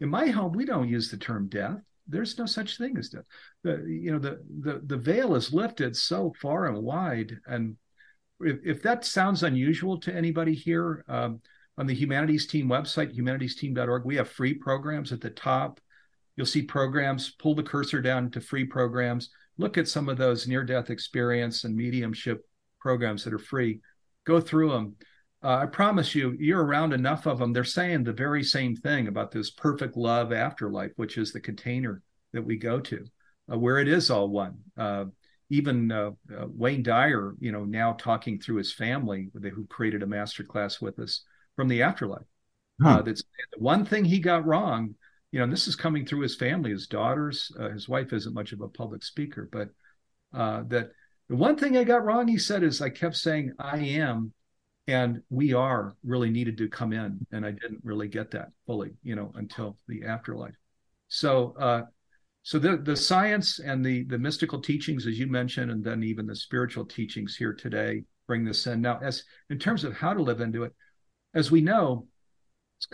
In 0.00 0.08
my 0.08 0.28
home, 0.28 0.52
we 0.52 0.64
don't 0.64 0.88
use 0.88 1.10
the 1.10 1.16
term 1.16 1.48
death. 1.48 1.78
There's 2.06 2.36
no 2.38 2.46
such 2.46 2.76
thing 2.76 2.96
as 2.98 3.08
death. 3.08 3.24
The, 3.62 3.84
you 3.86 4.12
know, 4.12 4.18
the 4.18 4.42
the 4.60 4.82
the 4.84 4.96
veil 4.96 5.34
is 5.36 5.52
lifted 5.52 5.96
so 5.96 6.32
far 6.40 6.66
and 6.66 6.82
wide, 6.82 7.38
and 7.46 7.76
if, 8.44 8.58
if 8.64 8.82
that 8.82 9.04
sounds 9.04 9.42
unusual 9.42 9.98
to 10.00 10.14
anybody 10.14 10.54
here, 10.54 11.04
um, 11.08 11.40
on 11.78 11.86
the 11.86 11.94
Humanity's 11.94 12.46
Team 12.46 12.68
website, 12.68 13.16
humanitysteam.org, 13.16 14.04
we 14.04 14.16
have 14.16 14.28
free 14.28 14.54
programs 14.54 15.12
at 15.12 15.20
the 15.20 15.30
top. 15.30 15.80
You'll 16.36 16.46
see 16.46 16.62
programs, 16.62 17.30
pull 17.30 17.54
the 17.54 17.62
cursor 17.62 18.00
down 18.00 18.30
to 18.32 18.40
free 18.40 18.64
programs, 18.64 19.30
look 19.58 19.78
at 19.78 19.88
some 19.88 20.08
of 20.08 20.18
those 20.18 20.46
near 20.46 20.64
death 20.64 20.90
experience 20.90 21.64
and 21.64 21.76
mediumship 21.76 22.46
programs 22.80 23.24
that 23.24 23.32
are 23.32 23.38
free, 23.38 23.80
go 24.24 24.40
through 24.40 24.70
them. 24.70 24.96
uh, 25.42 25.56
I 25.56 25.66
promise 25.66 26.14
you, 26.14 26.36
you're 26.38 26.64
around 26.64 26.92
enough 26.92 27.26
of 27.26 27.38
them. 27.38 27.52
They're 27.52 27.64
saying 27.64 28.04
the 28.04 28.12
very 28.12 28.42
same 28.42 28.76
thing 28.76 29.08
about 29.08 29.30
this 29.30 29.50
perfect 29.50 29.96
love 29.96 30.32
afterlife, 30.32 30.92
which 30.96 31.18
is 31.18 31.32
the 31.32 31.40
container 31.40 32.02
that 32.32 32.42
we 32.44 32.56
go 32.56 32.80
to, 32.80 33.04
uh, 33.52 33.58
where 33.58 33.78
it 33.78 33.88
is 33.88 34.10
all 34.10 34.28
one. 34.28 34.58
Uh, 34.76 35.06
even 35.52 35.92
uh, 35.92 36.10
uh, 36.36 36.46
Wayne 36.48 36.82
Dyer, 36.82 37.34
you 37.38 37.52
know, 37.52 37.64
now 37.64 37.92
talking 37.92 38.38
through 38.38 38.56
his 38.56 38.72
family, 38.72 39.30
who 39.34 39.66
created 39.66 40.02
a 40.02 40.06
master 40.06 40.42
class 40.42 40.80
with 40.80 40.98
us 40.98 41.24
from 41.56 41.68
the 41.68 41.82
afterlife. 41.82 42.26
Huh. 42.80 42.88
Uh, 42.88 43.02
that's 43.02 43.22
the 43.52 43.60
one 43.60 43.84
thing 43.84 44.04
he 44.04 44.18
got 44.18 44.46
wrong. 44.46 44.94
You 45.30 45.38
know, 45.38 45.44
and 45.44 45.52
this 45.52 45.68
is 45.68 45.76
coming 45.76 46.04
through 46.04 46.20
his 46.20 46.36
family, 46.36 46.70
his 46.70 46.86
daughters. 46.86 47.50
his 47.72 47.88
wife 47.88 48.12
isn't 48.12 48.34
much 48.34 48.52
of 48.52 48.60
a 48.60 48.68
public 48.68 49.02
speaker, 49.02 49.48
but 49.50 49.68
that 50.32 50.90
the 51.28 51.36
one 51.36 51.56
thing 51.56 51.76
I 51.76 51.84
got 51.84 52.04
wrong, 52.04 52.28
he 52.28 52.36
said, 52.36 52.62
is 52.62 52.82
I 52.82 52.90
kept 52.90 53.16
saying 53.16 53.52
I 53.58 53.78
am 53.78 54.32
and 54.88 55.22
we 55.30 55.52
are 55.52 55.94
really 56.04 56.30
needed 56.30 56.58
to 56.58 56.68
come 56.68 56.92
in 56.92 57.24
and 57.32 57.46
i 57.46 57.50
didn't 57.50 57.80
really 57.84 58.08
get 58.08 58.30
that 58.30 58.48
fully 58.66 58.90
you 59.02 59.14
know 59.14 59.30
until 59.36 59.76
the 59.88 60.04
afterlife 60.04 60.54
so 61.08 61.54
uh 61.58 61.82
so 62.42 62.58
the 62.58 62.76
the 62.76 62.96
science 62.96 63.58
and 63.58 63.84
the 63.84 64.04
the 64.04 64.18
mystical 64.18 64.60
teachings 64.60 65.06
as 65.06 65.18
you 65.18 65.26
mentioned 65.26 65.70
and 65.70 65.84
then 65.84 66.02
even 66.02 66.26
the 66.26 66.34
spiritual 66.34 66.84
teachings 66.84 67.36
here 67.36 67.52
today 67.52 68.02
bring 68.26 68.44
this 68.44 68.66
in. 68.66 68.80
Now 68.80 68.98
as 69.02 69.24
in 69.50 69.58
terms 69.58 69.84
of 69.84 69.94
how 69.94 70.14
to 70.14 70.22
live 70.22 70.40
into 70.40 70.64
it 70.64 70.72
as 71.34 71.50
we 71.50 71.60
know 71.60 72.06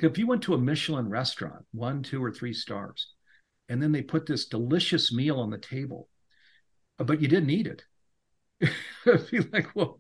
if 0.02 0.18
you 0.18 0.26
went 0.26 0.42
to 0.42 0.54
a 0.54 0.58
michelin 0.58 1.08
restaurant 1.08 1.64
one 1.72 2.02
two 2.02 2.22
or 2.22 2.30
three 2.30 2.52
stars 2.52 3.14
and 3.68 3.82
then 3.82 3.92
they 3.92 4.02
put 4.02 4.26
this 4.26 4.46
delicious 4.46 5.12
meal 5.12 5.40
on 5.40 5.50
the 5.50 5.58
table 5.58 6.08
uh, 6.98 7.04
but 7.04 7.20
you 7.22 7.28
didn't 7.28 7.50
eat 7.50 7.66
it 7.66 7.82
it'd 9.06 9.30
be 9.30 9.40
like 9.40 9.74
well 9.74 9.98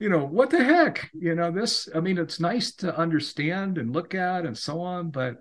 you 0.00 0.08
know 0.08 0.24
what 0.24 0.50
the 0.50 0.62
heck? 0.62 1.10
You 1.12 1.34
know 1.34 1.50
this 1.50 1.88
i 1.94 2.00
mean 2.00 2.16
it's 2.16 2.40
nice 2.40 2.72
to 2.76 2.96
understand 2.96 3.76
and 3.76 3.92
look 3.92 4.14
at 4.14 4.46
and 4.46 4.56
so 4.56 4.80
on 4.80 5.10
but 5.10 5.36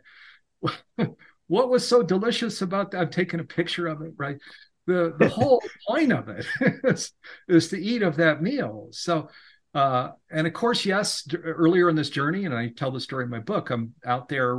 what 1.48 1.70
was 1.70 1.88
so 1.88 2.04
delicious 2.04 2.62
about 2.62 2.92
that? 2.92 3.02
I'm 3.02 3.10
taking 3.10 3.40
a 3.40 3.46
picture 3.46 3.88
of 3.88 4.02
it 4.02 4.14
right? 4.18 4.38
The 4.86 5.16
the 5.18 5.30
whole 5.38 5.62
point 5.88 6.12
of 6.12 6.30
it 6.30 6.46
is, 6.84 7.12
is 7.48 7.70
to 7.70 7.82
eat 7.82 8.04
of 8.04 8.18
that 8.18 8.42
meal. 8.42 8.90
So 8.92 9.30
uh, 9.74 10.12
and 10.32 10.48
of 10.48 10.54
course 10.54 10.86
yes 10.86 11.24
d- 11.24 11.38
earlier 11.38 11.90
in 11.90 11.96
this 11.96 12.10
journey 12.10 12.46
and 12.46 12.54
i 12.54 12.70
tell 12.70 12.90
the 12.90 13.00
story 13.00 13.26
in 13.26 13.30
my 13.30 13.40
book 13.40 13.70
i'm 13.70 13.94
out 14.06 14.28
there 14.28 14.56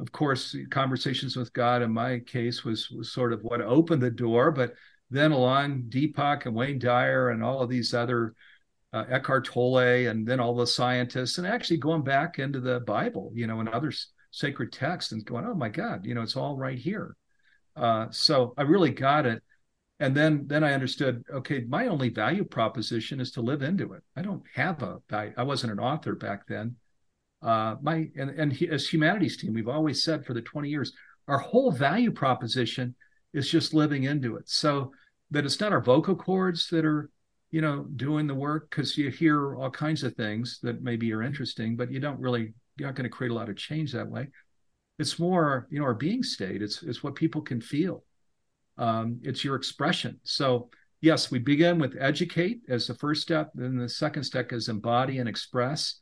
of 0.00 0.12
course 0.12 0.56
conversations 0.70 1.36
with 1.36 1.52
god 1.52 1.82
in 1.82 1.92
my 1.92 2.20
case 2.20 2.64
was 2.64 2.88
was 2.90 3.12
sort 3.12 3.32
of 3.32 3.42
what 3.42 3.60
opened 3.60 4.00
the 4.00 4.10
door 4.10 4.50
but 4.50 4.72
then 5.10 5.32
along 5.32 5.82
deepak 5.88 6.46
and 6.46 6.54
wayne 6.54 6.78
dyer 6.78 7.30
and 7.30 7.42
all 7.42 7.60
of 7.60 7.68
these 7.68 7.92
other 7.92 8.34
uh, 8.92 9.04
Eckhart 9.10 9.44
Tolle, 9.44 10.06
and 10.08 10.26
then 10.26 10.40
all 10.40 10.54
the 10.54 10.66
scientists, 10.66 11.36
and 11.36 11.46
actually 11.46 11.76
going 11.76 12.02
back 12.02 12.38
into 12.38 12.58
the 12.58 12.80
Bible, 12.80 13.30
you 13.34 13.46
know, 13.46 13.60
and 13.60 13.68
other 13.68 13.92
sacred 14.30 14.72
text 14.72 15.12
and 15.12 15.24
going, 15.24 15.44
oh 15.46 15.54
my 15.54 15.68
God, 15.68 16.04
you 16.04 16.14
know, 16.14 16.22
it's 16.22 16.36
all 16.36 16.56
right 16.56 16.78
here. 16.78 17.16
Uh, 17.76 18.06
so 18.10 18.54
I 18.56 18.62
really 18.62 18.90
got 18.90 19.26
it, 19.26 19.42
and 20.00 20.16
then 20.16 20.44
then 20.46 20.64
I 20.64 20.72
understood. 20.72 21.24
Okay, 21.32 21.64
my 21.68 21.86
only 21.86 22.08
value 22.08 22.44
proposition 22.44 23.20
is 23.20 23.30
to 23.32 23.40
live 23.40 23.62
into 23.62 23.92
it. 23.92 24.02
I 24.16 24.22
don't 24.22 24.42
have 24.54 24.82
a 24.82 24.98
value. 25.08 25.32
I 25.36 25.44
wasn't 25.44 25.72
an 25.72 25.78
author 25.80 26.14
back 26.14 26.46
then. 26.48 26.76
Uh, 27.40 27.76
my 27.80 28.08
and 28.16 28.30
and 28.30 28.52
he, 28.52 28.68
as 28.68 28.88
humanity's 28.88 29.36
team, 29.36 29.54
we've 29.54 29.68
always 29.68 30.02
said 30.02 30.26
for 30.26 30.34
the 30.34 30.42
twenty 30.42 30.70
years, 30.70 30.92
our 31.28 31.38
whole 31.38 31.70
value 31.70 32.10
proposition 32.10 32.94
is 33.32 33.48
just 33.48 33.74
living 33.74 34.04
into 34.04 34.36
it. 34.36 34.48
So 34.48 34.92
that 35.30 35.44
it's 35.44 35.60
not 35.60 35.72
our 35.72 35.82
vocal 35.82 36.16
cords 36.16 36.68
that 36.70 36.84
are 36.84 37.10
you 37.50 37.60
know, 37.60 37.86
doing 37.96 38.26
the 38.26 38.34
work 38.34 38.68
because 38.70 38.98
you 38.98 39.10
hear 39.10 39.56
all 39.56 39.70
kinds 39.70 40.02
of 40.02 40.14
things 40.14 40.58
that 40.62 40.82
maybe 40.82 41.12
are 41.12 41.22
interesting, 41.22 41.76
but 41.76 41.90
you 41.90 41.98
don't 41.98 42.20
really, 42.20 42.52
you're 42.78 42.88
not 42.88 42.94
going 42.94 43.04
to 43.04 43.16
create 43.16 43.30
a 43.30 43.34
lot 43.34 43.48
of 43.48 43.56
change 43.56 43.92
that 43.92 44.08
way. 44.08 44.28
It's 44.98 45.18
more, 45.18 45.66
you 45.70 45.78
know, 45.78 45.84
our 45.84 45.94
being 45.94 46.22
state. 46.22 46.62
It's 46.62 46.82
it's 46.82 47.02
what 47.02 47.14
people 47.14 47.42
can 47.42 47.60
feel. 47.60 48.04
Um, 48.76 49.20
it's 49.22 49.44
your 49.44 49.56
expression. 49.56 50.20
So 50.24 50.70
yes, 51.00 51.30
we 51.30 51.38
begin 51.38 51.78
with 51.78 51.96
educate 51.98 52.60
as 52.68 52.86
the 52.86 52.94
first 52.94 53.22
step. 53.22 53.50
Then 53.54 53.76
the 53.76 53.88
second 53.88 54.24
step 54.24 54.52
is 54.52 54.68
embody 54.68 55.18
and 55.18 55.28
express, 55.28 56.00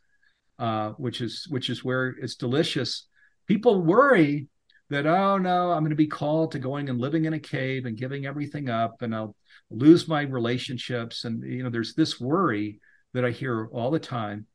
uh, 0.59 0.91
which 0.91 1.21
is 1.21 1.47
which 1.51 1.69
is 1.69 1.85
where 1.85 2.09
it's 2.21 2.37
delicious. 2.37 3.09
People 3.47 3.83
worry 3.83 4.49
that 4.89 5.07
oh 5.07 5.37
no, 5.37 5.73
I'm 5.73 5.81
going 5.81 5.91
to 5.91 5.97
be 5.97 6.07
called 6.07 6.53
to 6.53 6.59
going 6.59 6.89
and 6.89 7.01
living 7.01 7.25
in 7.25 7.35
a 7.35 7.39
cave 7.39 7.87
and 7.87 7.97
giving 7.97 8.25
everything 8.25 8.71
up, 8.71 9.03
and 9.03 9.15
I'll 9.15 9.37
lose 9.71 10.07
my 10.09 10.23
relationships 10.23 11.25
and 11.25 11.43
you 11.43 11.63
know 11.63 11.71
there's 11.71 11.95
this 11.95 12.21
worry 12.21 12.81
that 13.15 13.25
i 13.25 13.31
hear 13.31 13.69
all 13.73 13.91
the 13.91 13.99
time 13.99 14.47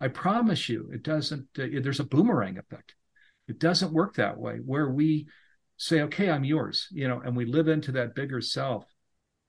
i 0.00 0.08
promise 0.08 0.68
you 0.68 0.88
it 0.92 1.02
doesn't 1.02 1.46
uh, 1.58 1.66
there's 1.82 2.00
a 2.00 2.04
boomerang 2.04 2.58
effect 2.58 2.94
it 3.48 3.58
doesn't 3.58 3.92
work 3.92 4.14
that 4.14 4.38
way 4.38 4.58
where 4.64 4.90
we 4.90 5.26
say 5.76 6.02
okay 6.02 6.30
i'm 6.30 6.44
yours 6.44 6.88
you 6.90 7.08
know 7.08 7.20
and 7.24 7.36
we 7.36 7.44
live 7.44 7.68
into 7.68 7.92
that 7.92 8.14
bigger 8.14 8.40
self 8.40 8.84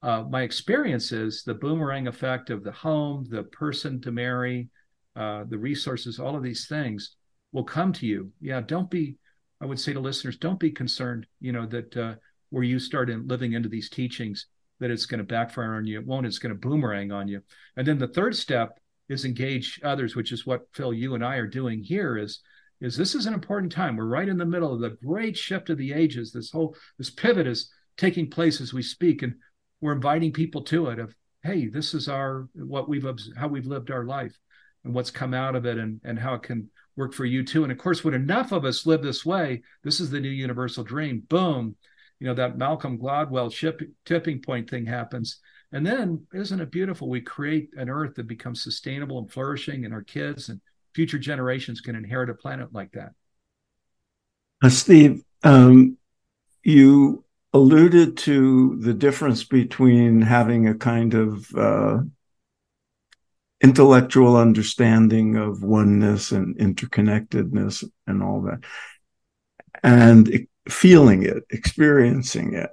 uh, 0.03 0.23
my 0.23 0.41
experience 0.41 1.11
is 1.11 1.43
the 1.43 1.53
boomerang 1.53 2.07
effect 2.07 2.49
of 2.49 2.63
the 2.63 2.71
home 2.71 3.25
the 3.29 3.43
person 3.43 4.01
to 4.01 4.11
marry 4.11 4.69
uh, 5.15 5.43
the 5.49 5.57
resources 5.57 6.19
all 6.19 6.35
of 6.35 6.43
these 6.43 6.67
things 6.67 7.15
will 7.51 7.63
come 7.63 7.91
to 7.91 8.05
you 8.05 8.31
yeah 8.39 8.61
don't 8.61 8.89
be 8.89 9.15
i 9.61 9.65
would 9.65 9.79
say 9.79 9.93
to 9.93 9.99
listeners 9.99 10.37
don't 10.37 10.59
be 10.59 10.71
concerned 10.71 11.25
you 11.39 11.51
know 11.51 11.65
that 11.65 11.95
uh, 11.97 12.15
where 12.49 12.63
you 12.63 12.79
start 12.79 13.09
in 13.09 13.27
living 13.27 13.53
into 13.53 13.69
these 13.69 13.89
teachings 13.89 14.45
that 14.81 14.91
it's 14.91 15.05
going 15.05 15.19
to 15.19 15.23
backfire 15.23 15.75
on 15.75 15.87
you. 15.87 15.99
It 15.99 16.05
won't. 16.05 16.25
It's 16.25 16.39
going 16.39 16.53
to 16.53 16.59
boomerang 16.59 17.11
on 17.11 17.27
you. 17.27 17.41
And 17.77 17.87
then 17.87 17.97
the 17.97 18.07
third 18.07 18.35
step 18.35 18.79
is 19.12 19.26
engage 19.26 19.80
others, 19.84 20.16
which 20.16 20.32
is 20.32 20.45
what 20.45 20.68
Phil, 20.74 20.93
you 20.93 21.16
and 21.16 21.26
I 21.26 21.36
are 21.36 21.47
doing 21.47 21.82
here. 21.82 22.18
Is 22.18 22.41
is 22.80 22.97
this 22.97 23.16
is 23.16 23.26
an 23.26 23.34
important 23.34 23.72
time. 23.72 23.95
We're 23.95 24.05
right 24.05 24.28
in 24.28 24.38
the 24.38 24.45
middle 24.45 24.74
of 24.74 24.82
the 24.82 24.97
great 25.05 25.38
shift 25.38 25.70
of 25.70 25.78
the 25.78 25.93
ages. 25.93 26.32
This 26.32 26.51
whole 26.51 26.76
this 26.97 27.09
pivot 27.09 27.47
is 27.47 27.70
taking 27.97 28.30
place 28.30 28.62
as 28.62 28.74
we 28.74 28.82
speak, 28.82 29.22
and 29.22 29.36
we're 29.82 29.93
inviting 29.93 30.32
people 30.32 30.64
to 30.64 30.88
it. 30.88 30.99
Of 30.99 31.16
hey, 31.43 31.68
this 31.68 31.93
is 31.93 32.07
our 32.07 32.47
what 32.53 32.89
we've 32.89 33.05
how 33.38 33.47
we've 33.47 33.68
lived 33.68 33.91
our 33.91 34.05
life, 34.05 34.38
and 34.84 34.93
what's 34.93 35.12
come 35.12 35.34
out 35.34 35.55
of 35.55 35.66
it, 35.66 35.78
and 35.78 36.01
and 36.03 36.18
how 36.18 36.36
it 36.36 36.43
can 36.43 36.70
work 36.95 37.14
for 37.14 37.26
you 37.26 37.43
too. 37.43 37.64
And 37.64 37.72
of 37.72 37.78
course, 37.78 38.03
when 38.03 38.14
enough 38.14 38.51
of 38.51 38.66
us 38.66 38.86
live 38.86 39.01
this 39.01 39.26
way, 39.26 39.62
this 39.84 39.99
is 39.99 40.09
the 40.09 40.20
new 40.20 40.30
universal 40.30 40.84
dream. 40.84 41.24
Boom 41.30 41.76
you 42.22 42.28
know 42.28 42.36
that 42.36 42.55
Malcolm 42.55 42.99
Gladwell 42.99 43.51
ship, 43.51 43.82
tipping 44.05 44.43
point 44.43 44.70
thing 44.70 44.86
happens, 44.86 45.39
and 45.72 45.86
then 45.86 46.26
isn't 46.34 46.59
it 46.59 46.72
beautiful? 46.72 47.09
We 47.09 47.22
create 47.22 47.69
an 47.78 47.89
Earth 47.89 48.15
that 48.15 48.28
becomes 48.28 48.63
sustainable 48.63 49.19
and 49.19 49.32
flourishing, 49.32 49.86
and 49.86 49.93
our 49.93 50.03
kids 50.03 50.49
and 50.49 50.61
future 50.93 51.19
generations 51.19 51.82
can 51.82 51.95
inherit 51.95 52.30
a 52.30 52.34
planet 52.34 52.74
like 52.74 52.91
that. 52.91 53.11
Uh, 54.63 54.69
Steve, 54.69 55.24
um, 55.43 55.97
you 56.63 57.24
alluded 57.53 58.17
to 58.17 58.78
the 58.82 58.93
difference 58.93 59.43
between 59.43 60.22
having 60.22 60.67
a 60.67 60.76
kind 60.76 61.13
of 61.13 61.53
uh, 61.55 61.99
intellectual 63.61 64.38
understanding 64.38 65.36
of 65.36 65.63
oneness 65.63 66.32
and 66.32 66.57
interconnectedness 66.57 67.84
and 68.07 68.24
all 68.24 68.41
that, 68.41 68.63
and 69.84 70.47
feeling 70.69 71.24
it, 71.24 71.43
experiencing 71.49 72.53
it. 72.53 72.69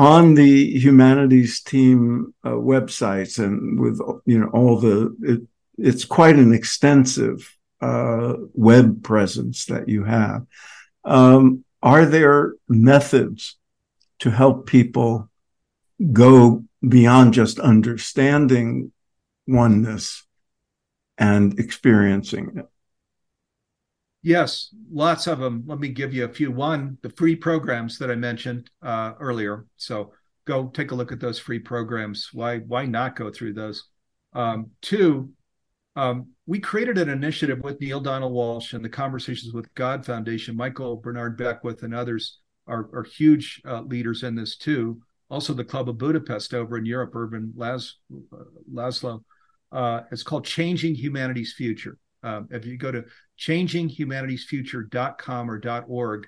On 0.00 0.32
the 0.32 0.78
humanity's 0.78 1.60
team 1.60 2.32
uh, 2.42 2.52
websites 2.52 3.38
and 3.38 3.78
with 3.78 4.00
you 4.24 4.38
know 4.38 4.46
all 4.46 4.78
the 4.80 5.14
it, 5.20 5.42
it's 5.76 6.06
quite 6.06 6.36
an 6.36 6.54
extensive 6.54 7.54
uh, 7.82 8.32
web 8.54 9.02
presence 9.02 9.66
that 9.66 9.90
you 9.90 10.04
have. 10.04 10.46
Um, 11.04 11.66
are 11.82 12.06
there 12.06 12.54
methods 12.66 13.58
to 14.20 14.30
help 14.30 14.66
people 14.66 15.28
go 16.14 16.64
beyond 16.80 17.34
just 17.34 17.60
understanding 17.60 18.92
oneness 19.46 20.24
and 21.18 21.58
experiencing 21.58 22.52
it? 22.56 22.69
Yes, 24.22 24.74
lots 24.92 25.26
of 25.26 25.38
them. 25.38 25.64
Let 25.66 25.78
me 25.78 25.88
give 25.88 26.12
you 26.12 26.24
a 26.24 26.28
few. 26.28 26.52
One, 26.52 26.98
the 27.02 27.10
free 27.10 27.34
programs 27.34 27.98
that 27.98 28.10
I 28.10 28.16
mentioned 28.16 28.70
uh, 28.82 29.14
earlier. 29.18 29.66
So 29.76 30.12
go 30.46 30.68
take 30.68 30.90
a 30.90 30.94
look 30.94 31.10
at 31.10 31.20
those 31.20 31.38
free 31.38 31.58
programs. 31.58 32.28
Why 32.32 32.58
why 32.58 32.84
not 32.84 33.16
go 33.16 33.30
through 33.30 33.54
those? 33.54 33.88
Um, 34.34 34.70
two, 34.82 35.30
um, 35.96 36.28
we 36.46 36.60
created 36.60 36.98
an 36.98 37.08
initiative 37.08 37.60
with 37.60 37.80
Neale 37.80 38.00
Donald 38.00 38.32
Walsch 38.32 38.74
and 38.74 38.84
the 38.84 38.88
Conversations 38.88 39.52
with 39.54 39.72
God 39.74 40.04
Foundation. 40.04 40.56
Michael 40.56 40.96
Bernard 40.96 41.36
Beckwith 41.36 41.82
and 41.82 41.94
others 41.94 42.38
are, 42.66 42.88
are 42.92 43.04
huge 43.04 43.60
uh, 43.64 43.82
leaders 43.82 44.22
in 44.22 44.34
this 44.34 44.56
too. 44.56 45.00
Also, 45.30 45.54
the 45.54 45.64
Club 45.64 45.88
of 45.88 45.96
Budapest 45.96 46.54
over 46.54 46.76
in 46.76 46.84
Europe, 46.84 47.14
Ervin 47.14 47.52
Las, 47.56 47.96
uh, 48.32 48.36
Laszlo. 48.72 49.22
Uh, 49.72 50.00
it's 50.10 50.24
called 50.24 50.44
Changing 50.44 50.94
Humanity's 50.94 51.52
Future. 51.52 51.96
Um, 52.22 52.48
if 52.50 52.66
you 52.66 52.76
go 52.76 52.92
to 52.92 53.06
changinghumanitiesfuture.com 53.38 55.50
or 55.50 55.84
.org, 55.88 56.26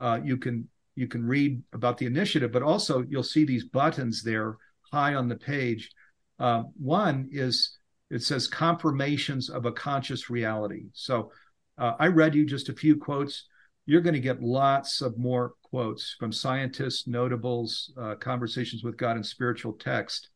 uh, 0.00 0.20
you 0.22 0.36
can 0.36 0.68
you 0.96 1.08
can 1.08 1.26
read 1.26 1.60
about 1.72 1.98
the 1.98 2.06
initiative, 2.06 2.52
but 2.52 2.62
also 2.62 3.04
you'll 3.08 3.24
see 3.24 3.44
these 3.44 3.64
buttons 3.64 4.22
there 4.22 4.56
high 4.92 5.14
on 5.14 5.28
the 5.28 5.36
page. 5.36 5.90
Uh, 6.38 6.62
one 6.76 7.28
is 7.32 7.78
it 8.10 8.22
says 8.22 8.46
confirmations 8.46 9.50
of 9.50 9.66
a 9.66 9.72
conscious 9.72 10.30
reality. 10.30 10.84
So 10.92 11.32
uh, 11.78 11.94
I 11.98 12.06
read 12.06 12.34
you 12.34 12.46
just 12.46 12.68
a 12.68 12.74
few 12.74 12.96
quotes. 12.96 13.46
You're 13.86 14.02
going 14.02 14.14
to 14.14 14.20
get 14.20 14.42
lots 14.42 15.00
of 15.00 15.18
more 15.18 15.54
quotes 15.62 16.14
from 16.18 16.32
scientists, 16.32 17.06
notables, 17.06 17.92
uh, 18.00 18.14
conversations 18.14 18.84
with 18.84 18.96
God, 18.96 19.16
and 19.16 19.26
spiritual 19.26 19.72
text 19.72 20.30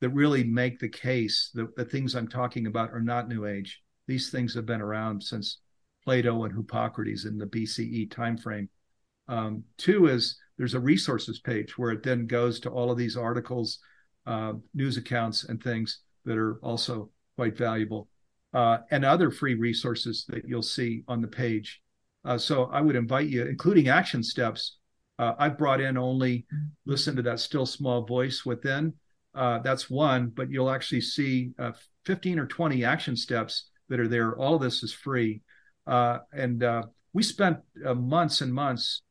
that 0.00 0.10
really 0.10 0.44
make 0.44 0.78
the 0.78 0.88
case 0.88 1.50
that 1.54 1.74
the 1.76 1.84
things 1.84 2.14
I'm 2.14 2.28
talking 2.28 2.66
about 2.66 2.90
are 2.90 3.00
not 3.00 3.28
New 3.28 3.46
Age. 3.46 3.80
These 4.06 4.30
things 4.30 4.54
have 4.54 4.66
been 4.66 4.80
around 4.80 5.22
since 5.22 5.58
Plato 6.04 6.44
and 6.44 6.54
Hippocrates 6.54 7.24
in 7.24 7.38
the 7.38 7.46
BCE 7.46 8.08
timeframe. 8.08 8.68
Um, 9.28 9.64
two 9.78 10.08
is 10.08 10.36
there's 10.58 10.74
a 10.74 10.80
resources 10.80 11.40
page 11.40 11.78
where 11.78 11.92
it 11.92 12.02
then 12.02 12.26
goes 12.26 12.60
to 12.60 12.70
all 12.70 12.90
of 12.90 12.98
these 12.98 13.16
articles, 13.16 13.78
uh, 14.26 14.54
news 14.74 14.96
accounts, 14.96 15.44
and 15.44 15.62
things 15.62 16.00
that 16.24 16.36
are 16.36 16.56
also 16.62 17.10
quite 17.36 17.56
valuable, 17.56 18.08
uh, 18.52 18.78
and 18.90 19.04
other 19.04 19.30
free 19.30 19.54
resources 19.54 20.24
that 20.28 20.46
you'll 20.46 20.62
see 20.62 21.04
on 21.08 21.20
the 21.20 21.28
page. 21.28 21.80
Uh, 22.24 22.38
so 22.38 22.64
I 22.66 22.80
would 22.80 22.96
invite 22.96 23.28
you, 23.28 23.44
including 23.46 23.88
action 23.88 24.22
steps. 24.22 24.76
Uh, 25.18 25.34
I've 25.38 25.58
brought 25.58 25.80
in 25.80 25.96
only 25.96 26.46
listen 26.86 27.16
to 27.16 27.22
that 27.22 27.40
still 27.40 27.66
small 27.66 28.04
voice 28.04 28.44
within. 28.44 28.94
Uh, 29.34 29.58
that's 29.60 29.88
one, 29.88 30.28
but 30.28 30.50
you'll 30.50 30.70
actually 30.70 31.00
see 31.00 31.52
uh, 31.58 31.72
15 32.04 32.38
or 32.38 32.46
20 32.46 32.84
action 32.84 33.16
steps 33.16 33.70
that 33.88 34.00
are 34.00 34.08
there. 34.08 34.36
All 34.36 34.54
of 34.54 34.62
this 34.62 34.82
is 34.82 34.92
free. 34.92 35.42
and 35.86 36.64
we 37.14 37.22
spent 37.22 37.58
months 37.96 38.40
and 38.40 38.52
months 38.52 39.02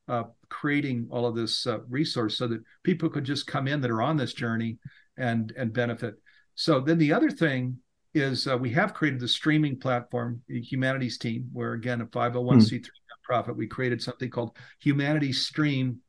creating 0.49 1.07
all 1.11 1.26
of 1.26 1.36
this 1.36 1.67
resource 1.89 2.38
so 2.38 2.47
that 2.47 2.63
people 2.84 3.09
could 3.09 3.24
just 3.24 3.47
come 3.47 3.67
in 3.67 3.82
that 3.82 3.91
are 3.91 4.01
on 4.01 4.17
this 4.17 4.34
journey 4.34 4.78
and 5.17 5.53
and 5.57 5.74
benefit. 5.74 6.15
So 6.55 6.80
then 6.80 6.97
the 6.97 7.13
other 7.13 7.30
thing 7.30 7.78
is 8.13 8.47
uh, 8.47 8.57
we 8.57 8.72
have 8.72 8.93
created 8.93 9.19
the 9.19 9.28
streaming 9.28 9.80
platform, 9.80 10.41
the 10.47 10.61
Humanity's 10.61 11.17
Team, 11.17 11.49
where 11.53 11.74
again, 11.74 12.01
a 12.01 12.05
501c3 12.05 12.69
hmm. 12.82 13.34
nonprofit, 13.34 13.55
we 13.55 13.67
created 13.67 14.01
something 14.01 14.30
called 14.30 14.57
Humanity 14.82 15.32
Stream 15.32 15.99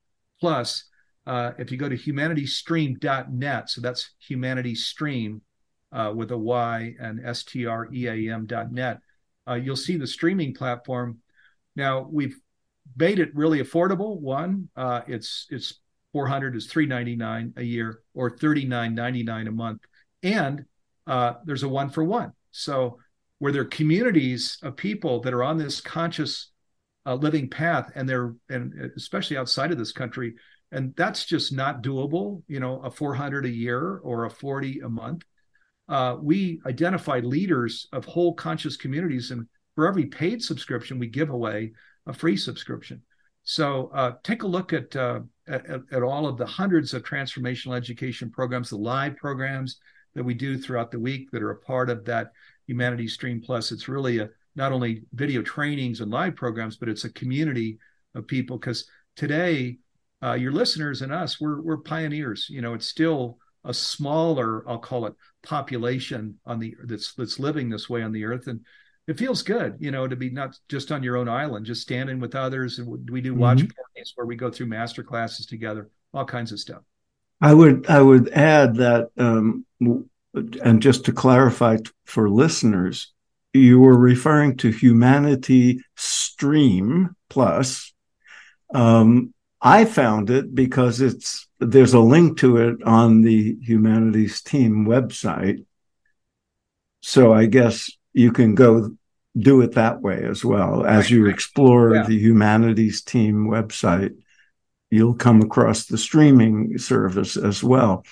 Plus. 0.41 0.85
Uh, 1.25 1.53
if 1.59 1.71
you 1.71 1.79
go 1.79 1.89
to 1.89 1.97
humanitystream.net, 1.97 3.71
so 3.71 3.81
that's 3.81 4.11
Humanity 4.19 4.75
Stream 4.75 5.41
uh, 5.93 6.13
with 6.15 6.31
a 6.31 6.39
Y 6.39 6.95
and 7.01 7.25
S 7.25 7.45
T 7.45 7.67
R 7.67 7.89
E 7.93 8.07
A 8.07 8.35
M.net, 8.35 8.99
uh, 9.49 9.55
you'll 9.55 9.77
see 9.77 9.97
the 9.97 10.07
streaming 10.07 10.55
platform. 10.55 11.19
Now 11.77 12.07
we've 12.11 12.37
made 12.97 13.19
it 13.19 13.35
really 13.35 13.61
affordable. 13.61 14.21
One, 14.21 14.69
uh, 14.77 15.03
it's 15.07 15.47
it's 15.51 15.81
400 16.13 16.57
is 16.57 16.67
399 16.67 17.55
a 17.57 17.63
year 17.63 18.01
or 18.15 18.31
39.99 18.31 19.49
a 19.49 19.51
month 19.51 19.81
and 20.23 20.65
uh, 21.07 21.35
there's 21.45 21.63
a 21.63 21.69
one 21.69 21.91
for 21.91 22.05
one. 22.05 22.33
So 22.51 22.99
where 23.39 23.53
there 23.53 23.63
are 23.63 23.67
communities 23.67 24.59
of 24.63 24.77
people 24.77 25.21
that 25.23 25.35
are 25.35 25.43
on 25.43 25.59
this 25.59 25.81
conscious 25.81 26.51
uh, 27.05 27.15
living 27.15 27.51
path, 27.51 27.91
and 27.95 28.09
they're 28.09 28.35
and 28.49 28.93
especially 28.97 29.37
outside 29.37 29.73
of 29.73 29.79
this 29.79 29.93
country, 29.93 30.35
and 30.71 30.95
that's 30.97 31.25
just 31.25 31.53
not 31.53 31.83
doable. 31.83 32.43
You 32.47 32.61
know, 32.61 32.81
a 32.81 32.91
400 32.91 33.45
a 33.45 33.51
year 33.51 33.99
or 33.99 34.25
a 34.25 34.31
40 34.31 34.81
a 34.81 34.89
month. 34.89 35.25
Uh, 35.93 36.17
we 36.31 36.59
identify 36.65 37.19
leaders 37.21 37.87
of 37.93 38.03
whole 38.07 38.33
conscious 38.33 38.77
communities, 38.79 39.31
and 39.31 39.47
for 39.75 39.87
every 39.87 40.07
paid 40.07 40.43
subscription, 40.43 40.99
we 40.99 41.07
give 41.07 41.29
away 41.29 41.73
a 42.07 42.13
free 42.13 42.37
subscription. 42.37 43.03
So 43.45 43.91
uh, 44.01 44.13
take 44.23 44.43
a 44.43 44.47
look 44.57 44.73
at, 44.73 44.97
uh, 44.97 45.21
at, 45.47 45.83
at 45.97 46.03
all 46.03 46.27
of 46.27 46.39
the 46.39 46.47
hundreds 46.47 46.95
of 46.95 47.03
transformational 47.03 47.77
education 47.77 48.31
programs, 48.31 48.71
the 48.71 48.77
live 48.77 49.17
programs, 49.17 49.81
that 50.15 50.25
we 50.25 50.35
do 50.35 50.57
throughout 50.57 50.91
the 50.91 50.99
week 50.99 51.31
that 51.31 51.43
are 51.43 51.51
a 51.51 51.57
part 51.73 51.91
of 51.91 52.05
that 52.07 52.33
Humanity 52.67 53.09
Stream 53.09 53.43
Plus. 53.45 53.73
It's 53.73 53.89
really 53.89 54.19
a 54.19 54.31
not 54.57 54.73
only 54.73 55.03
video 55.13 55.43
trainings 55.43 56.01
and 56.01 56.11
live 56.11 56.37
programs, 56.37 56.77
but 56.77 56.89
it's 56.89 57.05
a 57.05 57.13
community 57.13 57.79
of 58.15 58.27
people. 58.27 58.59
Because 58.59 58.87
today, 59.17 59.79
uh, 60.23 60.35
your 60.35 60.53
listeners 60.53 61.03
and 61.03 61.13
us, 61.13 61.41
we're 61.41 61.61
we're 61.61 61.79
pioneers. 61.79 62.47
You 62.49 62.63
know, 62.63 62.75
it's 62.75 62.87
still 62.87 63.39
a 63.65 63.75
smaller, 63.75 64.69
I'll 64.69 64.79
call 64.79 65.07
it, 65.07 65.15
population 65.43 66.39
on 66.47 66.59
the 66.59 66.77
that's 66.85 67.15
that's 67.15 67.39
living 67.39 67.69
this 67.69 67.89
way 67.89 68.03
on 68.03 68.13
the 68.13 68.25
earth, 68.25 68.47
and 68.47 68.61
it 69.07 69.19
feels 69.19 69.43
good, 69.43 69.77
you 69.81 69.91
know, 69.91 70.07
to 70.07 70.17
be 70.17 70.31
not 70.31 70.57
just 70.69 70.93
on 70.93 71.03
your 71.03 71.17
own 71.17 71.29
island, 71.29 71.67
just 71.67 71.83
standing 71.83 72.21
with 72.21 72.35
others. 72.35 72.79
And 72.79 73.11
we 73.11 73.21
do 73.21 73.35
watch 73.35 73.59
mm-hmm. 73.59 73.69
parties 73.69 74.13
where 74.15 74.27
we 74.27 74.37
go 74.37 74.51
through 74.51 74.67
master 74.67 75.03
classes 75.03 75.47
together, 75.47 75.91
all 76.15 76.25
kinds 76.25 76.53
of 76.53 76.61
stuff. 76.61 76.83
I 77.41 77.53
would 77.53 77.87
I 77.89 78.01
would 78.01 78.29
add 78.31 78.77
that, 78.77 79.11
um, 79.19 79.67
and 79.81 80.81
just 80.81 81.05
to 81.07 81.13
clarify 81.13 81.79
for 82.05 82.31
listeners, 82.31 83.13
you 83.53 83.81
were 83.81 83.99
referring 83.99 84.57
to 84.59 84.71
Humanity 84.71 85.81
Stream 85.97 87.17
Plus. 87.29 87.93
Um, 88.73 89.35
I 89.61 89.85
found 89.85 90.31
it 90.31 90.55
because 90.55 91.01
it's 91.01 91.49
there's 91.67 91.95
a 91.95 92.01
link 92.01 92.39
to 92.39 92.57
it 92.59 92.83
on 92.85 93.23
the 93.23 93.57
Humanity's 93.63 94.43
Team 94.43 94.87
website. 94.87 95.65
So 97.01 97.33
I 97.33 97.47
guess 97.47 97.91
you 98.13 98.33
can 98.33 98.55
go 98.55 98.97
do 99.37 99.61
it 99.63 99.73
that 99.73 100.01
way 100.01 100.25
as 100.25 100.45
well 100.45 100.85
as 100.85 101.11
you 101.11 101.27
explore 101.27 101.95
yeah. 101.95 102.03
the 102.05 102.19
Humanity's 102.19 103.03
Team 103.03 103.49
website 103.49 104.15
you'll 104.93 105.15
come 105.15 105.41
across 105.41 105.87
the 105.87 105.97
streaming 105.97 106.77
service 106.77 107.39
as 107.39 107.65
well. 107.65 108.05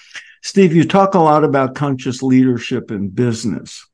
Steve, 0.43 0.75
you 0.75 0.85
talk 0.85 1.15
a 1.15 1.19
lot 1.19 1.45
about 1.45 1.75
conscious 1.75 2.23
leadership 2.23 2.91
in 2.91 3.11
business, 3.11 3.87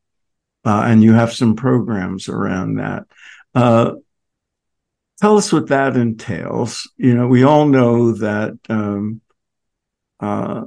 uh, 0.65 0.85
and 0.87 1.03
you 1.03 1.13
have 1.13 1.33
some 1.33 1.57
programs 1.57 2.29
around 2.29 2.77
that. 2.77 3.03
Uh, 3.57 3.95
tell 5.21 5.37
us 5.37 5.53
what 5.53 5.67
that 5.67 5.97
entails. 5.97 6.89
You 6.97 7.15
know, 7.15 7.27
we 7.27 7.43
all 7.43 7.67
know 7.67 8.13
that 8.13 8.57
um, 8.69 9.21
uh, 10.21 10.65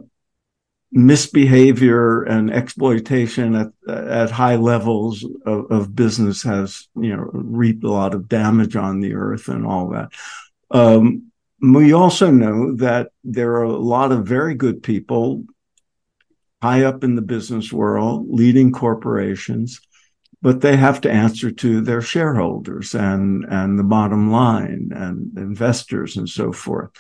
misbehavior 0.92 2.24
and 2.24 2.52
exploitation 2.52 3.56
at 3.56 3.68
at 3.88 4.32
high 4.32 4.56
levels 4.56 5.24
of, 5.46 5.72
of, 5.72 5.96
business 5.96 6.42
has 6.42 6.88
you 6.96 7.16
know 7.16 7.30
reaped 7.32 7.84
a 7.84 7.92
lot 7.92 8.16
of 8.16 8.28
damage 8.28 8.76
on 8.76 9.00
the 9.00 9.14
earth 9.14 9.48
and 9.50 9.66
all 9.66 9.90
that. 9.90 10.10
Um, 10.72 11.32
we 11.62 11.94
also 11.94 12.32
know 12.32 12.76
that 12.76 13.12
there 13.24 13.52
are 13.56 13.64
a 13.64 13.78
lot 13.78 14.12
of 14.12 14.26
very 14.26 14.56
good 14.56 14.82
people 14.82 15.44
high 16.62 16.84
up 16.84 17.04
in 17.04 17.16
the 17.16 17.22
business 17.22 17.72
world, 17.72 18.28
leading 18.30 18.72
corporations, 18.72 19.82
but 20.42 20.62
they 20.62 20.76
have 20.76 21.02
to 21.02 21.12
answer 21.12 21.52
to 21.52 21.82
their 21.82 22.02
shareholders 22.02 22.96
and, 22.96 23.46
and 23.46 23.78
the 23.78 23.84
bottom 23.84 24.32
line 24.32 24.90
and 24.94 25.38
investors 25.38 26.18
and 26.18 26.28
so 26.28 26.52
forth. 26.52 26.92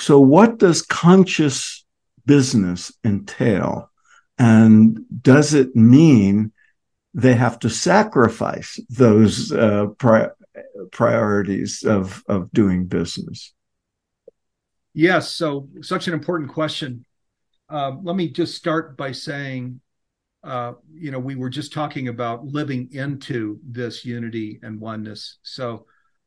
So, 0.00 0.20
what 0.20 0.58
does 0.58 0.82
conscious 0.82 1.84
business 2.24 2.92
entail? 3.04 3.90
And 4.38 5.00
does 5.22 5.54
it 5.54 5.74
mean 5.74 6.52
they 7.14 7.34
have 7.34 7.58
to 7.60 7.70
sacrifice 7.70 8.78
those 8.90 9.50
uh, 9.52 9.86
pri- 9.98 10.30
priorities 10.92 11.82
of 11.82 12.22
of 12.28 12.50
doing 12.52 12.86
business? 12.86 13.52
Yes, 14.92 15.30
so 15.30 15.68
such 15.82 16.08
an 16.08 16.14
important 16.14 16.50
question. 16.50 17.04
Uh, 17.68 17.92
let 18.02 18.16
me 18.16 18.28
just 18.28 18.54
start 18.54 18.96
by 18.96 19.12
saying, 19.12 19.80
uh, 20.44 20.72
you 20.94 21.10
know, 21.10 21.18
we 21.18 21.34
were 21.34 21.50
just 21.50 21.72
talking 21.72 22.08
about 22.08 22.46
living 22.46 22.88
into 22.92 23.58
this 23.66 24.04
unity 24.04 24.58
and 24.62 24.80
oneness. 24.80 25.38
So, 25.42 25.86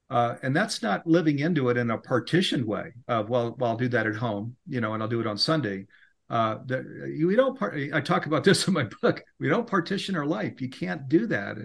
uh, 0.10 0.36
and 0.42 0.56
that's 0.56 0.82
not 0.82 1.06
living 1.06 1.40
into 1.40 1.70
it 1.70 1.78
in 1.78 1.92
a 1.92 1.98
partitioned 1.98 2.66
way. 2.66 2.94
Of 3.08 3.30
well, 3.30 3.56
well, 3.58 3.72
I'll 3.72 3.78
do 3.78 3.90
that 3.90 4.08
at 4.08 4.16
home, 4.16 4.56
you 4.68 4.82
know, 4.82 4.94
and 4.94 5.04
I'll 5.04 5.10
do 5.10 5.22
it 5.22 5.28
on 5.28 5.38
Sunday. 5.38 5.88
Uh, 6.30 6.58
we 6.68 7.36
don't. 7.36 7.58
Part, 7.58 7.78
I 7.94 8.02
talk 8.02 8.26
about 8.26 8.44
this 8.44 8.68
in 8.68 8.74
my 8.74 8.88
book. 9.02 9.24
We 9.40 9.50
don't 9.50 9.68
partition 9.68 10.16
our 10.16 10.26
life. 10.26 10.62
You 10.62 10.70
can't 10.70 11.08
do 11.08 11.28
that 11.28 11.58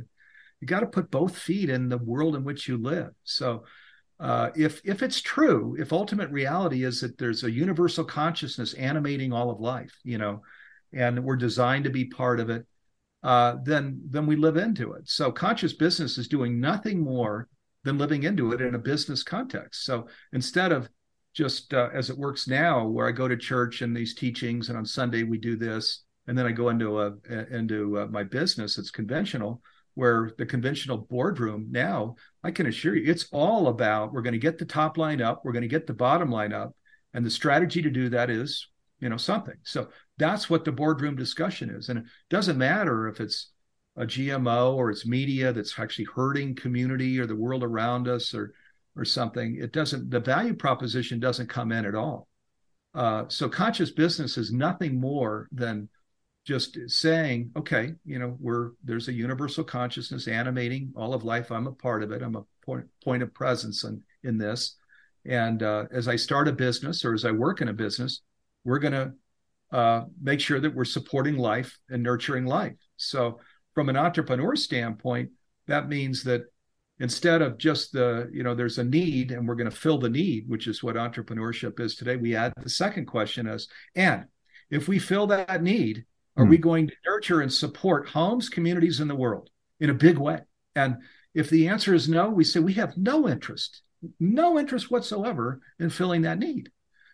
you 0.64 0.66
got 0.66 0.80
to 0.80 0.86
put 0.86 1.10
both 1.10 1.36
feet 1.36 1.68
in 1.68 1.90
the 1.90 1.98
world 1.98 2.34
in 2.34 2.42
which 2.42 2.68
you 2.68 2.78
live. 2.78 3.10
So 3.24 3.64
uh, 4.18 4.48
if 4.56 4.80
if 4.82 5.02
it's 5.02 5.20
true, 5.20 5.76
if 5.78 5.92
ultimate 5.92 6.30
reality 6.30 6.84
is 6.84 7.02
that 7.02 7.18
there's 7.18 7.44
a 7.44 7.50
universal 7.50 8.02
consciousness 8.02 8.72
animating 8.72 9.30
all 9.30 9.50
of 9.50 9.60
life, 9.60 9.94
you 10.04 10.16
know, 10.16 10.40
and 10.94 11.22
we're 11.22 11.36
designed 11.36 11.84
to 11.84 11.90
be 11.90 12.06
part 12.06 12.40
of 12.40 12.48
it, 12.48 12.66
uh, 13.22 13.56
then 13.62 14.00
then 14.08 14.24
we 14.24 14.36
live 14.36 14.56
into 14.56 14.94
it. 14.94 15.06
So 15.06 15.30
conscious 15.30 15.74
business 15.74 16.16
is 16.16 16.28
doing 16.28 16.58
nothing 16.60 16.98
more 16.98 17.46
than 17.84 17.98
living 17.98 18.24
into 18.24 18.52
it 18.52 18.60
in 18.60 18.74
a 18.74 18.78
business 18.78 19.22
context. 19.22 19.84
So 19.84 20.08
instead 20.32 20.72
of 20.72 20.88
just 21.34 21.74
uh, 21.74 21.90
as 21.92 22.10
it 22.10 22.18
works 22.18 22.48
now, 22.48 22.86
where 22.86 23.08
I 23.08 23.12
go 23.12 23.28
to 23.28 23.36
church 23.36 23.82
and 23.82 23.96
these 23.96 24.14
teachings, 24.14 24.68
and 24.68 24.78
on 24.78 24.84
Sunday 24.84 25.22
we 25.22 25.38
do 25.38 25.56
this, 25.56 26.04
and 26.26 26.36
then 26.36 26.46
I 26.46 26.52
go 26.52 26.70
into 26.70 27.00
a 27.00 27.12
into 27.50 27.98
uh, 28.00 28.06
my 28.06 28.22
business. 28.22 28.78
It's 28.78 28.90
conventional 28.90 29.60
where 29.94 30.32
the 30.38 30.46
conventional 30.46 30.98
boardroom 30.98 31.68
now, 31.70 32.16
I 32.42 32.50
can 32.50 32.66
assure 32.66 32.96
you, 32.96 33.08
it's 33.08 33.28
all 33.30 33.68
about 33.68 34.12
we're 34.12 34.22
going 34.22 34.32
to 34.32 34.38
get 34.38 34.58
the 34.58 34.64
top 34.64 34.98
line 34.98 35.22
up, 35.22 35.42
we're 35.44 35.52
going 35.52 35.62
to 35.62 35.68
get 35.68 35.86
the 35.86 35.94
bottom 35.94 36.30
line 36.30 36.52
up. 36.52 36.74
And 37.12 37.24
the 37.24 37.30
strategy 37.30 37.80
to 37.80 37.90
do 37.90 38.08
that 38.08 38.28
is 38.28 38.66
you 39.04 39.10
know, 39.10 39.16
something. 39.18 39.56
So 39.64 39.88
that's 40.16 40.48
what 40.48 40.64
the 40.64 40.72
boardroom 40.72 41.14
discussion 41.14 41.68
is. 41.68 41.90
And 41.90 41.98
it 41.98 42.04
doesn't 42.30 42.56
matter 42.56 43.06
if 43.08 43.20
it's 43.20 43.50
a 43.96 44.04
GMO 44.04 44.74
or 44.74 44.90
it's 44.90 45.06
media 45.06 45.52
that's 45.52 45.78
actually 45.78 46.06
hurting 46.14 46.54
community 46.54 47.18
or 47.18 47.26
the 47.26 47.36
world 47.36 47.62
around 47.62 48.08
us 48.08 48.34
or 48.34 48.52
or 48.96 49.04
something. 49.04 49.58
It 49.60 49.72
doesn't. 49.72 50.10
The 50.10 50.20
value 50.20 50.54
proposition 50.54 51.18
doesn't 51.18 51.48
come 51.48 51.72
in 51.72 51.84
at 51.84 51.94
all. 51.94 52.28
Uh, 52.94 53.24
so 53.28 53.48
conscious 53.48 53.90
business 53.90 54.38
is 54.38 54.52
nothing 54.52 55.00
more 55.00 55.48
than 55.50 55.88
just 56.44 56.78
saying, 56.86 57.50
okay, 57.56 57.94
you 58.04 58.18
know, 58.18 58.36
we're 58.38 58.72
there's 58.84 59.08
a 59.08 59.12
universal 59.12 59.64
consciousness 59.64 60.28
animating 60.28 60.92
all 60.94 61.14
of 61.14 61.24
life. 61.24 61.50
I'm 61.50 61.66
a 61.66 61.72
part 61.72 62.02
of 62.02 62.12
it. 62.12 62.22
I'm 62.22 62.36
a 62.36 62.44
point 62.64 62.86
point 63.02 63.22
of 63.22 63.34
presence 63.34 63.84
in 63.84 64.02
in 64.22 64.38
this. 64.38 64.76
And 65.26 65.62
uh, 65.62 65.84
as 65.90 66.06
I 66.06 66.16
start 66.16 66.48
a 66.48 66.52
business 66.52 67.04
or 67.04 67.14
as 67.14 67.24
I 67.24 67.30
work 67.30 67.62
in 67.62 67.68
a 67.68 67.72
business, 67.72 68.20
we're 68.64 68.78
going 68.78 68.92
to 68.92 69.12
uh, 69.72 70.04
make 70.22 70.40
sure 70.40 70.60
that 70.60 70.74
we're 70.74 70.84
supporting 70.84 71.36
life 71.36 71.78
and 71.88 72.02
nurturing 72.02 72.44
life. 72.44 72.76
So, 72.96 73.40
from 73.74 73.88
an 73.88 73.96
entrepreneur 73.96 74.56
standpoint, 74.56 75.30
that 75.66 75.88
means 75.88 76.24
that 76.24 76.42
instead 77.00 77.42
of 77.42 77.58
just 77.58 77.92
the, 77.92 78.30
you 78.32 78.42
know, 78.42 78.54
there's 78.54 78.78
a 78.78 78.84
need 78.84 79.32
and 79.32 79.46
we're 79.46 79.56
going 79.56 79.70
to 79.70 79.76
fill 79.76 79.98
the 79.98 80.08
need, 80.08 80.48
which 80.48 80.66
is 80.66 80.82
what 80.82 80.96
entrepreneurship 80.96 81.80
is 81.80 81.96
today, 81.96 82.16
we 82.16 82.36
add 82.36 82.52
the 82.62 82.70
second 82.70 83.06
question 83.06 83.46
as, 83.46 83.66
and 83.96 84.24
if 84.70 84.88
we 84.88 84.98
fill 84.98 85.26
that 85.26 85.62
need, 85.62 86.04
are 86.36 86.44
we 86.44 86.56
hmm. 86.56 86.62
going 86.62 86.86
to 86.88 86.94
nurture 87.06 87.40
and 87.40 87.52
support 87.52 88.08
homes, 88.08 88.48
communities 88.48 89.00
in 89.00 89.08
the 89.08 89.14
world 89.14 89.50
in 89.80 89.90
a 89.90 89.94
big 89.94 90.18
way? 90.18 90.40
And 90.74 90.96
if 91.34 91.50
the 91.50 91.68
answer 91.68 91.94
is 91.94 92.08
no, 92.08 92.28
we 92.28 92.44
say 92.44 92.60
we 92.60 92.74
have 92.74 92.96
no 92.96 93.28
interest, 93.28 93.82
no 94.18 94.58
interest 94.58 94.90
whatsoever 94.90 95.60
in 95.78 95.90
filling 95.90 96.22
that 96.22 96.38
need 96.38 96.70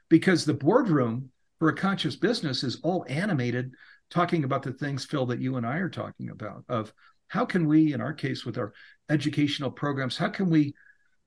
because 0.09 0.45
the 0.45 0.55
boardroom 0.55 1.31
for 1.59 1.69
a 1.69 1.77
conscious 1.77 2.17
business 2.17 2.65
is 2.65 2.81
all 2.83 3.05
animated 3.09 3.73
talking 4.11 4.45
about 4.45 4.63
the 4.63 4.73
things 4.73 5.05
phil 5.05 5.27
that 5.27 5.41
you 5.41 5.57
and 5.57 5.67
i 5.67 5.77
are 5.79 5.89
talking 5.89 6.31
about 6.31 6.65
of 6.69 6.93
how 7.29 7.45
can 7.45 7.67
we 7.67 7.93
in 7.93 8.01
our 8.01 8.13
case 8.13 8.45
with 8.45 8.59
our 8.59 8.73
educational 9.09 9.71
programs 9.71 10.17
how 10.17 10.29
can 10.29 10.51
we 10.51 10.75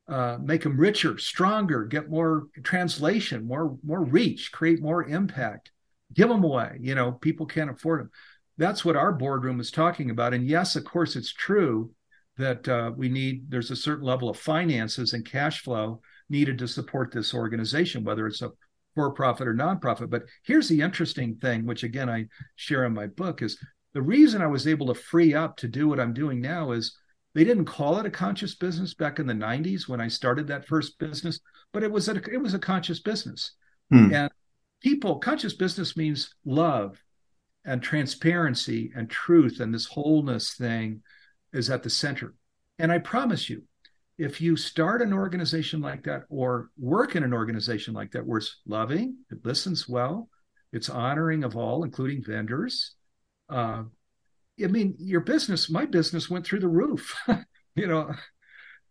uh, 0.09 0.37
make 0.41 0.63
them 0.63 0.77
richer 0.77 1.17
stronger 1.17 1.85
get 1.85 2.09
more 2.09 2.47
translation 2.63 3.45
more 3.45 3.77
more 3.83 4.03
reach 4.03 4.51
create 4.51 4.81
more 4.81 5.03
impact 5.05 5.71
give 6.13 6.27
them 6.27 6.43
away 6.43 6.77
you 6.81 6.93
know 6.93 7.13
people 7.13 7.45
can't 7.45 7.69
afford 7.69 8.01
them 8.01 8.11
that's 8.57 8.85
what 8.85 8.95
our 8.95 9.11
boardroom 9.11 9.59
is 9.59 9.71
talking 9.71 10.09
about. 10.09 10.33
And 10.33 10.47
yes 10.47 10.75
of 10.75 10.85
course 10.85 11.15
it's 11.15 11.33
true 11.33 11.91
that 12.37 12.67
uh, 12.67 12.91
we 12.95 13.09
need 13.09 13.49
there's 13.49 13.71
a 13.71 13.75
certain 13.75 14.05
level 14.05 14.29
of 14.29 14.37
finances 14.37 15.13
and 15.13 15.25
cash 15.25 15.61
flow 15.61 16.01
needed 16.29 16.57
to 16.57 16.67
support 16.67 17.11
this 17.11 17.33
organization 17.33 18.03
whether 18.03 18.25
it's 18.25 18.41
a 18.41 18.51
for 18.95 19.11
profit 19.11 19.47
or 19.47 19.53
nonprofit. 19.53 20.09
But 20.09 20.23
here's 20.43 20.67
the 20.67 20.81
interesting 20.81 21.35
thing, 21.35 21.65
which 21.65 21.83
again 21.83 22.09
I 22.09 22.27
share 22.55 22.85
in 22.85 22.93
my 22.93 23.07
book, 23.07 23.41
is 23.41 23.57
the 23.93 24.01
reason 24.01 24.41
I 24.41 24.47
was 24.47 24.67
able 24.67 24.87
to 24.87 24.93
free 24.93 25.33
up 25.33 25.57
to 25.57 25.67
do 25.67 25.87
what 25.87 25.99
I'm 25.99 26.13
doing 26.13 26.41
now 26.41 26.71
is 26.71 26.97
they 27.35 27.43
didn't 27.43 27.65
call 27.65 27.99
it 27.99 28.05
a 28.05 28.11
conscious 28.11 28.55
business 28.55 28.93
back 28.93 29.19
in 29.19 29.27
the 29.27 29.33
90s 29.33 29.87
when 29.87 30.01
I 30.01 30.07
started 30.07 30.47
that 30.47 30.67
first 30.67 30.99
business, 30.99 31.39
but 31.71 31.83
it 31.83 31.91
was 31.91 32.07
a, 32.07 32.15
it 32.31 32.41
was 32.41 32.53
a 32.53 32.59
conscious 32.59 32.99
business. 32.99 33.51
Hmm. 33.89 34.13
And 34.13 34.31
people, 34.81 35.19
conscious 35.19 35.53
business 35.53 35.97
means 35.97 36.35
love 36.45 37.01
and 37.65 37.81
transparency 37.81 38.91
and 38.95 39.09
truth 39.09 39.59
and 39.59 39.73
this 39.73 39.85
wholeness 39.85 40.55
thing 40.55 41.01
is 41.53 41.69
at 41.69 41.83
the 41.83 41.89
center. 41.89 42.33
And 42.77 42.91
I 42.91 42.97
promise 42.99 43.49
you, 43.49 43.63
if 44.17 44.39
you 44.39 44.55
start 44.55 45.01
an 45.01 45.13
organization 45.13 45.81
like 45.81 46.03
that 46.03 46.23
or 46.29 46.69
work 46.77 47.15
in 47.15 47.23
an 47.23 47.33
organization 47.33 47.93
like 47.93 48.11
that 48.11 48.25
where 48.25 48.37
it's 48.37 48.61
loving, 48.67 49.17
it 49.31 49.43
listens 49.43 49.89
well, 49.89 50.29
it's 50.71 50.89
honoring 50.89 51.43
of 51.43 51.55
all, 51.55 51.83
including 51.83 52.23
vendors. 52.23 52.95
Uh, 53.49 53.83
I 54.63 54.67
mean, 54.67 54.95
your 54.99 55.21
business, 55.21 55.69
my 55.69 55.85
business 55.85 56.29
went 56.29 56.45
through 56.45 56.59
the 56.59 56.67
roof, 56.67 57.15
you 57.75 57.87
know, 57.87 58.13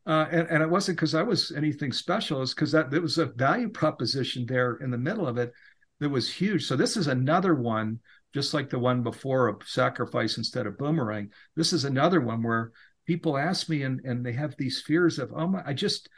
uh, 0.04 0.26
and, 0.30 0.48
and 0.48 0.62
it 0.62 0.70
wasn't 0.70 0.96
because 0.96 1.14
I 1.14 1.22
was 1.22 1.52
anything 1.52 1.92
special. 1.92 2.42
It's 2.42 2.54
because 2.54 2.72
that 2.72 2.90
there 2.90 3.00
was 3.00 3.18
a 3.18 3.26
value 3.26 3.68
proposition 3.68 4.44
there 4.46 4.76
in 4.76 4.90
the 4.90 4.98
middle 4.98 5.28
of 5.28 5.38
it 5.38 5.52
that 6.00 6.08
was 6.08 6.32
huge. 6.32 6.66
So 6.66 6.74
this 6.74 6.96
is 6.96 7.06
another 7.06 7.54
one, 7.54 8.00
just 8.34 8.54
like 8.54 8.68
the 8.68 8.80
one 8.80 9.04
before 9.04 9.46
of 9.46 9.62
sacrifice 9.64 10.38
instead 10.38 10.66
of 10.66 10.78
boomerang. 10.78 11.30
This 11.54 11.72
is 11.72 11.84
another 11.84 12.20
one 12.20 12.42
where 12.42 12.72
people 13.06 13.36
ask 13.36 13.68
me 13.68 13.82
and 13.82 14.00
and 14.04 14.24
they 14.24 14.32
have 14.32 14.54
these 14.56 14.80
fears 14.80 15.18
of 15.18 15.32
oh 15.34 15.48
my, 15.48 15.62
I 15.64 15.72
just 15.72 16.08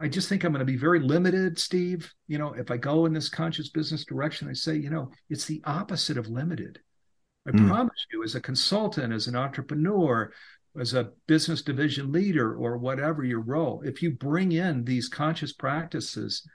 I 0.00 0.08
just 0.08 0.28
think 0.28 0.44
I'm 0.44 0.52
going 0.52 0.60
to 0.60 0.72
be 0.72 0.78
very 0.78 1.00
limited, 1.00 1.58
Steve. 1.58 2.10
You 2.26 2.38
know, 2.38 2.54
if 2.54 2.70
I 2.70 2.78
go 2.78 3.04
in 3.04 3.12
this 3.12 3.28
conscious 3.28 3.68
business 3.68 4.04
direction, 4.04 4.48
I 4.48 4.54
say, 4.54 4.76
you 4.76 4.88
know, 4.88 5.10
it's 5.28 5.44
the 5.44 5.60
opposite 5.64 6.16
of 6.16 6.28
limited. 6.28 6.80
I 7.46 7.50
mm. 7.50 7.68
promise 7.68 8.06
you, 8.10 8.24
as 8.24 8.34
a 8.34 8.40
consultant, 8.40 9.12
as 9.12 9.26
an 9.26 9.36
entrepreneur, 9.36 10.32
as 10.78 10.94
a 10.94 11.10
business 11.26 11.60
division 11.60 12.12
leader, 12.12 12.54
or 12.54 12.78
whatever 12.78 13.24
your 13.24 13.40
role, 13.40 13.82
if 13.84 14.02
you 14.02 14.12
bring 14.12 14.52
in 14.52 14.84
these 14.84 15.08
conscious 15.08 15.52
practices, 15.52 16.48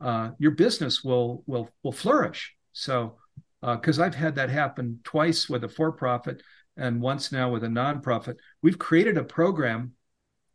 uh, 0.00 0.30
your 0.38 0.52
business 0.52 1.04
will 1.04 1.44
will 1.46 1.68
will 1.84 1.92
flourish. 1.92 2.56
So, 2.72 3.16
because 3.60 4.00
uh, 4.00 4.04
I've 4.04 4.14
had 4.14 4.34
that 4.36 4.50
happen 4.50 5.00
twice 5.04 5.48
with 5.48 5.62
a 5.62 5.68
for-profit 5.68 6.42
and 6.78 7.02
once 7.02 7.32
now 7.32 7.50
with 7.50 7.64
a 7.64 7.68
nonprofit. 7.68 8.36
We've 8.62 8.78
created 8.78 9.18
a 9.18 9.24
program. 9.24 9.92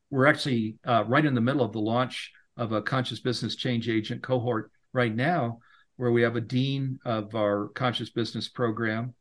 We're 0.09 0.27
actually 0.27 0.77
uh, 0.85 1.03
right 1.05 1.25
in 1.25 1.35
the 1.35 1.41
middle 1.41 1.63
of 1.63 1.73
the 1.73 1.81
launch 1.81 2.31
of 2.57 2.71
a 2.71 2.81
conscious 2.81 3.19
business 3.19 3.55
change 3.55 3.89
agent 3.89 4.23
cohort 4.23 4.71
right 4.93 5.13
now, 5.13 5.59
where 5.97 6.11
we 6.11 6.21
have 6.21 6.35
a 6.35 6.41
dean 6.41 6.99
of 7.05 7.35
our 7.35 7.67
conscious 7.69 8.09
business 8.09 8.47
program 8.47 9.13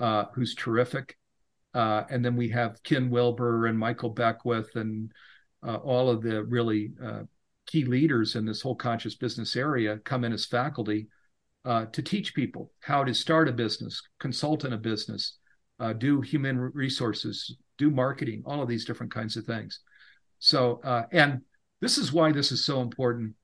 uh, 0.00 0.24
who's 0.34 0.54
terrific. 0.54 1.16
Uh, 1.74 2.04
and 2.08 2.24
then 2.24 2.36
we 2.36 2.48
have 2.50 2.82
Ken 2.84 3.10
Wilber 3.10 3.66
and 3.66 3.78
Michael 3.78 4.10
Beckwith 4.10 4.76
and 4.76 5.10
uh, 5.66 5.76
all 5.76 6.08
of 6.08 6.22
the 6.22 6.44
really 6.44 6.92
uh, 7.04 7.22
key 7.66 7.84
leaders 7.84 8.36
in 8.36 8.44
this 8.44 8.62
whole 8.62 8.76
conscious 8.76 9.14
business 9.14 9.56
area 9.56 9.98
come 10.04 10.24
in 10.24 10.32
as 10.32 10.44
faculty 10.46 11.08
uh, 11.64 11.86
to 11.86 12.02
teach 12.02 12.34
people 12.34 12.70
how 12.80 13.02
to 13.02 13.14
start 13.14 13.48
a 13.48 13.52
business, 13.52 14.02
consult 14.20 14.64
in 14.64 14.74
a 14.74 14.78
business, 14.78 15.38
uh, 15.80 15.92
do 15.92 16.20
human 16.20 16.58
resources, 16.58 17.56
do 17.78 17.90
marketing, 17.90 18.42
all 18.46 18.62
of 18.62 18.68
these 18.68 18.84
different 18.84 19.12
kinds 19.12 19.36
of 19.36 19.44
things. 19.44 19.80
So, 20.38 20.80
uh, 20.84 21.04
and 21.12 21.42
this 21.80 21.98
is 21.98 22.12
why 22.12 22.32
this 22.32 22.52
is 22.52 22.64
so 22.64 22.80
important. 22.80 23.34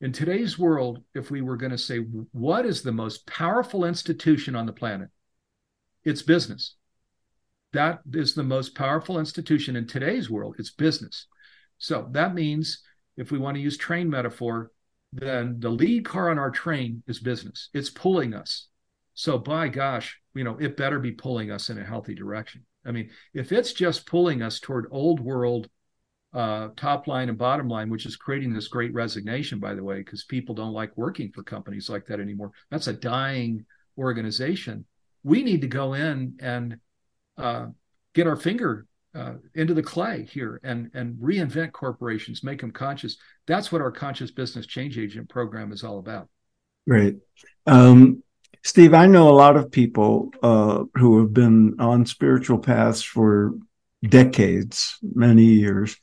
In 0.00 0.12
today's 0.12 0.58
world, 0.58 1.02
if 1.14 1.30
we 1.30 1.40
were 1.40 1.56
going 1.56 1.72
to 1.72 1.78
say, 1.78 1.98
what 2.32 2.66
is 2.66 2.82
the 2.82 2.92
most 2.92 3.26
powerful 3.26 3.84
institution 3.84 4.54
on 4.54 4.66
the 4.66 4.72
planet? 4.72 5.08
It's 6.04 6.22
business. 6.22 6.76
That 7.72 8.00
is 8.12 8.34
the 8.34 8.42
most 8.42 8.74
powerful 8.74 9.18
institution 9.18 9.76
in 9.76 9.86
today's 9.86 10.30
world. 10.30 10.56
It's 10.58 10.70
business. 10.70 11.26
So 11.78 12.08
that 12.12 12.34
means 12.34 12.82
if 13.16 13.30
we 13.30 13.38
want 13.38 13.56
to 13.56 13.62
use 13.62 13.76
train 13.76 14.08
metaphor, 14.08 14.70
then 15.12 15.56
the 15.58 15.70
lead 15.70 16.04
car 16.04 16.30
on 16.30 16.38
our 16.38 16.50
train 16.50 17.02
is 17.06 17.18
business. 17.18 17.70
It's 17.72 17.90
pulling 17.90 18.34
us. 18.34 18.68
So 19.14 19.38
by 19.38 19.68
gosh, 19.68 20.18
you 20.36 20.44
know, 20.44 20.56
it 20.58 20.76
better 20.76 20.98
be 20.98 21.12
pulling 21.12 21.50
us 21.50 21.70
in 21.70 21.78
a 21.78 21.84
healthy 21.84 22.14
direction. 22.14 22.64
I 22.84 22.92
mean, 22.92 23.10
if 23.34 23.52
it's 23.52 23.72
just 23.72 24.06
pulling 24.06 24.42
us 24.42 24.60
toward 24.60 24.86
old 24.90 25.20
world 25.20 25.68
uh, 26.32 26.68
top 26.76 27.06
line 27.06 27.28
and 27.28 27.38
bottom 27.38 27.68
line, 27.68 27.88
which 27.88 28.04
is 28.06 28.16
creating 28.16 28.52
this 28.52 28.68
great 28.68 28.92
resignation, 28.92 29.58
by 29.58 29.74
the 29.74 29.82
way, 29.82 29.98
because 29.98 30.24
people 30.24 30.54
don't 30.54 30.72
like 30.72 30.96
working 30.96 31.32
for 31.32 31.42
companies 31.42 31.88
like 31.88 32.06
that 32.06 32.20
anymore. 32.20 32.52
That's 32.70 32.88
a 32.88 32.92
dying 32.92 33.64
organization. 33.96 34.84
We 35.24 35.42
need 35.42 35.62
to 35.62 35.66
go 35.66 35.94
in 35.94 36.36
and 36.40 36.76
uh, 37.38 37.66
get 38.14 38.26
our 38.26 38.36
finger 38.36 38.86
uh, 39.14 39.34
into 39.54 39.72
the 39.72 39.82
clay 39.82 40.28
here 40.30 40.60
and 40.62 40.90
and 40.92 41.16
reinvent 41.16 41.72
corporations, 41.72 42.44
make 42.44 42.60
them 42.60 42.70
conscious. 42.70 43.16
That's 43.46 43.72
what 43.72 43.80
our 43.80 43.90
conscious 43.90 44.30
business 44.30 44.66
change 44.66 44.98
agent 44.98 45.30
program 45.30 45.72
is 45.72 45.82
all 45.82 45.98
about. 45.98 46.28
Great. 46.86 47.16
Um, 47.66 48.22
Steve, 48.64 48.94
I 48.94 49.06
know 49.06 49.28
a 49.28 49.30
lot 49.30 49.56
of 49.56 49.70
people 49.70 50.32
uh, 50.42 50.84
who 50.94 51.20
have 51.20 51.32
been 51.32 51.76
on 51.78 52.04
spiritual 52.04 52.58
paths 52.58 53.02
for 53.02 53.54
decades, 54.02 54.98
many 55.02 55.44
years, 55.44 55.96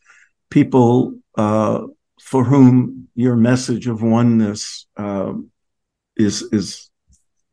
people 0.49 1.19
uh, 1.37 1.81
for 2.21 2.43
whom 2.43 3.09
your 3.15 3.35
message 3.35 3.87
of 3.87 4.01
oneness 4.01 4.87
uh, 4.95 5.33
is 6.15 6.41
is 6.53 6.89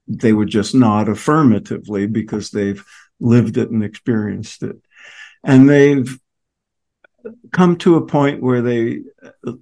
they 0.06 0.32
would 0.32 0.48
just 0.48 0.74
nod 0.74 1.08
affirmatively 1.08 2.06
because 2.06 2.50
they've 2.50 2.84
lived 3.18 3.56
it 3.56 3.70
and 3.70 3.82
experienced 3.82 4.62
it, 4.62 4.76
and 5.42 5.68
they've 5.68 6.18
come 7.52 7.76
to 7.76 7.96
a 7.96 8.06
point 8.06 8.42
where 8.42 8.62
they, 8.62 9.00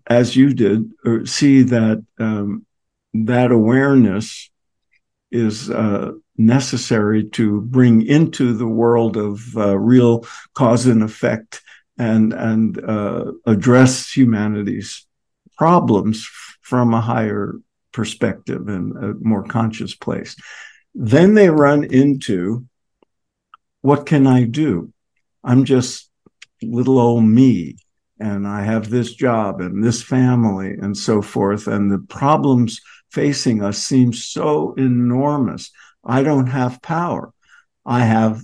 as 0.07 0.37
you 0.37 0.53
did, 0.53 0.93
see 1.25 1.63
that 1.63 2.05
um, 2.19 2.67
that 3.15 3.51
awareness 3.51 4.51
is 5.31 5.71
uh, 5.71 6.13
necessary 6.37 7.25
to 7.31 7.61
bring 7.63 8.03
into 8.07 8.53
the 8.55 8.67
world 8.67 9.17
of 9.17 9.57
uh, 9.57 9.79
real 9.79 10.25
cause 10.55 10.87
and 10.87 11.03
effect 11.03 11.61
and 11.99 12.33
and 12.33 12.83
uh, 12.85 13.33
address 13.47 14.11
humanity's 14.11 15.07
problems 15.57 16.29
from 16.63 16.95
a 16.95 17.01
higher 17.01 17.55
perspective 17.93 18.69
and 18.69 18.97
a 18.97 19.15
more 19.21 19.43
conscious 19.43 19.95
place. 19.95 20.37
Then 20.95 21.35
they 21.35 21.51
run 21.51 21.85
into 21.85 22.67
what 23.81 24.07
can 24.07 24.27
I 24.27 24.45
do? 24.45 24.93
I'm 25.45 25.65
just 25.65 26.11
little 26.63 26.99
old 26.99 27.25
me, 27.25 27.77
and 28.21 28.47
I 28.47 28.65
have 28.65 28.91
this 28.91 29.15
job 29.15 29.61
and 29.61 29.83
this 29.83 30.03
family 30.03 30.75
and 30.81 30.97
so 30.97 31.23
forth. 31.23 31.67
And 31.67 31.91
the 31.91 31.99
problems 31.99 32.81
facing 33.11 33.63
us 33.63 33.79
seems 33.79 34.25
so 34.25 34.75
enormous. 34.75 35.71
I 36.05 36.23
don't 36.23 36.47
have 36.47 36.83
power. 36.83 37.33
I 37.85 38.01
have 38.01 38.43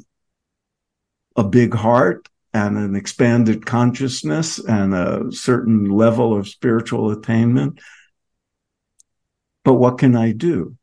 a 1.36 1.44
big 1.44 1.74
heart 1.74 2.28
and 2.52 2.78
an 2.78 2.94
expanded 2.94 3.66
consciousness 3.66 4.58
and 4.58 4.94
a 4.94 5.32
certain 5.32 5.86
level 5.90 6.36
of 6.36 6.48
spiritual 6.48 7.10
attainment. 7.10 7.80
But 9.64 9.74
what 9.74 9.98
can 9.98 10.14
I 10.14 10.32
do? 10.32 10.76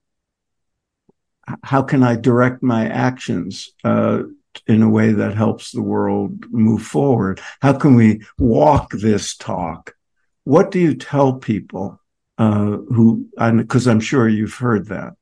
How 1.64 1.82
can 1.82 2.04
I 2.04 2.16
direct 2.16 2.62
my 2.62 2.88
actions 2.88 3.70
uh, 3.84 4.24
in 4.68 4.82
a 4.82 4.90
way 4.90 5.14
that 5.14 5.36
helps 5.36 5.72
the 5.72 5.82
world 5.82 6.46
move 6.52 6.84
forward? 6.84 7.40
How 7.62 7.74
can 7.74 7.96
we 7.96 8.22
walk 8.38 8.92
this 8.92 9.38
talk? 9.38 9.96
What 10.44 10.72
do 10.72 10.80
you 10.80 10.96
tell 10.96 11.34
people 11.34 12.01
uh, 12.38 12.78
who? 12.94 13.30
Because 13.38 13.88
I'm 13.88 14.00
sure 14.00 14.28
you've 14.28 14.56
heard 14.56 14.88
that. 14.88 15.14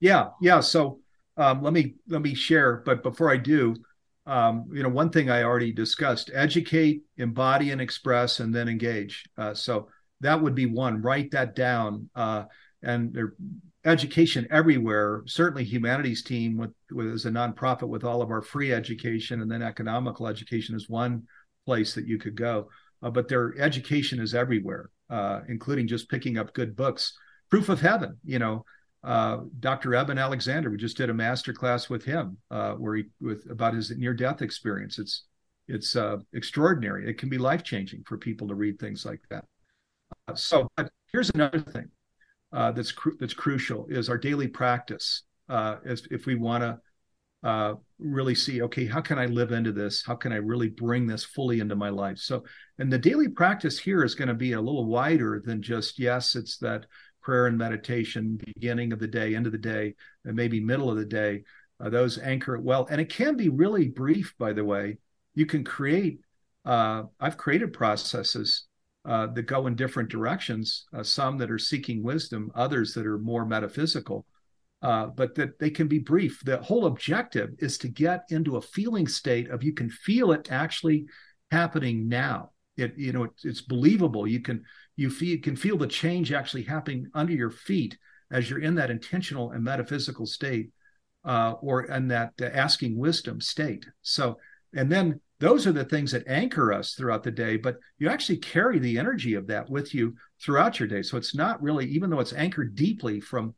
Yeah, 0.00 0.28
yeah. 0.40 0.60
So 0.60 1.00
um, 1.36 1.62
let 1.62 1.72
me 1.72 1.94
let 2.08 2.22
me 2.22 2.34
share. 2.34 2.82
But 2.84 3.02
before 3.02 3.30
I 3.30 3.36
do, 3.36 3.74
um, 4.26 4.66
you 4.72 4.82
know, 4.82 4.88
one 4.88 5.10
thing 5.10 5.30
I 5.30 5.42
already 5.42 5.72
discussed: 5.72 6.30
educate, 6.34 7.02
embody, 7.16 7.70
and 7.70 7.80
express, 7.80 8.40
and 8.40 8.54
then 8.54 8.68
engage. 8.68 9.24
Uh, 9.36 9.54
so 9.54 9.88
that 10.20 10.40
would 10.40 10.54
be 10.54 10.66
one. 10.66 11.02
Write 11.02 11.30
that 11.32 11.54
down. 11.54 12.10
Uh, 12.14 12.44
and 12.82 13.12
there, 13.12 13.34
education 13.84 14.46
everywhere. 14.50 15.22
Certainly, 15.26 15.64
humanity's 15.64 16.22
team 16.22 16.56
with, 16.56 16.70
with 16.90 17.12
as 17.12 17.24
a 17.24 17.30
nonprofit 17.30 17.88
with 17.88 18.04
all 18.04 18.22
of 18.22 18.30
our 18.30 18.42
free 18.42 18.72
education, 18.72 19.42
and 19.42 19.50
then 19.50 19.62
economical 19.62 20.26
education 20.26 20.76
is 20.76 20.88
one 20.88 21.24
place 21.66 21.94
that 21.94 22.06
you 22.06 22.18
could 22.18 22.34
go. 22.36 22.68
Uh, 23.02 23.10
but 23.10 23.28
their 23.28 23.58
education 23.58 24.20
is 24.20 24.34
everywhere, 24.34 24.90
uh, 25.10 25.40
including 25.48 25.86
just 25.86 26.08
picking 26.08 26.38
up 26.38 26.52
good 26.52 26.74
books. 26.74 27.16
Proof 27.50 27.68
of 27.68 27.80
Heaven, 27.80 28.18
you 28.24 28.38
know, 28.38 28.64
uh, 29.04 29.38
Dr. 29.60 29.94
Eben 29.94 30.18
Alexander. 30.18 30.70
We 30.70 30.76
just 30.76 30.96
did 30.96 31.10
a 31.10 31.14
master 31.14 31.52
class 31.52 31.88
with 31.88 32.04
him 32.04 32.36
uh, 32.50 32.72
where 32.72 32.96
he 32.96 33.04
with 33.20 33.48
about 33.50 33.74
his 33.74 33.90
near 33.90 34.14
death 34.14 34.42
experience. 34.42 34.98
It's 34.98 35.24
it's 35.68 35.96
uh, 35.96 36.18
extraordinary. 36.32 37.08
It 37.08 37.18
can 37.18 37.28
be 37.28 37.38
life 37.38 37.62
changing 37.62 38.02
for 38.04 38.18
people 38.18 38.48
to 38.48 38.54
read 38.54 38.78
things 38.78 39.04
like 39.04 39.20
that. 39.30 39.44
Uh, 40.26 40.34
so, 40.34 40.68
here's 41.12 41.30
another 41.30 41.60
thing 41.60 41.88
that's 42.52 42.92
cru- 42.92 43.16
that's 43.20 43.34
crucial 43.34 43.86
is 43.88 44.08
our 44.08 44.18
daily 44.18 44.48
practice. 44.48 45.22
As, 45.48 46.06
if 46.10 46.26
we 46.26 46.34
want 46.34 46.62
to 46.62 46.78
really 47.42 48.34
see, 48.34 48.62
okay, 48.62 48.86
how 48.86 49.00
can 49.00 49.18
I 49.18 49.26
live 49.26 49.52
into 49.52 49.72
this? 49.72 50.04
How 50.04 50.14
can 50.14 50.32
I 50.32 50.36
really 50.36 50.68
bring 50.68 51.06
this 51.06 51.24
fully 51.24 51.60
into 51.60 51.76
my 51.76 51.88
life? 51.88 52.18
So, 52.18 52.44
and 52.78 52.92
the 52.92 52.98
daily 52.98 53.28
practice 53.28 53.78
here 53.78 54.04
is 54.04 54.14
going 54.14 54.28
to 54.28 54.34
be 54.34 54.52
a 54.52 54.60
little 54.60 54.86
wider 54.86 55.42
than 55.44 55.62
just 55.62 55.98
yes, 55.98 56.36
it's 56.36 56.58
that 56.58 56.86
prayer 57.22 57.46
and 57.46 57.58
meditation, 57.58 58.40
beginning 58.54 58.92
of 58.92 58.98
the 58.98 59.06
day, 59.06 59.34
end 59.34 59.46
of 59.46 59.52
the 59.52 59.58
day, 59.58 59.94
and 60.24 60.34
maybe 60.34 60.60
middle 60.60 60.90
of 60.90 60.96
the 60.96 61.04
day. 61.04 61.42
Uh, 61.80 61.90
those 61.90 62.18
anchor 62.18 62.56
it 62.56 62.62
well. 62.62 62.88
And 62.90 63.00
it 63.00 63.10
can 63.10 63.36
be 63.36 63.50
really 63.50 63.88
brief, 63.88 64.34
by 64.38 64.52
the 64.52 64.64
way. 64.64 64.98
You 65.34 65.46
can 65.46 65.62
create, 65.62 66.20
uh, 66.64 67.04
I've 67.20 67.36
created 67.36 67.72
processes 67.72 68.64
uh, 69.04 69.28
that 69.28 69.42
go 69.42 69.66
in 69.66 69.76
different 69.76 70.08
directions, 70.08 70.86
uh, 70.92 71.02
some 71.02 71.38
that 71.38 71.50
are 71.50 71.58
seeking 71.58 72.02
wisdom, 72.02 72.50
others 72.54 72.94
that 72.94 73.06
are 73.06 73.18
more 73.18 73.44
metaphysical, 73.44 74.26
uh, 74.82 75.06
but 75.06 75.34
that 75.34 75.58
they 75.58 75.70
can 75.70 75.88
be 75.88 75.98
brief. 75.98 76.40
The 76.44 76.58
whole 76.58 76.86
objective 76.86 77.50
is 77.58 77.78
to 77.78 77.88
get 77.88 78.24
into 78.30 78.56
a 78.56 78.62
feeling 78.62 79.08
state 79.08 79.50
of 79.50 79.62
you 79.62 79.72
can 79.72 79.90
feel 79.90 80.32
it 80.32 80.52
actually 80.52 81.06
happening 81.50 82.08
now. 82.08 82.50
It, 82.76 82.94
you 82.96 83.12
know, 83.12 83.24
it, 83.24 83.32
it's 83.42 83.60
believable. 83.60 84.26
You 84.26 84.40
can 84.40 84.62
you 84.96 85.10
feel, 85.10 85.38
can 85.42 85.56
feel 85.56 85.76
the 85.76 85.86
change 85.86 86.32
actually 86.32 86.62
happening 86.62 87.08
under 87.14 87.32
your 87.32 87.50
feet 87.50 87.96
as 88.30 88.48
you're 88.48 88.60
in 88.60 88.74
that 88.76 88.90
intentional 88.90 89.52
and 89.52 89.64
metaphysical 89.64 90.26
state 90.26 90.70
uh, 91.24 91.52
or 91.60 91.84
in 91.84 92.08
that 92.08 92.32
uh, 92.40 92.46
asking 92.46 92.96
wisdom 92.96 93.40
state. 93.40 93.86
So, 94.02 94.38
and 94.74 94.90
then 94.90 95.20
those 95.40 95.66
are 95.66 95.72
the 95.72 95.84
things 95.84 96.12
that 96.12 96.26
anchor 96.26 96.72
us 96.72 96.94
throughout 96.94 97.22
the 97.22 97.30
day, 97.30 97.56
but 97.56 97.76
you 97.98 98.08
actually 98.08 98.38
carry 98.38 98.78
the 98.78 98.98
energy 98.98 99.34
of 99.34 99.46
that 99.46 99.70
with 99.70 99.94
you 99.94 100.14
throughout 100.42 100.78
your 100.78 100.88
day. 100.88 101.02
So 101.02 101.16
it's 101.16 101.34
not 101.34 101.62
really, 101.62 101.86
even 101.86 102.10
though 102.10 102.20
it's 102.20 102.32
anchored 102.32 102.74
deeply 102.74 103.20
from 103.20 103.54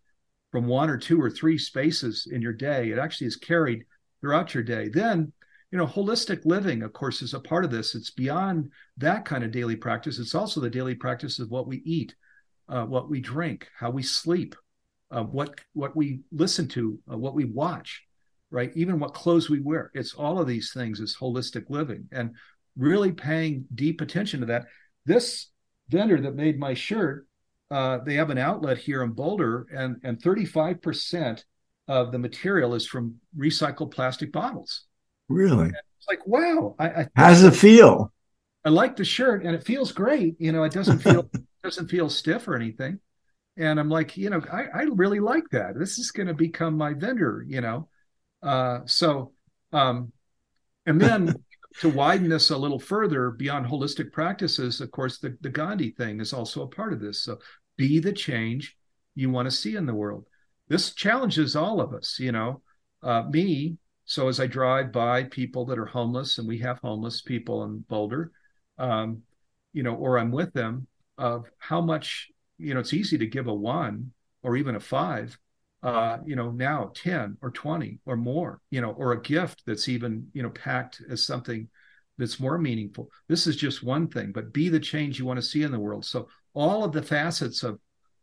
from 0.53 0.66
one 0.66 0.90
or 0.90 0.98
two 0.98 1.20
or 1.20 1.30
three 1.30 1.59
spaces 1.59 2.28
in 2.30 2.42
your 2.42 2.53
day, 2.53 2.90
it 2.90 2.98
actually 2.98 3.26
is 3.26 3.36
carried 3.36 3.84
throughout 4.20 4.55
your 4.55 4.62
day. 4.62 4.88
Then 4.88 5.32
you 5.70 5.78
know 5.78 5.86
holistic 5.86 6.44
living 6.44 6.82
of 6.82 6.92
course 6.92 7.22
is 7.22 7.34
a 7.34 7.40
part 7.40 7.64
of 7.64 7.70
this. 7.70 7.94
It's 7.94 8.11
beyond 8.11 8.70
that 8.96 9.24
kind 9.24 9.44
of 9.44 9.53
daily 9.53 9.76
practice. 9.76 10.18
It's 10.18 10.34
also 10.34 10.61
the 10.61 10.70
daily 10.70 10.94
practice 10.94 11.38
of 11.38 11.51
what 11.51 11.66
we 11.66 11.78
eat 11.84 12.14
uh, 12.68 12.84
what 12.84 13.09
we 13.09 13.20
drink 13.20 13.68
how 13.78 13.90
we 13.90 14.03
sleep 14.03 14.55
uh, 15.11 15.22
what 15.22 15.61
what 15.72 15.96
we 15.96 16.20
listen 16.32 16.68
to 16.68 16.98
uh, 17.11 17.16
what 17.16 17.34
we 17.34 17.44
watch 17.44 18.05
right? 18.51 18.72
Even 18.74 18.98
what 18.98 19.14
clothes 19.14 19.48
we 19.48 19.61
wear. 19.61 19.90
It's 19.94 20.14
all 20.14 20.40
of 20.40 20.46
these 20.46 20.72
things 20.72 21.01
is 21.01 21.16
holistic 21.18 21.70
living. 21.70 22.09
And 22.12 22.34
really 22.76 23.12
paying 23.12 23.66
deep 23.74 24.01
attention 24.01 24.40
to 24.40 24.46
that. 24.46 24.66
This 25.07 25.48
vendor 25.88 26.20
that 26.20 26.34
made 26.34 26.59
my 26.59 26.74
shirt 26.74 27.26
uh, 27.71 27.99
they 27.99 28.14
have 28.14 28.31
an 28.31 28.39
outlet 28.39 28.79
here 28.79 29.03
in 29.03 29.12
boulder 29.12 29.66
and 29.73 29.97
and 30.03 30.21
35% 30.21 31.45
of 31.89 32.12
the 32.12 32.18
material 32.18 32.75
is 32.75 32.87
from 32.87 33.16
recycled 33.37 33.91
plastic 33.91 34.33
bottles 34.33 34.85
Really? 35.31 35.68
It's 35.68 36.09
like, 36.09 36.27
wow. 36.27 36.75
I, 36.79 36.89
I 36.89 37.09
How's 37.14 37.43
it 37.45 37.55
feel? 37.55 38.12
I 38.64 38.68
like 38.68 38.97
the 38.97 39.05
shirt 39.05 39.45
and 39.45 39.55
it 39.55 39.64
feels 39.64 39.93
great. 39.93 40.35
You 40.39 40.53
know, 40.53 40.64
it 40.64 40.73
doesn't 40.73 40.99
feel 41.03 41.31
doesn't 41.62 41.89
feel 41.89 42.11
stiff 42.11 42.49
or 42.49 42.57
anything. 42.57 42.99
And 43.57 43.79
I'm 43.79 43.89
like, 43.89 44.16
you 44.16 44.29
know, 44.29 44.43
I, 44.53 44.64
I 44.75 44.83
really 44.91 45.21
like 45.21 45.49
that. 45.53 45.79
This 45.79 45.99
is 45.99 46.11
going 46.11 46.27
to 46.27 46.35
become 46.35 46.77
my 46.77 46.95
vendor, 46.95 47.45
you 47.47 47.61
know. 47.61 47.89
Uh, 48.43 48.81
so, 48.87 49.33
um, 49.73 50.12
and 50.87 51.01
then 51.01 51.35
to 51.81 51.89
widen 51.89 52.29
this 52.29 52.51
a 52.51 52.57
little 52.57 52.79
further 52.79 53.31
beyond 53.31 53.66
holistic 53.66 54.12
practices, 54.12 54.81
of 54.81 54.91
course, 54.91 55.18
the, 55.18 55.37
the 55.43 55.51
Gandhi 55.51 55.91
thing 55.91 56.21
is 56.21 56.33
also 56.33 56.62
a 56.62 56.68
part 56.68 56.93
of 56.93 57.01
this. 57.01 57.23
So 57.23 57.39
be 57.81 57.99
the 57.99 58.12
change 58.12 58.76
you 59.14 59.31
want 59.31 59.47
to 59.47 59.51
see 59.51 59.74
in 59.74 59.87
the 59.87 59.95
world. 59.95 60.26
This 60.68 60.93
challenges 60.93 61.57
all 61.57 61.81
of 61.81 61.95
us, 61.95 62.18
you 62.20 62.31
know. 62.31 62.61
Uh, 63.03 63.22
me, 63.22 63.78
so 64.05 64.28
as 64.28 64.39
I 64.39 64.47
drive 64.47 64.93
by 64.93 65.24
people 65.24 65.64
that 65.64 65.78
are 65.78 65.87
homeless, 65.87 66.37
and 66.37 66.47
we 66.47 66.59
have 66.59 66.78
homeless 66.81 67.22
people 67.22 67.64
in 67.64 67.78
Boulder, 67.89 68.33
um, 68.76 69.22
you 69.72 69.83
know, 69.83 69.95
or 69.95 70.18
I'm 70.18 70.31
with 70.31 70.53
them, 70.53 70.89
of 71.16 71.47
how 71.57 71.81
much, 71.81 72.28
you 72.59 72.74
know, 72.74 72.81
it's 72.81 72.93
easy 72.93 73.16
to 73.16 73.26
give 73.26 73.47
a 73.47 73.55
one 73.55 74.12
or 74.43 74.59
even 74.59 74.76
a 74.76 74.81
five, 74.81 75.39
uh, 75.83 76.18
you 76.26 76.37
know, 76.37 76.51
now 76.51 76.93
10 76.95 77.39
or 77.41 77.51
20 77.51 77.99
or 78.05 78.16
more, 78.18 78.61
you 78.70 78.83
know, 78.83 78.91
or 78.91 79.12
a 79.12 79.22
gift 79.22 79.62
that's 79.66 79.89
even, 79.89 80.26
you 80.35 80.43
know, 80.43 80.51
packed 80.51 81.01
as 81.09 81.24
something 81.24 81.66
that's 82.18 82.39
more 82.39 82.59
meaningful. 82.59 83.09
This 83.26 83.47
is 83.47 83.57
just 83.57 83.83
one 83.83 84.07
thing, 84.07 84.33
but 84.33 84.53
be 84.53 84.68
the 84.68 84.81
change 84.81 85.18
you 85.18 85.24
want 85.24 85.39
to 85.39 85.47
see 85.47 85.62
in 85.62 85.72
the 85.72 85.81
world. 85.81 86.05
So 86.05 86.28
all 86.55 86.84
of 86.84 86.92
the 86.92 87.03
facets 87.03 87.62
of 87.62 87.78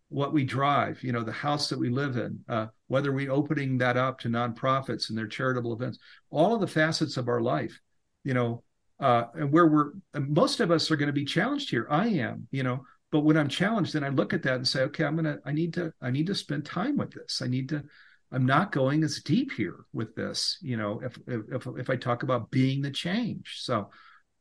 what 0.09 0.33
we 0.33 0.43
drive, 0.43 1.03
you 1.03 1.11
know, 1.11 1.23
the 1.23 1.31
house 1.31 1.69
that 1.69 1.79
we 1.79 1.89
live 1.89 2.17
in, 2.17 2.39
uh, 2.47 2.67
whether 2.87 3.11
we're 3.11 3.31
opening 3.31 3.77
that 3.77 3.97
up 3.97 4.19
to 4.19 4.29
nonprofits 4.29 5.09
and 5.09 5.17
their 5.17 5.27
charitable 5.27 5.73
events, 5.73 5.99
all 6.29 6.55
of 6.55 6.61
the 6.61 6.67
facets 6.67 7.17
of 7.17 7.27
our 7.27 7.41
life, 7.41 7.79
you 8.23 8.33
know, 8.33 8.63
uh, 8.99 9.25
and 9.35 9.51
where 9.51 9.67
we're 9.67 9.91
most 10.15 10.59
of 10.59 10.71
us 10.71 10.89
are 10.89 10.95
going 10.95 11.07
to 11.07 11.13
be 11.13 11.25
challenged 11.25 11.69
here. 11.69 11.87
I 11.89 12.07
am, 12.07 12.47
you 12.51 12.63
know, 12.63 12.83
but 13.11 13.21
when 13.21 13.37
I'm 13.37 13.47
challenged, 13.47 13.93
then 13.93 14.03
I 14.03 14.09
look 14.09 14.33
at 14.33 14.43
that 14.43 14.55
and 14.55 14.67
say, 14.67 14.81
okay, 14.83 15.03
I'm 15.03 15.15
gonna, 15.15 15.39
I 15.45 15.51
need 15.51 15.73
to, 15.75 15.93
I 16.01 16.09
need 16.09 16.27
to 16.27 16.35
spend 16.35 16.65
time 16.65 16.97
with 16.97 17.11
this. 17.11 17.41
I 17.41 17.47
need 17.47 17.69
to, 17.69 17.83
I'm 18.31 18.45
not 18.45 18.71
going 18.71 19.03
as 19.03 19.21
deep 19.21 19.51
here 19.53 19.77
with 19.93 20.15
this, 20.15 20.57
you 20.61 20.77
know, 20.77 21.01
if 21.03 21.17
if 21.27 21.67
if 21.77 21.89
I 21.89 21.95
talk 21.95 22.23
about 22.23 22.51
being 22.51 22.81
the 22.81 22.91
change. 22.91 23.59
So, 23.61 23.91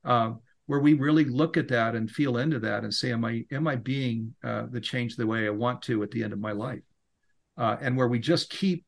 um, 0.04 0.40
where 0.66 0.80
we 0.80 0.94
really 0.94 1.24
look 1.24 1.56
at 1.56 1.68
that 1.68 1.94
and 1.94 2.10
feel 2.10 2.38
into 2.38 2.58
that 2.60 2.82
and 2.82 2.92
say, 2.92 3.12
am 3.12 3.24
I 3.24 3.44
am 3.50 3.66
I 3.66 3.76
being 3.76 4.34
uh, 4.44 4.66
the 4.70 4.80
change 4.80 5.16
the 5.16 5.26
way 5.26 5.46
I 5.46 5.50
want 5.50 5.82
to 5.82 6.02
at 6.02 6.10
the 6.10 6.22
end 6.22 6.32
of 6.32 6.40
my 6.40 6.52
life? 6.52 6.82
Uh, 7.56 7.76
and 7.80 7.96
where 7.96 8.08
we 8.08 8.18
just 8.18 8.50
keep 8.50 8.84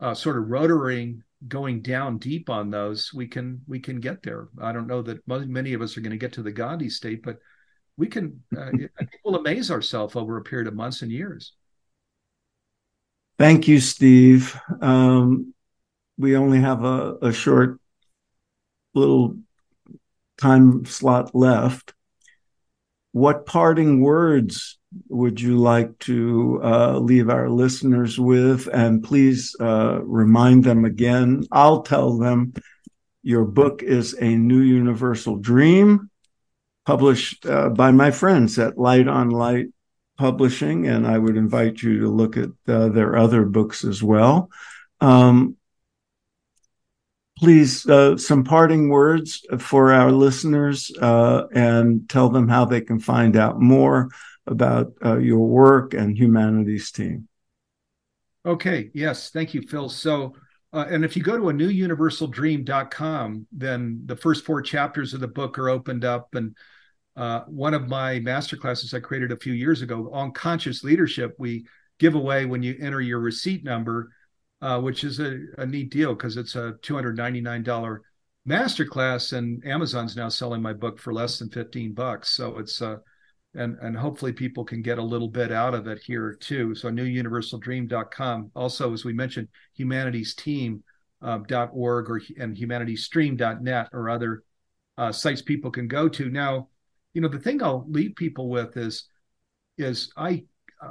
uh, 0.00 0.14
sort 0.14 0.36
of 0.36 0.44
rotoring 0.44 1.20
going 1.48 1.82
down 1.82 2.18
deep 2.18 2.48
on 2.48 2.70
those, 2.70 3.12
we 3.14 3.26
can 3.26 3.60
we 3.66 3.78
can 3.78 4.00
get 4.00 4.22
there. 4.22 4.48
I 4.60 4.72
don't 4.72 4.86
know 4.86 5.02
that 5.02 5.20
many 5.26 5.74
of 5.74 5.82
us 5.82 5.96
are 5.96 6.00
going 6.00 6.12
to 6.12 6.16
get 6.16 6.32
to 6.34 6.42
the 6.42 6.52
Gandhi 6.52 6.88
state, 6.88 7.22
but 7.22 7.38
we 7.96 8.06
can. 8.06 8.42
Uh, 8.56 8.60
I 9.00 9.04
think 9.04 9.20
we'll 9.24 9.36
amaze 9.36 9.70
ourselves 9.70 10.16
over 10.16 10.36
a 10.36 10.42
period 10.42 10.68
of 10.68 10.74
months 10.74 11.02
and 11.02 11.12
years. 11.12 11.54
Thank 13.38 13.66
you, 13.66 13.80
Steve. 13.80 14.58
Um, 14.80 15.54
we 16.18 16.36
only 16.36 16.60
have 16.60 16.84
a, 16.84 17.16
a 17.22 17.32
short 17.32 17.80
little 18.94 19.36
time 20.38 20.84
slot 20.84 21.34
left. 21.34 21.92
what 23.12 23.44
parting 23.44 24.00
words 24.00 24.78
would 25.08 25.40
you 25.40 25.58
like 25.58 25.98
to 26.00 26.60
uh, 26.62 26.98
leave 26.98 27.28
our 27.28 27.48
listeners 27.48 28.18
with? 28.18 28.68
And 28.72 29.02
please 29.04 29.54
uh, 29.60 30.00
remind 30.02 30.64
them 30.64 30.84
again. 30.84 31.44
I'll 31.52 31.82
tell 31.82 32.18
them 32.18 32.54
your 33.22 33.44
book 33.44 33.82
is 33.82 34.16
A 34.18 34.36
New 34.36 34.60
Universal 34.60 35.36
Dream, 35.36 36.10
published 36.86 37.46
uh, 37.46 37.68
by 37.68 37.90
my 37.90 38.10
friends 38.10 38.58
at 38.58 38.78
Light 38.78 39.08
on 39.08 39.30
Light 39.30 39.66
Publishing. 40.18 40.88
And 40.88 41.06
I 41.06 41.18
would 41.18 41.36
invite 41.36 41.82
you 41.82 42.00
to 42.00 42.08
look 42.08 42.36
at 42.36 42.50
uh, 42.66 42.88
their 42.88 43.16
other 43.16 43.44
books 43.44 43.84
as 43.84 44.02
well. 44.02 44.50
Um, 45.00 45.56
please, 47.42 47.84
uh, 47.88 48.16
some 48.16 48.44
parting 48.44 48.88
words 48.88 49.44
for 49.58 49.92
our 49.92 50.12
listeners 50.12 50.92
uh, 51.00 51.42
and 51.52 52.08
tell 52.08 52.28
them 52.28 52.46
how 52.46 52.64
they 52.64 52.80
can 52.80 53.00
find 53.00 53.36
out 53.36 53.60
more 53.60 54.08
about 54.46 54.92
uh, 55.04 55.18
your 55.18 55.40
work 55.40 55.92
and 55.92 56.16
Humanity's 56.16 56.92
Team. 56.92 57.26
Okay. 58.46 58.90
Yes. 58.94 59.30
Thank 59.30 59.54
you, 59.54 59.62
Phil. 59.62 59.88
So, 59.88 60.36
uh, 60.72 60.84
and 60.88 61.04
if 61.04 61.16
you 61.16 61.24
go 61.24 61.36
to 61.36 61.48
a 61.48 61.52
newuniversaldream.com, 61.52 63.46
then 63.50 64.02
the 64.06 64.16
first 64.16 64.44
four 64.44 64.62
chapters 64.62 65.12
of 65.12 65.18
the 65.18 65.26
book 65.26 65.58
are 65.58 65.68
opened 65.68 66.04
up. 66.04 66.36
And 66.36 66.56
uh, 67.16 67.40
one 67.48 67.74
of 67.74 67.88
my 67.88 68.20
master 68.20 68.56
classes 68.56 68.94
I 68.94 69.00
created 69.00 69.32
a 69.32 69.36
few 69.36 69.52
years 69.52 69.82
ago 69.82 70.10
on 70.12 70.30
conscious 70.30 70.84
leadership, 70.84 71.34
we 71.38 71.66
give 71.98 72.14
away 72.14 72.46
when 72.46 72.62
you 72.62 72.76
enter 72.78 73.00
your 73.00 73.18
receipt 73.18 73.64
number, 73.64 74.10
uh, 74.62 74.80
which 74.80 75.04
is 75.04 75.18
a, 75.18 75.40
a 75.58 75.66
neat 75.66 75.90
deal 75.90 76.14
because 76.14 76.36
it's 76.36 76.54
a 76.54 76.74
$299 76.82 77.98
masterclass 78.48 79.36
and 79.36 79.64
Amazon's 79.66 80.16
now 80.16 80.28
selling 80.28 80.62
my 80.62 80.72
book 80.72 80.98
for 80.98 81.12
less 81.12 81.38
than 81.38 81.50
15 81.50 81.92
bucks. 81.92 82.30
So 82.30 82.58
it's 82.58 82.80
uh, 82.80 82.96
and 83.54 83.76
and 83.82 83.96
hopefully 83.96 84.32
people 84.32 84.64
can 84.64 84.80
get 84.80 84.98
a 84.98 85.02
little 85.02 85.28
bit 85.28 85.52
out 85.52 85.74
of 85.74 85.86
it 85.88 85.98
here 85.98 86.34
too. 86.40 86.74
So 86.74 86.88
newuniversaldream.com. 86.90 88.52
Also, 88.54 88.92
as 88.92 89.04
we 89.04 89.12
mentioned, 89.12 89.48
humanity's 89.74 90.34
team 90.34 90.82
uh, 91.20 91.38
or 91.72 92.20
and 92.38 92.56
humanitystream.net 92.56 93.88
or 93.92 94.08
other 94.08 94.44
uh, 94.96 95.12
sites 95.12 95.42
people 95.42 95.70
can 95.70 95.88
go 95.88 96.08
to. 96.08 96.30
Now, 96.30 96.68
you 97.14 97.20
know, 97.20 97.28
the 97.28 97.38
thing 97.38 97.62
I'll 97.62 97.84
leave 97.88 98.14
people 98.16 98.48
with 98.48 98.76
is 98.76 99.08
is 99.76 100.12
I 100.16 100.44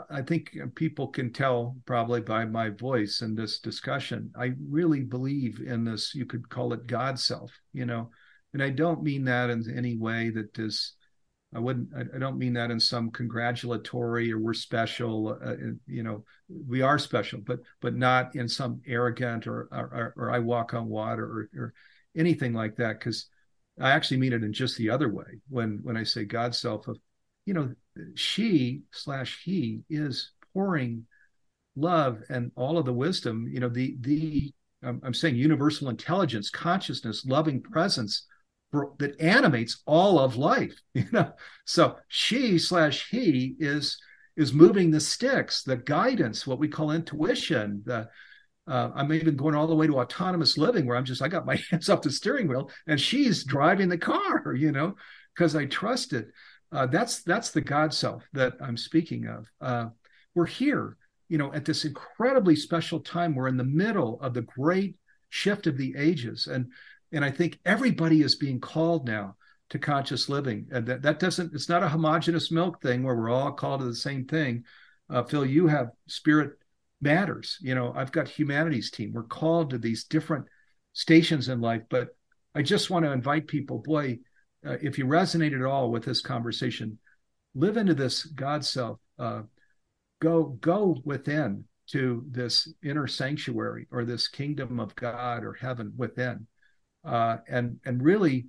I 0.09 0.21
think 0.21 0.57
people 0.75 1.07
can 1.07 1.33
tell 1.33 1.75
probably 1.85 2.21
by 2.21 2.45
my 2.45 2.69
voice 2.69 3.21
in 3.21 3.35
this 3.35 3.59
discussion. 3.59 4.31
I 4.39 4.53
really 4.69 5.01
believe 5.01 5.59
in 5.59 5.83
this. 5.83 6.15
You 6.15 6.25
could 6.25 6.47
call 6.49 6.73
it 6.73 6.87
God 6.87 7.19
self, 7.19 7.51
you 7.73 7.85
know, 7.85 8.09
and 8.53 8.63
I 8.63 8.69
don't 8.69 9.03
mean 9.03 9.25
that 9.25 9.49
in 9.49 9.65
any 9.75 9.97
way 9.97 10.29
that 10.29 10.57
is 10.57 10.93
I 11.53 11.59
wouldn't. 11.59 11.89
I, 11.93 12.17
don't 12.17 12.37
mean 12.37 12.53
that 12.53 12.71
in 12.71 12.79
some 12.79 13.11
congratulatory 13.11 14.31
or 14.31 14.39
we're 14.39 14.53
special. 14.53 15.37
Uh, 15.43 15.55
you 15.85 16.01
know, 16.01 16.23
we 16.47 16.81
are 16.81 16.97
special, 16.97 17.41
but 17.45 17.59
but 17.81 17.93
not 17.93 18.35
in 18.35 18.47
some 18.47 18.81
arrogant 18.87 19.47
or 19.47 19.67
or, 19.71 20.13
or 20.15 20.31
I 20.31 20.39
walk 20.39 20.73
on 20.73 20.87
water 20.87 21.25
or, 21.25 21.49
or 21.61 21.73
anything 22.15 22.53
like 22.53 22.77
that. 22.77 22.99
Because 22.99 23.27
I 23.79 23.91
actually 23.91 24.17
mean 24.17 24.31
it 24.31 24.43
in 24.43 24.53
just 24.53 24.77
the 24.77 24.89
other 24.89 25.09
way. 25.09 25.41
When 25.49 25.79
when 25.83 25.97
I 25.97 26.03
say 26.03 26.23
God's 26.23 26.57
self, 26.57 26.87
of 26.87 26.97
you 27.45 27.53
know, 27.53 27.73
she 28.15 28.81
slash 28.91 29.41
he 29.43 29.83
is 29.89 30.31
pouring 30.53 31.05
love 31.75 32.21
and 32.29 32.51
all 32.55 32.77
of 32.77 32.85
the 32.85 32.93
wisdom. 32.93 33.49
You 33.51 33.59
know, 33.59 33.69
the 33.69 33.97
the 34.01 34.53
I'm 34.83 35.13
saying 35.13 35.35
universal 35.35 35.89
intelligence, 35.89 36.49
consciousness, 36.49 37.25
loving 37.25 37.61
presence 37.61 38.25
that 38.99 39.19
animates 39.19 39.81
all 39.85 40.19
of 40.19 40.37
life 40.37 40.79
you 40.93 41.05
know 41.11 41.31
so 41.65 41.97
she 42.07 42.57
slash 42.57 43.09
he 43.09 43.55
is 43.59 43.97
is 44.37 44.53
moving 44.53 44.91
the 44.91 44.99
sticks 44.99 45.63
the 45.63 45.75
guidance 45.75 46.47
what 46.47 46.59
we 46.59 46.67
call 46.67 46.91
intuition 46.91 47.81
the 47.85 48.07
uh, 48.67 48.89
i'm 48.95 49.11
even 49.11 49.35
going 49.35 49.55
all 49.55 49.67
the 49.67 49.75
way 49.75 49.87
to 49.87 49.99
autonomous 49.99 50.57
living 50.57 50.85
where 50.85 50.95
i'm 50.95 51.05
just 51.05 51.21
i 51.21 51.27
got 51.27 51.45
my 51.45 51.59
hands 51.69 51.89
off 51.89 52.01
the 52.01 52.11
steering 52.11 52.47
wheel 52.47 52.69
and 52.87 52.99
she's 52.99 53.43
driving 53.43 53.89
the 53.89 53.97
car 53.97 54.55
you 54.55 54.71
know 54.71 54.95
because 55.35 55.55
i 55.55 55.65
trust 55.65 56.13
it 56.13 56.27
uh, 56.71 56.85
that's 56.87 57.23
that's 57.23 57.51
the 57.51 57.61
god 57.61 57.93
self 57.93 58.23
that 58.33 58.53
i'm 58.61 58.77
speaking 58.77 59.27
of 59.27 59.47
uh, 59.61 59.87
we're 60.35 60.45
here 60.45 60.97
you 61.29 61.37
know 61.37 61.53
at 61.53 61.65
this 61.65 61.85
incredibly 61.85 62.55
special 62.55 62.99
time 62.99 63.35
we're 63.35 63.47
in 63.47 63.57
the 63.57 63.63
middle 63.63 64.19
of 64.21 64.33
the 64.33 64.41
great 64.41 64.95
shift 65.29 65.67
of 65.67 65.77
the 65.77 65.93
ages 65.97 66.47
and 66.47 66.67
and 67.11 67.25
I 67.25 67.31
think 67.31 67.59
everybody 67.65 68.21
is 68.21 68.35
being 68.35 68.59
called 68.59 69.07
now 69.07 69.35
to 69.69 69.79
conscious 69.79 70.29
living. 70.29 70.67
And 70.71 70.85
that, 70.87 71.01
that 71.01 71.19
doesn't, 71.19 71.53
it's 71.53 71.69
not 71.69 71.83
a 71.83 71.89
homogenous 71.89 72.51
milk 72.51 72.81
thing 72.81 73.03
where 73.03 73.15
we're 73.15 73.29
all 73.29 73.51
called 73.51 73.81
to 73.81 73.85
the 73.85 73.95
same 73.95 74.25
thing. 74.25 74.63
Uh, 75.09 75.23
Phil, 75.23 75.45
you 75.45 75.67
have 75.67 75.91
spirit 76.07 76.51
matters. 77.01 77.57
You 77.61 77.75
know, 77.75 77.93
I've 77.95 78.11
got 78.11 78.27
humanity's 78.27 78.91
team. 78.91 79.11
We're 79.13 79.23
called 79.23 79.71
to 79.71 79.77
these 79.77 80.05
different 80.05 80.45
stations 80.93 81.49
in 81.49 81.61
life. 81.61 81.83
But 81.89 82.09
I 82.55 82.61
just 82.61 82.89
want 82.89 83.05
to 83.05 83.11
invite 83.11 83.47
people, 83.47 83.79
boy, 83.79 84.19
uh, 84.65 84.77
if 84.81 84.97
you 84.97 85.05
resonate 85.05 85.55
at 85.55 85.65
all 85.65 85.91
with 85.91 86.03
this 86.03 86.21
conversation, 86.21 86.97
live 87.55 87.77
into 87.77 87.93
this 87.93 88.23
God 88.25 88.63
self. 88.65 88.99
Uh, 89.17 89.43
go 90.21 90.57
go 90.61 90.97
within 91.03 91.65
to 91.87 92.23
this 92.29 92.71
inner 92.83 93.07
sanctuary 93.07 93.87
or 93.91 94.05
this 94.05 94.27
kingdom 94.27 94.79
of 94.79 94.95
God 94.95 95.43
or 95.43 95.53
heaven 95.53 95.93
within 95.97 96.47
uh, 97.03 97.37
and 97.47 97.79
and 97.85 98.03
really 98.03 98.47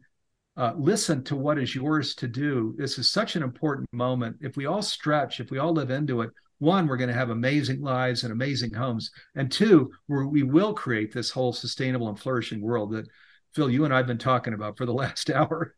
uh, 0.56 0.72
listen 0.76 1.24
to 1.24 1.36
what 1.36 1.58
is 1.58 1.74
yours 1.74 2.14
to 2.16 2.28
do. 2.28 2.74
This 2.76 2.98
is 2.98 3.10
such 3.10 3.36
an 3.36 3.42
important 3.42 3.88
moment. 3.92 4.36
If 4.40 4.56
we 4.56 4.66
all 4.66 4.82
stretch, 4.82 5.40
if 5.40 5.50
we 5.50 5.58
all 5.58 5.72
live 5.72 5.90
into 5.90 6.20
it, 6.20 6.30
one, 6.58 6.86
we're 6.86 6.98
going 6.98 7.08
to 7.08 7.14
have 7.14 7.30
amazing 7.30 7.80
lives 7.80 8.22
and 8.22 8.32
amazing 8.32 8.74
homes, 8.74 9.10
and 9.34 9.50
two, 9.50 9.90
we 10.08 10.42
will 10.42 10.74
create 10.74 11.12
this 11.12 11.30
whole 11.30 11.52
sustainable 11.52 12.08
and 12.08 12.18
flourishing 12.18 12.60
world 12.60 12.92
that 12.92 13.08
Phil, 13.54 13.70
you 13.70 13.84
and 13.84 13.94
I've 13.94 14.06
been 14.06 14.18
talking 14.18 14.54
about 14.54 14.76
for 14.76 14.86
the 14.86 14.94
last 14.94 15.30
hour. 15.30 15.74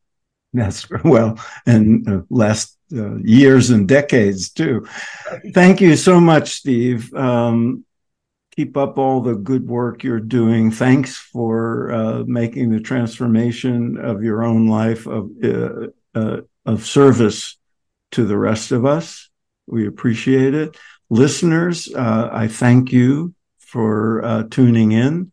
That's 0.54 0.88
well, 1.04 1.38
and 1.66 2.08
uh, 2.08 2.22
last 2.30 2.78
uh, 2.92 3.16
years 3.16 3.70
and 3.70 3.88
decades 3.88 4.50
too. 4.50 4.86
Thank 5.52 5.80
you 5.80 5.96
so 5.96 6.20
much, 6.20 6.52
Steve. 6.52 7.12
Um, 7.12 7.84
keep 8.54 8.76
up 8.76 8.96
all 8.96 9.20
the 9.20 9.34
good 9.34 9.66
work 9.66 10.04
you're 10.04 10.20
doing. 10.20 10.70
Thanks 10.70 11.16
for 11.16 11.90
uh, 11.92 12.24
making 12.26 12.70
the 12.70 12.80
transformation 12.80 13.98
of 13.98 14.22
your 14.22 14.44
own 14.44 14.68
life 14.68 15.06
of 15.06 15.30
uh, 15.42 15.88
uh, 16.14 16.40
of 16.64 16.86
service 16.86 17.58
to 18.12 18.24
the 18.24 18.38
rest 18.38 18.70
of 18.70 18.86
us. 18.86 19.28
We 19.66 19.88
appreciate 19.88 20.54
it, 20.54 20.76
listeners. 21.10 21.92
Uh, 21.92 22.28
I 22.32 22.46
thank 22.46 22.92
you 22.92 23.34
for 23.58 24.46
tuning 24.50 24.92
in. 24.92 25.32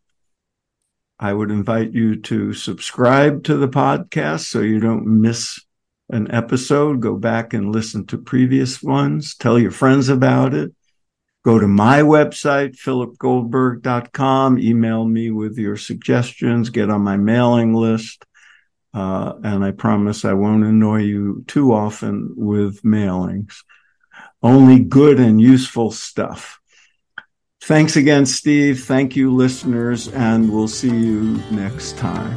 I 1.22 1.32
would 1.32 1.50
invite 1.50 1.92
you 1.92 2.20
to 2.22 2.52
subscribe 2.52 3.44
to 3.44 3.56
the 3.56 3.68
podcast 3.68 4.46
so 4.46 4.60
you 4.60 4.80
don't 4.80 5.06
miss 5.06 5.60
an 6.10 6.30
episode. 6.30 7.00
Go 7.00 7.16
back 7.16 7.54
and 7.54 7.72
listen 7.72 8.06
to 8.06 8.18
previous 8.18 8.82
ones. 8.82 9.34
Tell 9.34 9.58
your 9.58 9.70
friends 9.70 10.08
about 10.08 10.52
it 10.52 10.72
Go 11.44 11.58
to 11.58 11.66
my 11.66 12.02
website, 12.02 12.76
philipgoldberg.com, 12.76 14.60
email 14.60 15.04
me 15.04 15.32
with 15.32 15.58
your 15.58 15.76
suggestions, 15.76 16.70
get 16.70 16.88
on 16.88 17.00
my 17.00 17.16
mailing 17.16 17.74
list. 17.74 18.24
Uh, 18.94 19.32
and 19.42 19.64
I 19.64 19.72
promise 19.72 20.24
I 20.24 20.34
won't 20.34 20.62
annoy 20.62 20.98
you 20.98 21.44
too 21.48 21.72
often 21.72 22.34
with 22.36 22.82
mailings. 22.82 23.64
Only 24.40 24.84
good 24.84 25.18
and 25.18 25.40
useful 25.40 25.90
stuff. 25.90 26.60
Thanks 27.64 27.94
again, 27.94 28.26
Steve. 28.26 28.82
Thank 28.82 29.14
you, 29.14 29.32
listeners, 29.32 30.08
and 30.08 30.52
we'll 30.52 30.66
see 30.66 30.88
you 30.88 31.40
next 31.52 31.96
time. 31.96 32.36